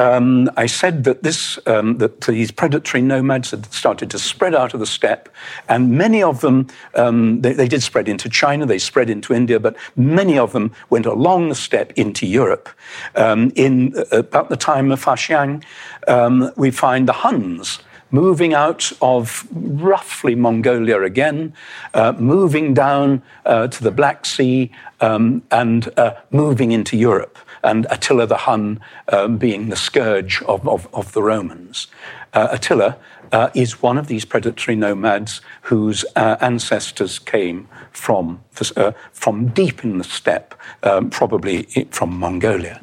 Um, 0.00 0.48
I 0.56 0.64
said 0.64 1.04
that 1.04 1.22
this 1.22 1.58
um, 1.66 1.98
that 1.98 2.22
these 2.22 2.50
predatory 2.50 3.02
nomads 3.02 3.50
had 3.50 3.70
started 3.70 4.10
to 4.12 4.18
spread 4.18 4.54
out 4.54 4.72
of 4.72 4.80
the 4.80 4.86
steppe, 4.86 5.28
and 5.68 5.90
many 5.90 6.22
of 6.22 6.40
them 6.40 6.68
um, 6.94 7.42
they, 7.42 7.52
they, 7.52 7.68
did 7.68 7.82
spread 7.82 8.08
into 8.08 8.30
China, 8.30 8.64
they 8.64 8.78
spread 8.78 9.10
into 9.10 9.34
India, 9.34 9.60
but 9.60 9.76
many 9.96 10.38
of 10.38 10.52
them 10.52 10.72
went 10.88 11.04
along 11.04 11.50
the 11.50 11.54
steppe 11.54 11.92
into 11.96 12.26
Europe. 12.26 12.70
Um, 13.14 13.52
in 13.56 13.92
uh, 13.94 14.20
about 14.20 14.48
the 14.48 14.56
time 14.56 14.90
of 14.90 15.04
Faxian, 15.04 15.62
um, 16.08 16.50
we 16.56 16.70
find 16.70 17.06
the 17.06 17.12
Huns 17.12 17.80
moving 18.10 18.54
out 18.54 18.90
of 19.02 19.46
roughly 19.52 20.34
Mongolia 20.34 21.02
again, 21.02 21.52
uh, 21.92 22.12
moving 22.18 22.72
down 22.72 23.22
uh, 23.44 23.68
to 23.68 23.84
the 23.84 23.90
Black 23.90 24.24
Sea, 24.24 24.70
um, 25.02 25.42
and 25.50 25.90
uh, 25.98 26.14
moving 26.30 26.72
into 26.72 26.96
Europe 26.96 27.38
and 27.62 27.86
Attila 27.90 28.26
the 28.26 28.36
Hun 28.36 28.80
um, 29.08 29.38
being 29.38 29.68
the 29.68 29.76
scourge 29.76 30.42
of, 30.42 30.66
of, 30.66 30.88
of 30.94 31.12
the 31.12 31.22
Romans. 31.22 31.86
Uh, 32.32 32.48
Attila 32.52 32.96
uh, 33.32 33.50
is 33.54 33.82
one 33.82 33.98
of 33.98 34.06
these 34.06 34.24
predatory 34.24 34.76
nomads 34.76 35.40
whose 35.62 36.04
uh, 36.16 36.36
ancestors 36.40 37.18
came 37.18 37.68
from, 37.92 38.42
uh, 38.76 38.92
from 39.12 39.48
deep 39.48 39.84
in 39.84 39.98
the 39.98 40.04
steppe, 40.04 40.54
um, 40.82 41.10
probably 41.10 41.62
from 41.90 42.18
Mongolia. 42.18 42.80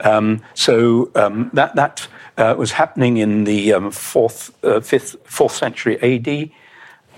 Um, 0.00 0.42
so 0.54 1.10
um, 1.14 1.50
that, 1.52 1.76
that 1.76 2.08
uh, 2.36 2.54
was 2.58 2.72
happening 2.72 3.16
in 3.18 3.44
the 3.44 3.72
um, 3.72 3.90
fourth, 3.90 4.52
uh, 4.64 4.80
fifth, 4.80 5.16
fourth 5.24 5.54
century 5.54 5.98
AD. 6.02 6.50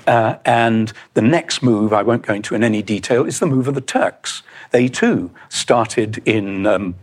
Uh, 0.06 0.36
and 0.44 0.92
the 1.14 1.22
next 1.22 1.62
move, 1.62 1.92
I 1.92 2.02
won't 2.02 2.22
go 2.22 2.34
into 2.34 2.54
in 2.54 2.62
any 2.62 2.82
detail, 2.82 3.24
is 3.24 3.40
the 3.40 3.46
move 3.46 3.68
of 3.68 3.74
the 3.74 3.80
Turks. 3.80 4.42
They 4.70 4.88
too 4.88 5.30
started 5.48 6.22
in 6.24 6.66
um, 6.66 6.94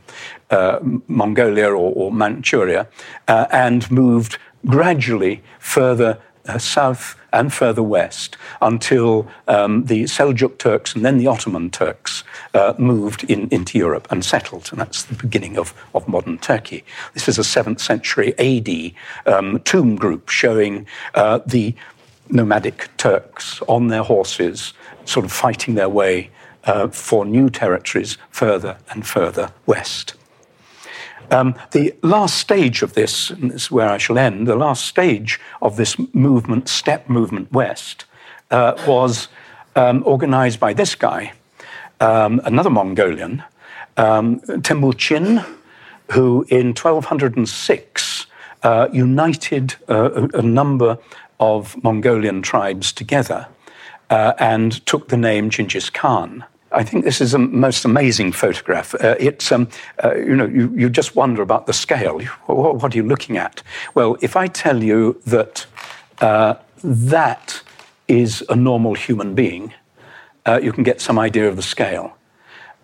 uh, 0.49 0.80
Mongolia 1.08 1.70
or, 1.70 1.93
or 1.93 2.12
Manchuria 2.12 2.88
uh, 3.28 3.47
and 3.51 3.89
moved 3.91 4.38
gradually 4.66 5.41
further 5.60 6.20
uh, 6.45 6.58
south 6.58 7.16
and 7.32 7.54
further 7.54 7.82
west 7.82 8.38
until 8.62 9.28
um, 9.47 9.86
the 9.86 10.04
Seljuk 10.04 10.58
Turks 10.58 10.93
and 10.93 11.04
then 11.04 11.18
the 11.18 11.28
Ottoman 11.28 11.70
Turks 11.72 12.24
uh, 12.54 12.74
moved 12.78 13.24
in, 13.24 13.47
into 13.49 13.78
Europe 13.78 14.08
and 14.12 14.24
settled. 14.24 14.70
And 14.72 14.80
that's 14.80 15.04
the 15.04 15.16
beginning 15.16 15.58
of, 15.58 15.74
of 15.95 16.08
modern 16.08 16.38
Turkey. 16.38 16.84
This 17.14 17.28
is 17.28 17.39
a 17.39 17.41
7th 17.41 17.80
century 17.80 18.38
AD 18.38 19.34
um, 19.34 19.60
tomb 19.62 19.95
group 19.95 20.30
showing 20.30 20.86
uh, 21.16 21.39
the 21.45 21.76
nomadic 22.34 22.89
Turks 22.97 23.61
on 23.67 23.88
their 23.88 24.03
horses, 24.03 24.73
sort 25.05 25.25
of 25.25 25.31
fighting 25.31 25.75
their 25.75 25.89
way 25.89 26.29
uh, 26.65 26.88
for 26.88 27.25
new 27.25 27.49
territories 27.49 28.17
further 28.29 28.77
and 28.89 29.05
further 29.05 29.51
west. 29.65 30.15
Um, 31.31 31.55
the 31.71 31.95
last 32.01 32.38
stage 32.38 32.81
of 32.81 32.93
this, 32.93 33.29
and 33.29 33.51
this 33.51 33.63
is 33.63 33.71
where 33.71 33.89
I 33.89 33.97
shall 33.97 34.17
end, 34.17 34.47
the 34.47 34.55
last 34.55 34.86
stage 34.86 35.39
of 35.61 35.77
this 35.77 35.95
movement, 36.13 36.67
steppe 36.67 37.09
movement 37.09 37.51
west, 37.51 38.05
uh, 38.51 38.73
was 38.88 39.29
um, 39.75 40.03
organized 40.05 40.59
by 40.59 40.73
this 40.73 40.95
guy, 40.95 41.34
um, 41.99 42.41
another 42.43 42.69
Mongolian, 42.69 43.43
um, 43.97 44.39
Temujin, 44.61 45.43
who 46.11 46.45
in 46.49 46.67
1206 46.67 48.25
uh, 48.63 48.88
united 48.91 49.75
uh, 49.89 50.11
a, 50.11 50.39
a 50.39 50.41
number 50.41 50.97
of 51.43 51.81
Mongolian 51.83 52.41
tribes 52.41 52.93
together 52.93 53.47
uh, 54.09 54.33
and 54.39 54.85
took 54.85 55.09
the 55.09 55.17
name 55.17 55.49
Genghis 55.49 55.89
Khan. 55.89 56.45
I 56.71 56.83
think 56.83 57.03
this 57.03 57.21
is 57.21 57.33
a 57.33 57.39
most 57.39 57.85
amazing 57.85 58.31
photograph. 58.31 58.95
Uh, 58.95 59.15
it's, 59.19 59.51
um, 59.51 59.67
uh, 60.03 60.15
you 60.15 60.35
know, 60.35 60.47
you, 60.47 60.73
you, 60.75 60.89
just 60.89 61.15
wonder 61.15 61.41
about 61.41 61.67
the 61.67 61.73
scale. 61.73 62.19
What, 62.47 62.81
what, 62.81 62.93
are 62.93 62.97
you 62.97 63.03
looking 63.03 63.37
at? 63.37 63.61
Well, 63.93 64.17
if 64.21 64.35
I 64.35 64.47
tell 64.47 64.83
you 64.83 65.21
that 65.25 65.67
uh, 66.19 66.55
that 66.83 67.61
is 68.07 68.43
a 68.49 68.55
normal 68.55 68.95
human 68.95 69.35
being, 69.35 69.73
uh, 70.47 70.59
you 70.63 70.71
can 70.73 70.83
get 70.83 70.99
some 70.99 71.19
idea 71.19 71.47
of 71.47 71.55
the 71.55 71.61
scale. 71.61 72.17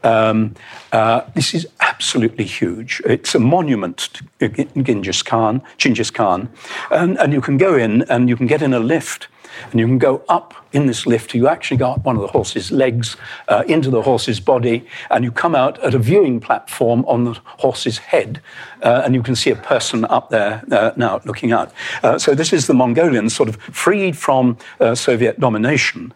Um, 0.03 0.55
uh, 0.91 1.21
this 1.35 1.53
is 1.53 1.67
absolutely 1.81 2.45
huge. 2.45 3.01
It's 3.05 3.35
a 3.35 3.39
monument 3.39 4.09
to 4.39 4.49
Genghis 4.49 5.21
Khan, 5.21 5.61
Genghis 5.77 6.11
Khan, 6.11 6.49
and, 6.91 7.17
and 7.19 7.33
you 7.33 7.41
can 7.41 7.57
go 7.57 7.75
in 7.75 8.03
and 8.03 8.29
you 8.29 8.37
can 8.37 8.47
get 8.47 8.61
in 8.61 8.73
a 8.73 8.79
lift 8.79 9.27
and 9.71 9.79
you 9.79 9.85
can 9.85 9.97
go 9.97 10.23
up 10.29 10.53
in 10.71 10.85
this 10.85 11.05
lift. 11.05 11.33
You 11.33 11.47
actually 11.47 11.77
go 11.77 11.91
up 11.91 12.05
one 12.05 12.15
of 12.15 12.21
the 12.21 12.27
horse's 12.27 12.71
legs 12.71 13.17
uh, 13.47 13.63
into 13.67 13.89
the 13.89 14.01
horse's 14.01 14.39
body, 14.39 14.85
and 15.09 15.23
you 15.23 15.31
come 15.31 15.55
out 15.55 15.83
at 15.83 15.93
a 15.93 15.99
viewing 15.99 16.39
platform 16.39 17.03
on 17.05 17.25
the 17.25 17.39
horse's 17.43 17.97
head, 17.97 18.41
uh, 18.83 19.01
and 19.03 19.15
you 19.15 19.23
can 19.23 19.35
see 19.35 19.49
a 19.49 19.55
person 19.55 20.05
up 20.05 20.29
there 20.29 20.63
uh, 20.71 20.91
now 20.95 21.19
looking 21.25 21.51
out. 21.51 21.71
Uh, 22.03 22.17
so 22.17 22.35
this 22.35 22.53
is 22.53 22.67
the 22.67 22.73
Mongolians 22.73 23.35
sort 23.35 23.49
of 23.49 23.57
freed 23.57 24.17
from 24.17 24.57
uh, 24.79 24.95
Soviet 24.95 25.39
domination. 25.39 26.13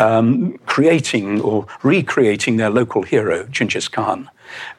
Um, 0.00 0.58
creating 0.66 1.40
or 1.40 1.68
recreating 1.84 2.56
their 2.56 2.68
local 2.68 3.04
hero, 3.04 3.44
Genghis 3.44 3.86
Khan. 3.86 4.28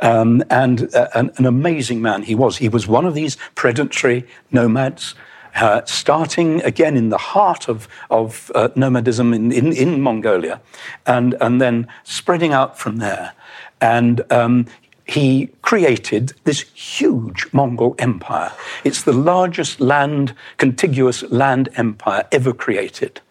Um, 0.01 0.43
and 0.49 0.93
uh, 0.93 1.07
an, 1.15 1.31
an, 1.37 1.45
amazing 1.45 2.01
man 2.01 2.23
he 2.23 2.35
was. 2.35 2.57
He 2.57 2.67
was 2.67 2.85
one 2.85 3.05
of 3.05 3.13
these 3.13 3.37
predatory 3.55 4.27
nomads 4.51 5.15
uh, 5.55 5.81
starting 5.85 6.61
again 6.63 6.97
in 6.97 7.09
the 7.09 7.17
heart 7.17 7.69
of, 7.69 7.87
of 8.09 8.51
uh, 8.55 8.69
nomadism 8.75 9.33
in, 9.33 9.51
in, 9.51 9.71
in, 9.71 10.01
Mongolia, 10.01 10.61
and, 11.05 11.35
and 11.39 11.61
then 11.61 11.87
spreading 12.03 12.51
out 12.51 12.77
from 12.77 12.97
there. 12.97 13.33
And 13.79 14.21
um, 14.31 14.65
he 15.05 15.47
created 15.61 16.33
this 16.43 16.61
huge 16.73 17.47
Mongol 17.53 17.95
empire. 17.99 18.51
It's 18.83 19.03
the 19.03 19.13
largest 19.13 19.79
land, 19.79 20.33
contiguous 20.57 21.23
land 21.23 21.69
empire 21.75 22.27
ever 22.31 22.53
created. 22.53 23.21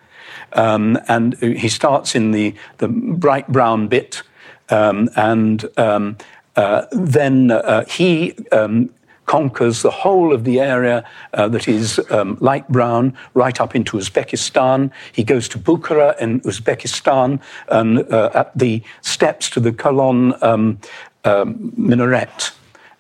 Um, 0.53 0.99
and 1.09 1.35
he 1.39 1.69
starts 1.69 2.15
in 2.15 2.33
the, 2.33 2.55
the 2.79 2.89
bright 2.89 3.49
brown 3.49 3.89
bit, 3.89 4.23
um, 4.71 5.09
and 5.17 5.65
um, 5.77 6.17
uh, 6.57 6.87
then 6.93 7.51
uh, 7.51 7.85
he 7.87 8.35
um, 8.53 8.91
conquers 9.27 9.83
the 9.83 9.91
whole 9.91 10.33
of 10.33 10.45
the 10.45 10.61
area 10.61 11.05
uh, 11.33 11.49
that 11.49 11.69
is 11.69 12.01
um, 12.11 12.37
light 12.41 12.69
brown 12.69 13.17
right 13.35 13.61
up 13.61 13.75
into 13.75 13.97
Uzbekistan. 13.97 14.91
He 15.13 15.25
goes 15.25 15.49
to 15.49 15.59
Bukhara 15.59 16.19
in 16.19 16.41
Uzbekistan 16.41 17.41
and 17.69 18.01
uh, 18.13 18.31
at 18.35 18.57
the 18.57 18.83
steps 19.01 19.49
to 19.51 19.61
the 19.61 19.73
Kalon 19.73 20.35
um, 20.43 20.79
um, 21.25 21.73
minaret. 21.77 22.53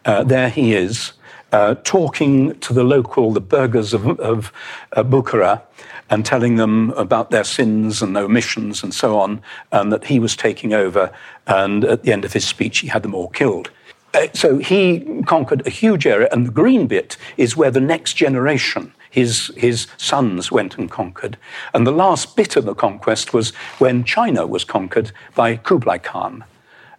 Uh, 0.04 0.24
there 0.24 0.48
he 0.48 0.74
is. 0.74 1.12
Uh, 1.52 1.76
talking 1.84 2.58
to 2.58 2.72
the 2.72 2.82
local, 2.82 3.32
the 3.32 3.40
burghers 3.40 3.94
of, 3.94 4.18
of 4.18 4.52
uh, 4.92 5.04
Bukhara, 5.04 5.62
and 6.10 6.24
telling 6.24 6.56
them 6.56 6.90
about 6.90 7.30
their 7.30 7.44
sins 7.44 8.02
and 8.02 8.14
their 8.14 8.24
omissions 8.24 8.82
and 8.82 8.94
so 8.94 9.18
on, 9.18 9.40
and 9.72 9.92
that 9.92 10.04
he 10.04 10.18
was 10.18 10.36
taking 10.36 10.72
over. 10.72 11.12
And 11.46 11.84
at 11.84 12.02
the 12.02 12.12
end 12.12 12.24
of 12.24 12.32
his 12.32 12.46
speech, 12.46 12.78
he 12.78 12.88
had 12.88 13.02
them 13.02 13.14
all 13.14 13.28
killed. 13.28 13.70
Uh, 14.14 14.28
so 14.32 14.58
he 14.58 15.00
conquered 15.26 15.66
a 15.66 15.70
huge 15.70 16.06
area, 16.06 16.28
and 16.30 16.46
the 16.46 16.52
green 16.52 16.86
bit 16.86 17.16
is 17.36 17.56
where 17.56 17.70
the 17.70 17.80
next 17.80 18.14
generation, 18.14 18.92
his, 19.10 19.52
his 19.56 19.88
sons, 19.96 20.52
went 20.52 20.78
and 20.78 20.90
conquered. 20.90 21.36
And 21.72 21.86
the 21.86 21.92
last 21.92 22.36
bit 22.36 22.56
of 22.56 22.64
the 22.64 22.74
conquest 22.74 23.32
was 23.32 23.50
when 23.78 24.04
China 24.04 24.46
was 24.46 24.64
conquered 24.64 25.10
by 25.34 25.56
Kublai 25.56 25.98
Khan. 25.98 26.44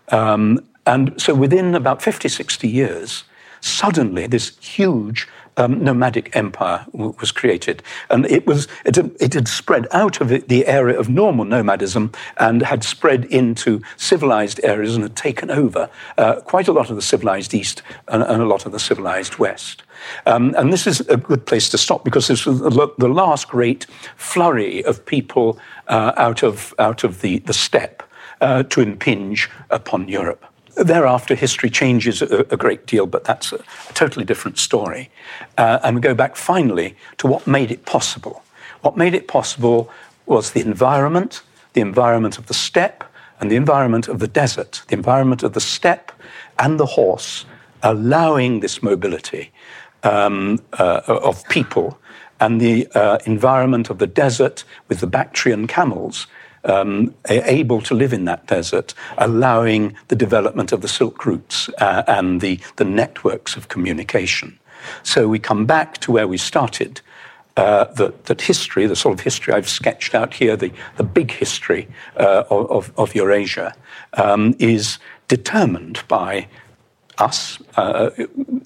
Um, 0.09 0.59
and 0.85 1.19
so 1.19 1.33
within 1.33 1.73
about 1.73 2.01
50, 2.01 2.27
60 2.27 2.67
years, 2.67 3.23
suddenly 3.61 4.27
this 4.27 4.57
huge 4.59 5.27
um, 5.57 5.83
nomadic 5.83 6.35
empire 6.35 6.85
w- 6.91 7.15
was 7.19 7.31
created. 7.31 7.81
And 8.09 8.25
it, 8.25 8.45
was, 8.45 8.67
it, 8.85 8.95
had, 8.95 9.15
it 9.19 9.33
had 9.33 9.47
spread 9.47 9.87
out 9.91 10.21
of 10.21 10.29
the 10.29 10.65
area 10.65 10.99
of 10.99 11.09
normal 11.09 11.45
nomadism 11.45 12.11
and 12.37 12.61
had 12.61 12.83
spread 12.83 13.25
into 13.25 13.81
civilized 13.97 14.59
areas 14.63 14.95
and 14.95 15.03
had 15.03 15.15
taken 15.15 15.49
over 15.51 15.89
uh, 16.17 16.41
quite 16.41 16.67
a 16.67 16.73
lot 16.73 16.89
of 16.89 16.95
the 16.95 17.01
civilized 17.01 17.53
East 17.53 17.81
and, 18.07 18.23
and 18.23 18.41
a 18.41 18.45
lot 18.45 18.65
of 18.65 18.71
the 18.71 18.79
civilized 18.79 19.37
West. 19.37 19.83
Um, 20.25 20.53
and 20.57 20.71
this 20.71 20.87
is 20.87 21.01
a 21.01 21.17
good 21.17 21.45
place 21.45 21.69
to 21.69 21.77
stop 21.77 22.03
because 22.03 22.27
this 22.27 22.45
was 22.45 22.59
the 22.59 23.07
last 23.07 23.47
great 23.47 23.85
flurry 24.17 24.83
of 24.85 25.05
people 25.05 25.57
uh, 25.87 26.11
out 26.17 26.43
of, 26.43 26.73
out 26.79 27.03
of 27.03 27.21
the, 27.21 27.39
the 27.39 27.53
steppe 27.53 28.03
uh, 28.41 28.63
to 28.63 28.81
impinge 28.81 29.49
upon 29.69 30.07
Europe. 30.07 30.45
Thereafter, 30.75 31.35
history 31.35 31.69
changes 31.69 32.21
a, 32.21 32.39
a, 32.51 32.57
great 32.57 32.85
deal, 32.85 33.05
but 33.05 33.23
that's 33.23 33.53
a, 33.53 33.57
a 33.89 33.93
totally 33.93 34.25
different 34.25 34.57
story. 34.57 35.09
Uh, 35.57 35.79
and 35.83 35.95
we 35.95 36.01
go 36.01 36.13
back 36.13 36.35
finally 36.35 36.95
to 37.17 37.27
what 37.27 37.47
made 37.47 37.71
it 37.71 37.85
possible. 37.85 38.43
What 38.81 38.97
made 38.97 39.13
it 39.13 39.27
possible 39.27 39.89
was 40.25 40.51
the 40.51 40.61
environment, 40.61 41.41
the 41.73 41.81
environment 41.81 42.37
of 42.37 42.47
the 42.47 42.53
steppe, 42.53 43.03
and 43.39 43.51
the 43.51 43.55
environment 43.55 44.07
of 44.07 44.19
the 44.19 44.27
desert, 44.27 44.81
the 44.87 44.95
environment 44.95 45.43
of 45.43 45.53
the 45.53 45.61
steppe 45.61 46.11
and 46.59 46.79
the 46.79 46.85
horse, 46.85 47.45
allowing 47.83 48.59
this 48.59 48.81
mobility 48.81 49.51
um, 50.03 50.59
uh, 50.73 51.01
of 51.07 51.43
people, 51.49 51.99
and 52.39 52.59
the 52.59 52.87
uh, 52.95 53.17
environment 53.25 53.89
of 53.89 53.97
the 53.99 54.07
desert 54.07 54.63
with 54.87 54.99
the 54.99 55.07
Bactrian 55.07 55.67
camels, 55.67 56.27
um, 56.65 57.13
able 57.29 57.81
to 57.81 57.93
live 57.93 58.13
in 58.13 58.25
that 58.25 58.47
desert, 58.47 58.93
allowing 59.17 59.95
the 60.07 60.15
development 60.15 60.71
of 60.71 60.81
the 60.81 60.87
silk 60.87 61.25
routes 61.25 61.69
uh, 61.77 62.03
and 62.07 62.41
the, 62.41 62.59
the 62.75 62.85
networks 62.85 63.55
of 63.55 63.67
communication. 63.67 64.59
So 65.03 65.27
we 65.27 65.39
come 65.39 65.65
back 65.65 65.97
to 65.99 66.11
where 66.11 66.27
we 66.27 66.37
started. 66.37 67.01
Uh, 67.57 67.85
that, 67.93 68.25
that, 68.25 68.41
history, 68.41 68.85
the 68.85 68.97
sort 68.97 69.13
of 69.13 69.21
history 69.21 69.53
I've 69.53 69.69
sketched 69.69 70.13
out 70.13 70.33
here, 70.33 70.57
the, 70.57 70.73
the 70.97 71.05
big 71.05 71.31
history 71.31 71.87
uh, 72.17 72.43
of, 72.49 72.91
of, 72.97 73.15
Eurasia, 73.15 73.73
um, 74.15 74.55
is 74.59 74.99
determined 75.29 76.03
by 76.09 76.49
us, 77.17 77.59
uh, 77.77 78.09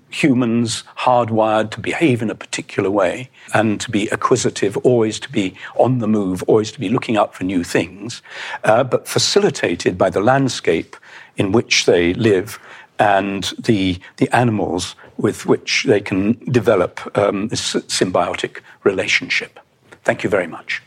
humans, 0.09 0.83
hardwired 0.97 1.71
to 1.71 1.79
behave 1.79 2.21
in 2.21 2.29
a 2.29 2.35
particular 2.35 2.89
way 2.89 3.29
and 3.53 3.79
to 3.81 3.91
be 3.91 4.09
acquisitive, 4.09 4.77
always 4.77 5.19
to 5.19 5.31
be 5.31 5.55
on 5.75 5.99
the 5.99 6.07
move, 6.07 6.43
always 6.43 6.71
to 6.71 6.79
be 6.79 6.89
looking 6.89 7.17
out 7.17 7.35
for 7.35 7.43
new 7.43 7.63
things, 7.63 8.21
uh, 8.63 8.83
but 8.83 9.07
facilitated 9.07 9.97
by 9.97 10.09
the 10.09 10.21
landscape 10.21 10.95
in 11.37 11.51
which 11.51 11.85
they 11.85 12.13
live 12.15 12.59
and 12.99 13.53
the, 13.57 13.97
the 14.17 14.29
animals 14.35 14.95
with 15.17 15.45
which 15.45 15.85
they 15.85 16.01
can 16.01 16.33
develop 16.51 16.99
um, 17.17 17.47
this 17.47 17.75
symbiotic 17.87 18.59
relationship. 18.83 19.59
Thank 20.03 20.23
you 20.23 20.29
very 20.29 20.47
much. 20.47 20.81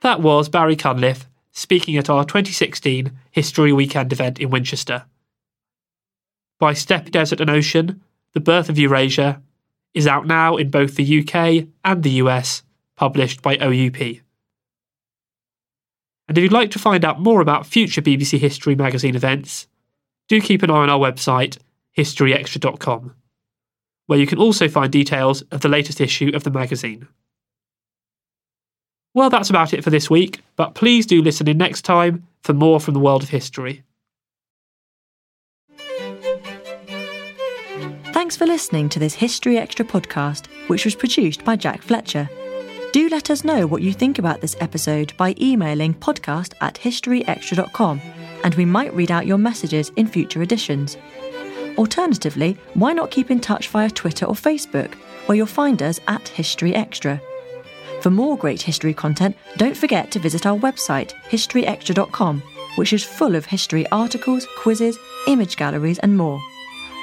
That 0.00 0.20
was 0.20 0.48
Barry 0.48 0.76
Cunliffe 0.76 1.26
speaking 1.52 1.96
at 1.98 2.08
our 2.08 2.24
2016 2.24 3.12
History 3.32 3.72
Weekend 3.72 4.12
event 4.12 4.38
in 4.38 4.48
Winchester. 4.48 5.04
By 6.58 6.72
Steppe, 6.72 7.10
Desert 7.10 7.40
and 7.40 7.50
Ocean, 7.50 8.00
The 8.32 8.40
Birth 8.40 8.68
of 8.68 8.78
Eurasia 8.78 9.42
is 9.92 10.06
out 10.06 10.26
now 10.26 10.56
in 10.56 10.70
both 10.70 10.94
the 10.94 11.20
UK 11.20 11.66
and 11.84 12.02
the 12.02 12.22
US, 12.22 12.62
published 12.96 13.42
by 13.42 13.58
OUP. 13.58 14.00
And 16.28 16.38
if 16.38 16.42
you'd 16.42 16.52
like 16.52 16.70
to 16.70 16.78
find 16.78 17.04
out 17.04 17.20
more 17.20 17.40
about 17.40 17.66
future 17.66 18.00
BBC 18.00 18.38
History 18.38 18.76
magazine 18.76 19.16
events, 19.16 19.66
do 20.28 20.40
keep 20.40 20.62
an 20.62 20.70
eye 20.70 20.74
on 20.74 20.90
our 20.90 20.98
website, 20.98 21.58
historyextra.com, 21.98 23.14
where 24.06 24.18
you 24.18 24.26
can 24.26 24.38
also 24.38 24.68
find 24.68 24.92
details 24.92 25.42
of 25.50 25.60
the 25.60 25.68
latest 25.68 26.00
issue 26.00 26.30
of 26.32 26.44
the 26.44 26.50
magazine. 26.50 27.08
Well, 29.12 29.30
that's 29.30 29.50
about 29.50 29.74
it 29.74 29.82
for 29.82 29.90
this 29.90 30.08
week, 30.08 30.40
but 30.56 30.74
please 30.74 31.04
do 31.04 31.20
listen 31.20 31.48
in 31.48 31.58
next 31.58 31.82
time 31.82 32.26
for 32.42 32.52
more 32.52 32.78
from 32.78 32.94
the 32.94 33.00
world 33.00 33.22
of 33.22 33.28
history. 33.30 33.82
Thanks 38.12 38.36
for 38.36 38.46
listening 38.46 38.88
to 38.90 39.00
this 39.00 39.14
History 39.14 39.58
Extra 39.58 39.84
podcast, 39.84 40.46
which 40.68 40.84
was 40.84 40.94
produced 40.94 41.44
by 41.44 41.56
Jack 41.56 41.82
Fletcher. 41.82 42.28
Do 42.92 43.08
let 43.08 43.30
us 43.30 43.44
know 43.44 43.66
what 43.66 43.82
you 43.82 43.92
think 43.92 44.18
about 44.18 44.40
this 44.40 44.56
episode 44.60 45.16
by 45.16 45.34
emailing 45.40 45.94
podcast 45.94 46.54
at 46.60 46.74
historyextra.com, 46.74 48.00
and 48.44 48.54
we 48.54 48.64
might 48.64 48.94
read 48.94 49.10
out 49.10 49.26
your 49.26 49.38
messages 49.38 49.90
in 49.96 50.06
future 50.06 50.42
editions. 50.42 50.96
Alternatively, 51.78 52.56
why 52.74 52.92
not 52.92 53.10
keep 53.10 53.30
in 53.30 53.40
touch 53.40 53.68
via 53.68 53.90
Twitter 53.90 54.26
or 54.26 54.34
Facebook, 54.34 54.94
where 55.26 55.36
you'll 55.36 55.46
find 55.46 55.82
us 55.82 55.98
at 56.06 56.28
History 56.28 56.74
Extra. 56.74 57.20
For 58.00 58.10
more 58.10 58.36
great 58.36 58.62
history 58.62 58.94
content, 58.94 59.36
don't 59.58 59.76
forget 59.76 60.10
to 60.12 60.18
visit 60.18 60.46
our 60.46 60.56
website, 60.56 61.12
historyextra.com, 61.28 62.42
which 62.76 62.92
is 62.92 63.04
full 63.04 63.34
of 63.34 63.44
history 63.44 63.86
articles, 63.90 64.46
quizzes, 64.56 64.98
image 65.26 65.56
galleries, 65.56 65.98
and 65.98 66.16
more. 66.16 66.40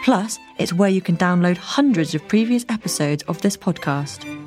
Plus, 0.03 0.39
it's 0.57 0.73
where 0.73 0.89
you 0.89 1.01
can 1.01 1.17
download 1.17 1.57
hundreds 1.57 2.15
of 2.15 2.27
previous 2.27 2.65
episodes 2.69 3.23
of 3.23 3.41
this 3.41 3.57
podcast. 3.57 4.46